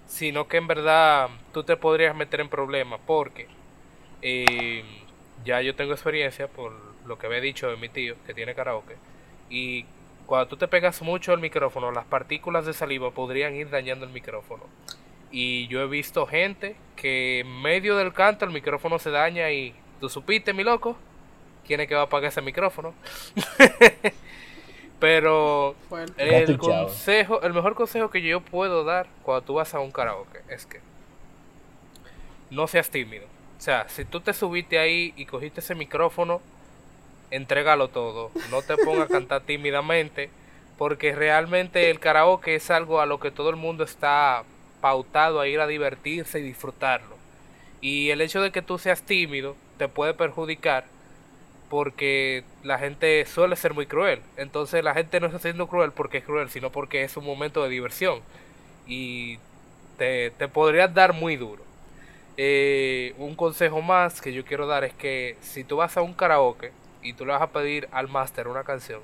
sino 0.08 0.48
que 0.48 0.56
en 0.56 0.66
verdad 0.66 1.28
tú 1.52 1.62
te 1.62 1.76
podrías 1.76 2.16
meter 2.16 2.40
en 2.40 2.48
problemas 2.48 2.98
porque 3.06 3.46
eh, 4.22 4.82
ya 5.44 5.62
yo 5.62 5.76
tengo 5.76 5.92
experiencia 5.92 6.48
por 6.48 6.72
lo 7.06 7.16
que 7.16 7.26
había 7.26 7.40
dicho 7.40 7.70
de 7.70 7.76
mi 7.76 7.88
tío 7.88 8.16
que 8.26 8.34
tiene 8.34 8.54
karaoke 8.56 8.96
y 9.50 9.84
cuando 10.26 10.48
tú 10.48 10.56
te 10.56 10.68
pegas 10.68 11.02
mucho 11.02 11.32
el 11.32 11.40
micrófono 11.40 11.90
las 11.90 12.04
partículas 12.04 12.64
de 12.64 12.72
saliva 12.72 13.10
podrían 13.10 13.54
ir 13.54 13.70
dañando 13.70 14.04
el 14.04 14.12
micrófono 14.12 14.62
y 15.32 15.66
yo 15.68 15.80
he 15.80 15.86
visto 15.88 16.26
gente 16.26 16.76
que 16.94 17.40
en 17.40 17.62
medio 17.62 17.96
del 17.96 18.12
canto 18.12 18.44
el 18.44 18.52
micrófono 18.52 18.98
se 18.98 19.10
daña 19.10 19.50
y 19.50 19.74
tú 20.00 20.08
supiste 20.08 20.52
mi 20.52 20.62
loco 20.62 20.96
quién 21.66 21.80
es 21.80 21.88
que 21.88 21.94
va 21.94 22.02
a 22.02 22.04
apagar 22.04 22.28
ese 22.28 22.42
micrófono 22.42 22.94
pero 25.00 25.74
el 26.16 26.58
consejo, 26.58 27.42
el 27.42 27.52
mejor 27.52 27.74
consejo 27.74 28.10
que 28.10 28.22
yo 28.22 28.40
puedo 28.40 28.84
dar 28.84 29.08
cuando 29.24 29.42
tú 29.42 29.54
vas 29.54 29.74
a 29.74 29.80
un 29.80 29.90
karaoke 29.90 30.42
es 30.48 30.66
que 30.66 30.80
no 32.52 32.66
seas 32.66 32.90
tímido. 32.90 33.24
O 33.58 33.60
sea, 33.60 33.88
si 33.88 34.04
tú 34.04 34.20
te 34.20 34.32
subiste 34.32 34.78
ahí 34.78 35.12
y 35.16 35.26
cogiste 35.26 35.60
ese 35.60 35.74
micrófono, 35.74 36.40
entrégalo 37.30 37.88
todo. 37.88 38.30
No 38.50 38.62
te 38.62 38.76
pongas 38.76 39.10
a 39.10 39.12
cantar 39.12 39.40
tímidamente, 39.46 40.30
porque 40.78 41.14
realmente 41.14 41.90
el 41.90 41.98
karaoke 41.98 42.54
es 42.54 42.70
algo 42.70 43.00
a 43.00 43.06
lo 43.06 43.18
que 43.18 43.30
todo 43.30 43.50
el 43.50 43.56
mundo 43.56 43.84
está 43.84 44.44
pautado 44.82 45.40
a 45.40 45.48
ir 45.48 45.60
a 45.60 45.66
divertirse 45.66 46.40
y 46.40 46.42
disfrutarlo. 46.42 47.16
Y 47.80 48.10
el 48.10 48.20
hecho 48.20 48.42
de 48.42 48.52
que 48.52 48.60
tú 48.60 48.78
seas 48.78 49.02
tímido 49.02 49.56
te 49.78 49.88
puede 49.88 50.12
perjudicar 50.12 50.84
porque 51.70 52.44
la 52.62 52.78
gente 52.78 53.24
suele 53.24 53.56
ser 53.56 53.72
muy 53.72 53.86
cruel. 53.86 54.20
Entonces 54.36 54.84
la 54.84 54.92
gente 54.92 55.20
no 55.20 55.28
está 55.28 55.38
siendo 55.38 55.68
cruel 55.68 55.92
porque 55.92 56.18
es 56.18 56.24
cruel, 56.24 56.50
sino 56.50 56.70
porque 56.70 57.02
es 57.02 57.16
un 57.16 57.24
momento 57.24 57.62
de 57.62 57.70
diversión. 57.70 58.20
Y 58.86 59.38
te, 59.96 60.32
te 60.32 60.48
podrías 60.48 60.92
dar 60.92 61.14
muy 61.14 61.36
duro. 61.36 61.62
Eh, 62.36 63.14
un 63.18 63.34
consejo 63.34 63.82
más 63.82 64.20
que 64.20 64.32
yo 64.32 64.44
quiero 64.44 64.66
dar 64.66 64.84
es 64.84 64.94
que 64.94 65.36
si 65.40 65.64
tú 65.64 65.76
vas 65.76 65.96
a 65.96 66.02
un 66.02 66.14
karaoke 66.14 66.72
y 67.02 67.12
tú 67.14 67.24
le 67.24 67.32
vas 67.32 67.42
a 67.42 67.50
pedir 67.52 67.88
al 67.92 68.08
máster 68.08 68.48
una 68.48 68.64
canción, 68.64 69.00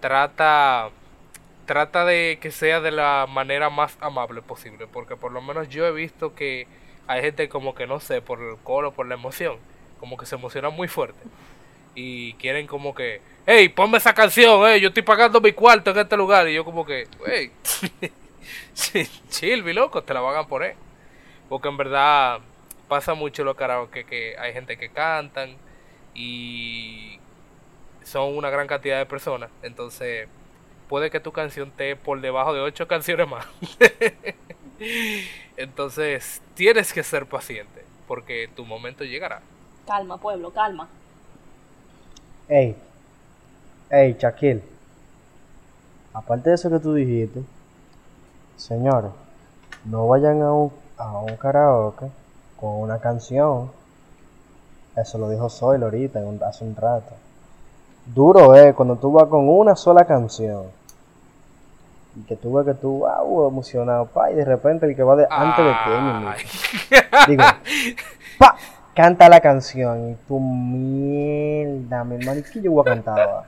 trata 0.00 0.90
trata 1.72 2.04
de 2.04 2.36
que 2.38 2.50
sea 2.50 2.82
de 2.82 2.90
la 2.90 3.26
manera 3.26 3.70
más 3.70 3.96
amable 4.02 4.42
posible, 4.42 4.86
porque 4.86 5.16
por 5.16 5.32
lo 5.32 5.40
menos 5.40 5.70
yo 5.70 5.86
he 5.86 5.90
visto 5.90 6.34
que 6.34 6.66
hay 7.06 7.22
gente 7.22 7.48
como 7.48 7.74
que 7.74 7.86
no 7.86 7.98
sé, 7.98 8.20
por 8.20 8.42
el 8.42 8.58
coro, 8.58 8.92
por 8.92 9.06
la 9.06 9.14
emoción, 9.14 9.56
como 9.98 10.18
que 10.18 10.26
se 10.26 10.34
emociona 10.34 10.68
muy 10.68 10.86
fuerte 10.86 11.18
y 11.94 12.34
quieren 12.34 12.66
como 12.66 12.94
que, 12.94 13.22
hey, 13.46 13.70
ponme 13.70 13.96
esa 13.96 14.12
canción, 14.12 14.60
hey, 14.66 14.82
yo 14.82 14.88
estoy 14.88 15.02
pagando 15.02 15.40
mi 15.40 15.52
cuarto 15.52 15.92
en 15.92 15.98
este 16.00 16.14
lugar 16.14 16.46
y 16.46 16.52
yo 16.52 16.62
como 16.62 16.84
que, 16.84 17.08
hey, 17.26 17.50
chill, 19.30 19.64
mi 19.64 19.72
loco, 19.72 20.02
te 20.02 20.12
la 20.12 20.20
van 20.20 20.36
a 20.36 20.46
poner, 20.46 20.76
porque 21.48 21.68
en 21.68 21.78
verdad 21.78 22.40
pasa 22.86 23.14
mucho 23.14 23.44
lo 23.44 23.56
karaoke 23.56 24.04
que 24.04 24.36
hay 24.38 24.52
gente 24.52 24.76
que 24.76 24.90
cantan 24.90 25.56
y 26.12 27.18
son 28.04 28.36
una 28.36 28.50
gran 28.50 28.66
cantidad 28.66 28.98
de 28.98 29.06
personas, 29.06 29.48
entonces 29.62 30.28
puede 30.92 31.10
que 31.10 31.20
tu 31.20 31.32
canción 31.32 31.68
esté 31.68 31.96
por 31.96 32.20
debajo 32.20 32.52
de 32.52 32.60
ocho 32.60 32.86
canciones 32.86 33.26
más. 33.26 33.46
Entonces, 35.56 36.42
tienes 36.52 36.92
que 36.92 37.02
ser 37.02 37.24
paciente, 37.24 37.82
porque 38.06 38.50
tu 38.54 38.66
momento 38.66 39.02
llegará. 39.02 39.40
Calma, 39.86 40.18
pueblo, 40.18 40.50
calma. 40.50 40.88
Ey, 42.46 42.76
ey, 43.88 44.18
Shaquille. 44.20 44.62
Aparte 46.12 46.50
de 46.50 46.56
eso 46.56 46.68
que 46.68 46.78
tú 46.78 46.92
dijiste, 46.92 47.42
señores, 48.58 49.12
no 49.86 50.06
vayan 50.08 50.42
a 50.42 50.52
un, 50.52 50.72
a 50.98 51.20
un 51.20 51.36
karaoke 51.38 52.04
con 52.60 52.82
una 52.82 52.98
canción. 52.98 53.72
Eso 54.94 55.16
lo 55.16 55.30
dijo 55.30 55.48
Zoil 55.48 55.82
ahorita, 55.84 56.20
hace 56.46 56.64
un 56.64 56.76
rato. 56.76 57.14
Duro 58.04 58.54
es 58.54 58.74
cuando 58.74 58.96
tú 58.96 59.10
vas 59.10 59.28
con 59.28 59.48
una 59.48 59.74
sola 59.74 60.04
canción. 60.04 60.81
Y 62.14 62.22
que 62.24 62.36
tú 62.36 62.52
ves 62.52 62.66
que 62.66 62.74
tú, 62.74 62.98
wow, 63.00 63.48
emocionado, 63.48 64.06
pa, 64.06 64.30
y 64.30 64.34
de 64.34 64.44
repente 64.44 64.86
el 64.86 64.94
que 64.94 65.02
va 65.02 65.16
de, 65.16 65.26
antes 65.30 65.64
de 65.64 65.72
ti, 65.72 67.26
mi. 67.28 67.36
Digo, 67.36 67.44
pa, 68.38 68.56
canta 68.94 69.28
la 69.30 69.40
canción 69.40 70.10
y 70.10 70.14
tú, 70.28 70.38
mierda, 70.38 72.04
mi 72.04 72.16
hermano, 72.16 72.40
¿y 72.54 72.60
yo 72.60 72.70
voy 72.72 72.82
a 72.86 72.90
cantar 72.90 73.20
ahora? 73.20 73.44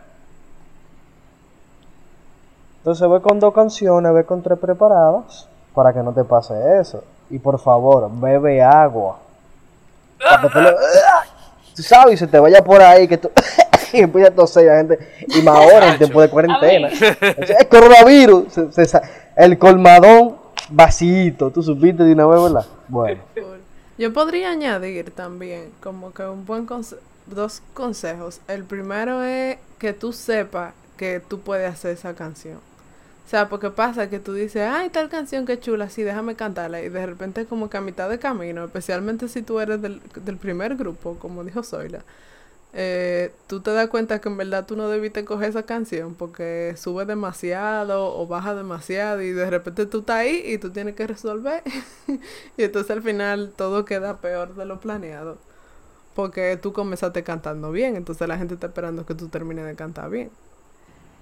Entonces 2.78 3.08
ve 3.08 3.20
con 3.20 3.40
dos 3.40 3.54
canciones, 3.54 4.12
ve 4.12 4.24
con 4.24 4.42
tres 4.42 4.58
preparadas 4.58 5.48
para 5.74 5.92
que 5.92 6.02
no 6.02 6.12
te 6.12 6.24
pase 6.24 6.54
eso. 6.80 7.02
Y 7.30 7.38
por 7.38 7.58
favor, 7.58 8.10
bebe 8.12 8.62
agua. 8.62 9.18
Para 10.18 10.42
que 10.42 10.48
tú 10.50 10.60
lo- 10.60 10.70
Tú 11.74 11.82
sabes, 11.82 12.14
y 12.14 12.16
se 12.18 12.26
te 12.28 12.38
vaya 12.38 12.62
por 12.62 12.80
ahí 12.80 13.08
que 13.08 13.18
tú 13.18 13.30
y 13.99 14.01
empieza 14.01 14.28
a 14.28 14.34
toser 14.34 14.66
la 14.66 14.76
gente. 14.78 14.99
Y 15.28 15.42
más 15.42 15.57
ahora 15.57 15.92
en 15.92 15.99
tiempo 15.99 16.20
de 16.20 16.28
cuarentena. 16.28 16.88
Es 16.88 17.66
coronavirus. 17.70 18.53
se- 18.53 18.72
se 18.72 18.84
sa- 18.86 19.03
el 19.36 19.59
colmadón 19.59 20.36
vacío. 20.70 21.51
Tú 21.53 21.62
supiste 21.62 22.03
de 22.05 22.12
una 22.12 22.26
vez, 22.26 22.42
¿verdad? 22.42 22.66
Bueno. 22.88 23.20
Yo 23.97 24.12
podría 24.12 24.51
añadir 24.51 25.11
también 25.12 25.70
como 25.80 26.12
que 26.12 26.24
un 26.24 26.45
buen 26.45 26.66
conse- 26.66 26.99
dos 27.26 27.62
consejos. 27.74 28.40
El 28.49 28.64
primero 28.64 29.22
es 29.22 29.57
que 29.78 29.92
tú 29.92 30.12
sepas 30.12 30.74
que 30.97 31.20
tú 31.20 31.40
puedes 31.40 31.72
hacer 31.72 31.92
esa 31.92 32.14
canción. 32.14 32.57
O 32.57 33.28
sea, 33.30 33.49
porque 33.49 33.70
pasa 33.70 34.11
que 34.11 34.18
tú 34.18 34.34
dices, 34.34 34.68
ay, 34.70 34.90
tal 34.90 35.09
canción 35.09 35.47
que 35.47 35.59
chula, 35.59 35.88
sí, 35.88 36.03
déjame 36.03 36.34
cantarla. 36.34 36.82
Y 36.82 36.88
de 36.90 37.07
repente 37.07 37.47
como 37.47 37.70
que 37.70 37.76
a 37.78 37.80
mitad 37.80 38.09
de 38.11 38.18
camino, 38.18 38.64
especialmente 38.64 39.28
si 39.28 39.40
tú 39.42 39.61
eres 39.61 39.80
del, 39.80 40.01
del 40.24 40.36
primer 40.36 40.76
grupo, 40.76 41.16
como 41.18 41.42
dijo 41.42 41.62
Zoila, 41.62 42.01
eh, 42.76 43.32
tú 43.46 43.60
te 43.60 43.72
das 43.72 43.88
cuenta 43.88 44.20
que 44.20 44.28
en 44.28 44.36
verdad 44.36 44.66
tú 44.66 44.76
no 44.76 44.88
debiste 44.88 45.24
coger 45.24 45.50
esa 45.50 45.62
canción 45.62 46.16
porque 46.16 46.74
sube 46.76 47.04
demasiado 47.06 48.18
o 48.18 48.26
baja 48.26 48.52
demasiado 48.54 49.22
y 49.22 49.30
de 49.30 49.48
repente 49.48 49.86
tú 49.86 50.00
estás 50.00 50.16
ahí 50.16 50.42
y 50.44 50.58
tú 50.58 50.70
tienes 50.70 50.96
que 50.96 51.06
resolver. 51.06 51.62
y 52.56 52.64
entonces 52.64 52.90
al 52.90 53.02
final 53.02 53.52
todo 53.56 53.84
queda 53.84 54.18
peor 54.18 54.56
de 54.56 54.64
lo 54.64 54.80
planeado. 54.80 55.38
Porque 56.14 56.58
tú 56.60 56.72
comenzaste 56.72 57.22
cantando 57.24 57.72
bien, 57.72 57.96
entonces 57.96 58.26
la 58.28 58.38
gente 58.38 58.54
está 58.54 58.68
esperando 58.68 59.06
que 59.06 59.14
tú 59.14 59.28
termines 59.28 59.66
de 59.66 59.74
cantar 59.74 60.10
bien. 60.10 60.30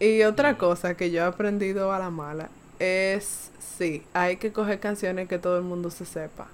Y 0.00 0.22
otra 0.24 0.58
cosa 0.58 0.96
que 0.96 1.10
yo 1.10 1.22
he 1.22 1.26
aprendido 1.26 1.92
a 1.92 1.98
la 1.98 2.10
mala 2.10 2.48
es, 2.78 3.50
sí, 3.60 4.04
hay 4.14 4.36
que 4.36 4.52
coger 4.52 4.80
canciones 4.80 5.28
que 5.28 5.38
todo 5.38 5.56
el 5.58 5.64
mundo 5.64 5.90
se 5.90 6.04
sepa. 6.04 6.48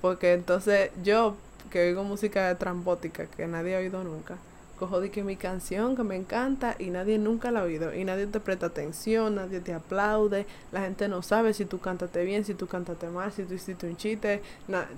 Porque 0.00 0.32
entonces 0.34 0.90
yo, 1.02 1.36
que 1.72 1.88
oigo 1.88 2.04
música 2.04 2.54
trambótica 2.56 3.26
que 3.26 3.46
nadie 3.46 3.74
ha 3.74 3.78
oído 3.80 4.04
nunca, 4.04 4.36
cojo 4.78 5.00
de 5.00 5.10
que 5.10 5.22
mi 5.24 5.36
canción 5.36 5.94
que 5.96 6.02
me 6.02 6.16
encanta 6.16 6.74
y 6.78 6.90
nadie 6.90 7.16
nunca 7.18 7.50
la 7.50 7.60
ha 7.60 7.62
oído. 7.64 7.94
Y 7.94 8.04
nadie 8.04 8.26
te 8.26 8.40
presta 8.40 8.66
atención, 8.66 9.36
nadie 9.36 9.60
te 9.60 9.72
aplaude, 9.72 10.44
la 10.72 10.80
gente 10.82 11.08
no 11.08 11.22
sabe 11.22 11.54
si 11.54 11.64
tú 11.64 11.78
cantaste 11.80 12.24
bien, 12.24 12.44
si 12.44 12.54
tú 12.54 12.66
cantaste 12.66 13.06
mal, 13.08 13.32
si 13.32 13.44
tú 13.44 13.54
hiciste 13.54 13.88
un 13.88 13.96
chiste, 13.96 14.42
na- 14.68 14.88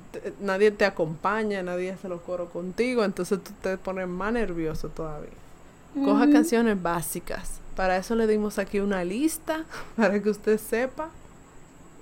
nadie 0.40 0.70
te 0.70 0.84
acompaña, 0.86 1.62
nadie 1.62 1.92
hace 1.92 2.08
los 2.08 2.22
coros 2.22 2.50
contigo, 2.50 3.04
entonces 3.04 3.38
tú 3.42 3.52
te 3.62 3.76
pones 3.78 4.08
más 4.08 4.32
nervioso 4.32 4.88
todavía. 4.88 5.30
Coja 6.04 6.28
canciones 6.30 6.82
básicas. 6.82 7.60
Para 7.76 7.96
eso 7.98 8.14
le 8.16 8.26
dimos 8.26 8.58
aquí 8.58 8.80
una 8.80 9.04
lista 9.04 9.64
para 9.96 10.20
que 10.20 10.30
usted 10.30 10.58
sepa. 10.58 11.10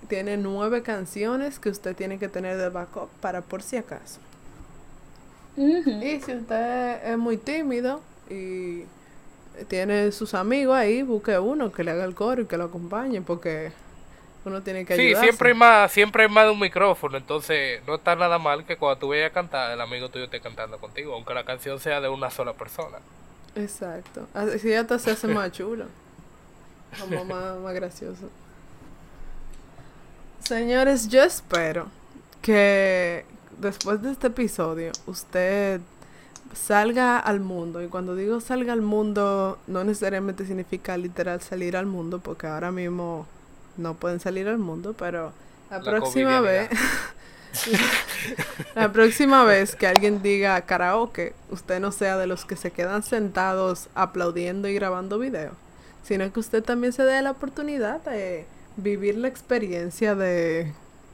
Tiene 0.08 0.36
nueve 0.36 0.82
canciones 0.82 1.58
que 1.58 1.68
usted 1.70 1.94
tiene 1.96 2.18
que 2.18 2.28
tener 2.28 2.58
de 2.58 2.68
backup 2.68 3.08
para 3.20 3.40
por 3.40 3.62
si 3.62 3.76
acaso. 3.76 4.18
Y 5.56 6.20
si 6.20 6.32
usted 6.34 7.04
es 7.12 7.18
muy 7.18 7.36
tímido 7.38 8.02
y 8.28 8.84
tiene 9.68 10.12
sus 10.12 10.34
amigos 10.34 10.76
ahí, 10.76 11.02
busque 11.02 11.38
uno 11.38 11.72
que 11.72 11.84
le 11.84 11.92
haga 11.92 12.04
el 12.04 12.14
coro 12.14 12.42
y 12.42 12.46
que 12.46 12.56
lo 12.58 12.64
acompañe 12.64 13.22
porque 13.22 13.72
uno 14.44 14.62
tiene 14.62 14.86
que 14.86 14.94
Sí, 14.94 15.14
ayudarse. 15.14 15.16
siempre 15.16 15.48
hay 15.50 15.54
más, 15.56 15.90
siempre 15.92 16.24
hay 16.24 16.28
más 16.28 16.44
de 16.44 16.50
un 16.52 16.60
micrófono, 16.60 17.16
entonces 17.16 17.82
no 17.86 17.94
está 17.96 18.14
nada 18.14 18.38
mal 18.38 18.64
que 18.66 18.76
cuando 18.76 18.98
tú 18.98 19.08
vayas 19.08 19.30
a 19.30 19.32
cantar, 19.32 19.70
el 19.72 19.80
amigo 19.80 20.10
tuyo 20.10 20.24
esté 20.26 20.40
cantando 20.42 20.78
contigo, 20.78 21.14
aunque 21.14 21.32
la 21.34 21.44
canción 21.44 21.80
sea 21.80 22.00
de 22.02 22.08
una 22.10 22.30
sola 22.30 22.54
persona. 22.56 22.98
Exacto. 23.54 24.28
Así 24.34 24.72
hasta 24.74 24.98
se 24.98 25.10
hace 25.12 25.28
más 25.28 25.52
chulo. 25.52 25.92
Como 26.96 27.24
más, 27.26 27.58
más 27.60 27.74
gracioso. 27.74 28.32
Señores, 30.38 31.08
yo 31.08 31.22
espero 31.22 31.92
que 32.40 33.26
después 33.62 34.02
de 34.02 34.12
este 34.12 34.26
episodio 34.26 34.92
usted 35.06 35.80
salga 36.54 37.18
al 37.18 37.40
mundo. 37.40 37.82
Y 37.82 37.88
cuando 37.88 38.14
digo 38.14 38.40
salga 38.40 38.72
al 38.72 38.82
mundo, 38.82 39.58
no 39.66 39.84
necesariamente 39.84 40.44
significa 40.46 40.96
literal 40.96 41.40
salir 41.40 41.76
al 41.76 41.86
mundo, 41.86 42.20
porque 42.20 42.46
ahora 42.46 42.70
mismo 42.70 43.26
no 43.76 43.94
pueden 43.94 44.20
salir 44.20 44.48
al 44.48 44.58
mundo, 44.58 44.94
pero 44.98 45.32
la, 45.70 45.78
La 45.78 45.84
próxima 45.84 46.40
vez... 46.40 46.68
La 48.74 48.90
próxima 48.92 49.44
vez 49.44 49.76
que 49.76 49.86
alguien 49.86 50.22
diga 50.22 50.58
karaoke, 50.62 51.34
usted 51.50 51.80
no 51.80 51.92
sea 51.92 52.16
de 52.16 52.26
los 52.26 52.46
que 52.46 52.56
se 52.56 52.70
quedan 52.70 53.02
sentados 53.02 53.88
aplaudiendo 53.94 54.68
y 54.68 54.74
grabando 54.74 55.18
video, 55.18 55.52
sino 56.02 56.32
que 56.32 56.40
usted 56.40 56.62
también 56.62 56.94
se 56.94 57.02
dé 57.02 57.20
la 57.20 57.32
oportunidad 57.32 58.00
de 58.02 58.46
vivir 58.76 59.18
la 59.18 59.28
experiencia 59.28 60.14
de 60.14 60.72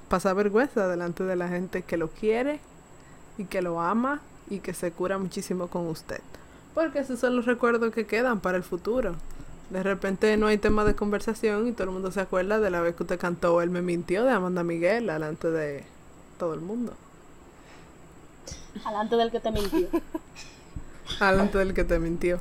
pasar 0.09 0.35
vergüenza 0.35 0.89
delante 0.89 1.25
de 1.25 1.37
la 1.37 1.49
gente 1.49 1.83
que 1.83 1.97
lo 1.97 2.09
quiere 2.09 2.61
y 3.37 3.45
que 3.45 3.63
lo 3.63 3.81
ama 3.81 4.21
y 4.51 4.61
que 4.61 4.75
se 4.75 4.91
cura 4.91 5.19
muchísimo 5.19 5.69
con 5.69 5.87
usted. 5.87 6.21
Porque 6.75 7.01
esos 7.01 7.19
son 7.19 7.37
los 7.37 7.47
recuerdos 7.47 7.93
que 7.93 8.07
quedan 8.07 8.41
para 8.41 8.57
el 8.57 8.63
futuro. 8.63 9.17
De 9.71 9.83
repente 9.83 10.37
no 10.37 10.47
hay 10.47 10.59
tema 10.59 10.85
de 10.85 10.95
conversación 10.95 11.67
y 11.69 11.73
todo 11.73 11.85
el 11.85 11.91
mundo 11.91 12.11
se 12.11 12.21
acuerda 12.21 12.59
de 12.59 12.71
la 12.71 12.81
vez 12.81 12.95
que 12.95 13.03
usted 13.03 13.19
cantó 13.19 13.61
Él 13.61 13.69
me 13.69 13.83
mintió 13.83 14.25
de 14.25 14.31
Amanda 14.31 14.63
Miguel 14.63 15.07
delante 15.07 15.51
de 15.51 15.85
todo 16.39 16.55
el 16.55 16.61
mundo. 16.61 16.95
Alante 18.85 19.17
del 19.17 19.31
que 19.31 19.41
te 19.41 19.51
mintió. 19.51 19.89
Delante 21.21 21.59
del 21.59 21.75
que 21.75 21.85
te 21.85 21.99
mintió. 21.99 22.39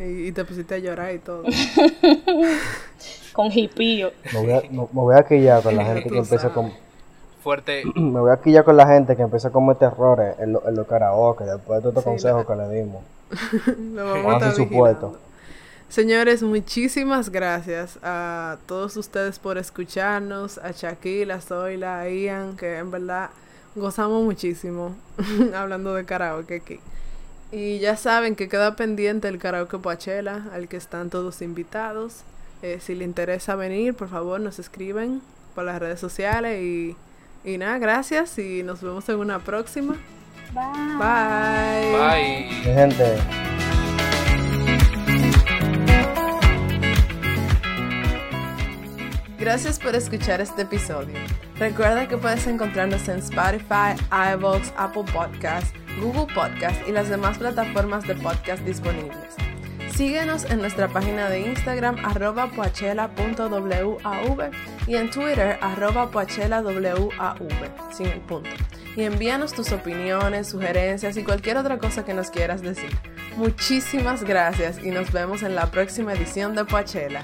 Y, 0.00 0.28
y 0.28 0.32
te 0.32 0.44
pusiste 0.44 0.74
a 0.74 0.78
llorar 0.78 1.14
y 1.14 1.18
todo. 1.18 1.44
Con 3.32 3.50
hipío. 3.52 4.10
Me 4.32 4.40
voy 4.40 4.52
a, 4.52 4.60
me, 4.70 4.78
me 4.78 4.86
voy 4.92 5.14
a 5.16 5.22
quillar 5.22 5.62
con 5.62 5.76
la 5.76 5.84
gente 5.92 6.08
que 6.10 6.18
empieza 6.18 6.50
con... 6.50 6.72
Fuerte, 7.42 7.84
Me 7.94 8.20
voy 8.20 8.32
a 8.32 8.36
quillar 8.40 8.64
con 8.64 8.76
la 8.76 8.86
gente 8.86 9.16
que 9.16 9.22
empieza 9.22 9.48
a 9.48 9.50
cometer 9.52 9.88
errores 9.92 10.34
en, 10.40 10.52
lo- 10.52 10.66
en 10.68 10.74
los 10.74 10.86
karaoke 10.86 11.44
después 11.44 11.78
de 11.78 11.82
todos 11.90 11.96
estos 11.98 12.04
Sí, 12.04 12.10
consejos 12.10 12.46
la- 12.48 12.54
que 12.66 12.68
le 12.74 12.80
dimos. 12.80 13.02
Lo 13.94 14.04
vamos 14.04 14.42
a 14.42 14.48
estar 14.48 14.52
su. 14.54 15.16
Señores, 15.88 16.42
muchísimas 16.42 17.30
gracias 17.30 17.98
a 18.02 18.58
todos 18.66 18.96
ustedes 18.96 19.38
por 19.38 19.58
escucharnos, 19.58 20.58
a 20.58 20.70
Shaquille, 20.72 21.32
a 21.32 21.40
Zoila, 21.40 22.00
a 22.00 22.08
Ian, 22.08 22.56
que 22.56 22.78
en 22.78 22.90
verdad 22.90 23.30
gozamos 23.74 24.22
muchísimo 24.22 24.94
hablando 25.54 25.94
de 25.94 26.04
karaoke 26.04 26.56
aquí. 26.56 26.80
Y 27.52 27.78
ya 27.80 27.96
saben 27.96 28.36
que 28.36 28.48
queda 28.48 28.76
pendiente 28.76 29.28
el 29.28 29.38
karaoke 29.38 29.78
Poachela, 29.78 30.46
al 30.52 30.68
que 30.68 30.76
están 30.76 31.10
todos 31.10 31.42
invitados. 31.42 32.22
Eh, 32.62 32.78
si 32.80 32.94
le 32.94 33.04
interesa 33.04 33.56
venir, 33.56 33.94
por 33.94 34.08
favor 34.08 34.40
nos 34.40 34.58
escriben 34.58 35.20
por 35.54 35.64
las 35.64 35.78
redes 35.80 35.98
sociales 35.98 36.62
y, 36.62 36.96
y 37.44 37.58
nada, 37.58 37.78
gracias 37.78 38.38
y 38.38 38.62
nos 38.62 38.82
vemos 38.82 39.08
en 39.08 39.16
una 39.16 39.38
próxima. 39.40 39.96
Bye. 40.52 41.92
Bye. 41.96 42.48
Mi 42.48 42.74
gente. 42.74 43.69
Gracias 49.40 49.78
por 49.78 49.96
escuchar 49.96 50.42
este 50.42 50.62
episodio. 50.62 51.14
Recuerda 51.58 52.06
que 52.06 52.18
puedes 52.18 52.46
encontrarnos 52.46 53.08
en 53.08 53.20
Spotify, 53.20 53.96
iVoox, 54.34 54.70
Apple 54.76 55.04
Podcasts, 55.10 55.72
Google 55.98 56.26
Podcasts 56.34 56.86
y 56.86 56.92
las 56.92 57.08
demás 57.08 57.38
plataformas 57.38 58.06
de 58.06 58.16
podcast 58.16 58.62
disponibles. 58.64 59.34
Síguenos 59.96 60.44
en 60.44 60.60
nuestra 60.60 60.88
página 60.88 61.30
de 61.30 61.40
Instagram 61.40 61.96
arroba 62.04 62.50
poachela.wav 62.50 64.50
y 64.86 64.96
en 64.96 65.10
Twitter 65.10 65.58
arroba 65.62 66.10
poachelawav 66.10 67.08
sin 67.94 68.08
el 68.08 68.20
punto. 68.20 68.50
Y 68.94 69.04
envíanos 69.04 69.54
tus 69.54 69.72
opiniones, 69.72 70.48
sugerencias 70.48 71.16
y 71.16 71.24
cualquier 71.24 71.56
otra 71.56 71.78
cosa 71.78 72.04
que 72.04 72.12
nos 72.12 72.30
quieras 72.30 72.60
decir. 72.60 72.90
Muchísimas 73.38 74.22
gracias 74.22 74.84
y 74.84 74.90
nos 74.90 75.10
vemos 75.12 75.42
en 75.42 75.54
la 75.54 75.70
próxima 75.70 76.12
edición 76.12 76.54
de 76.54 76.66
Poachela. 76.66 77.22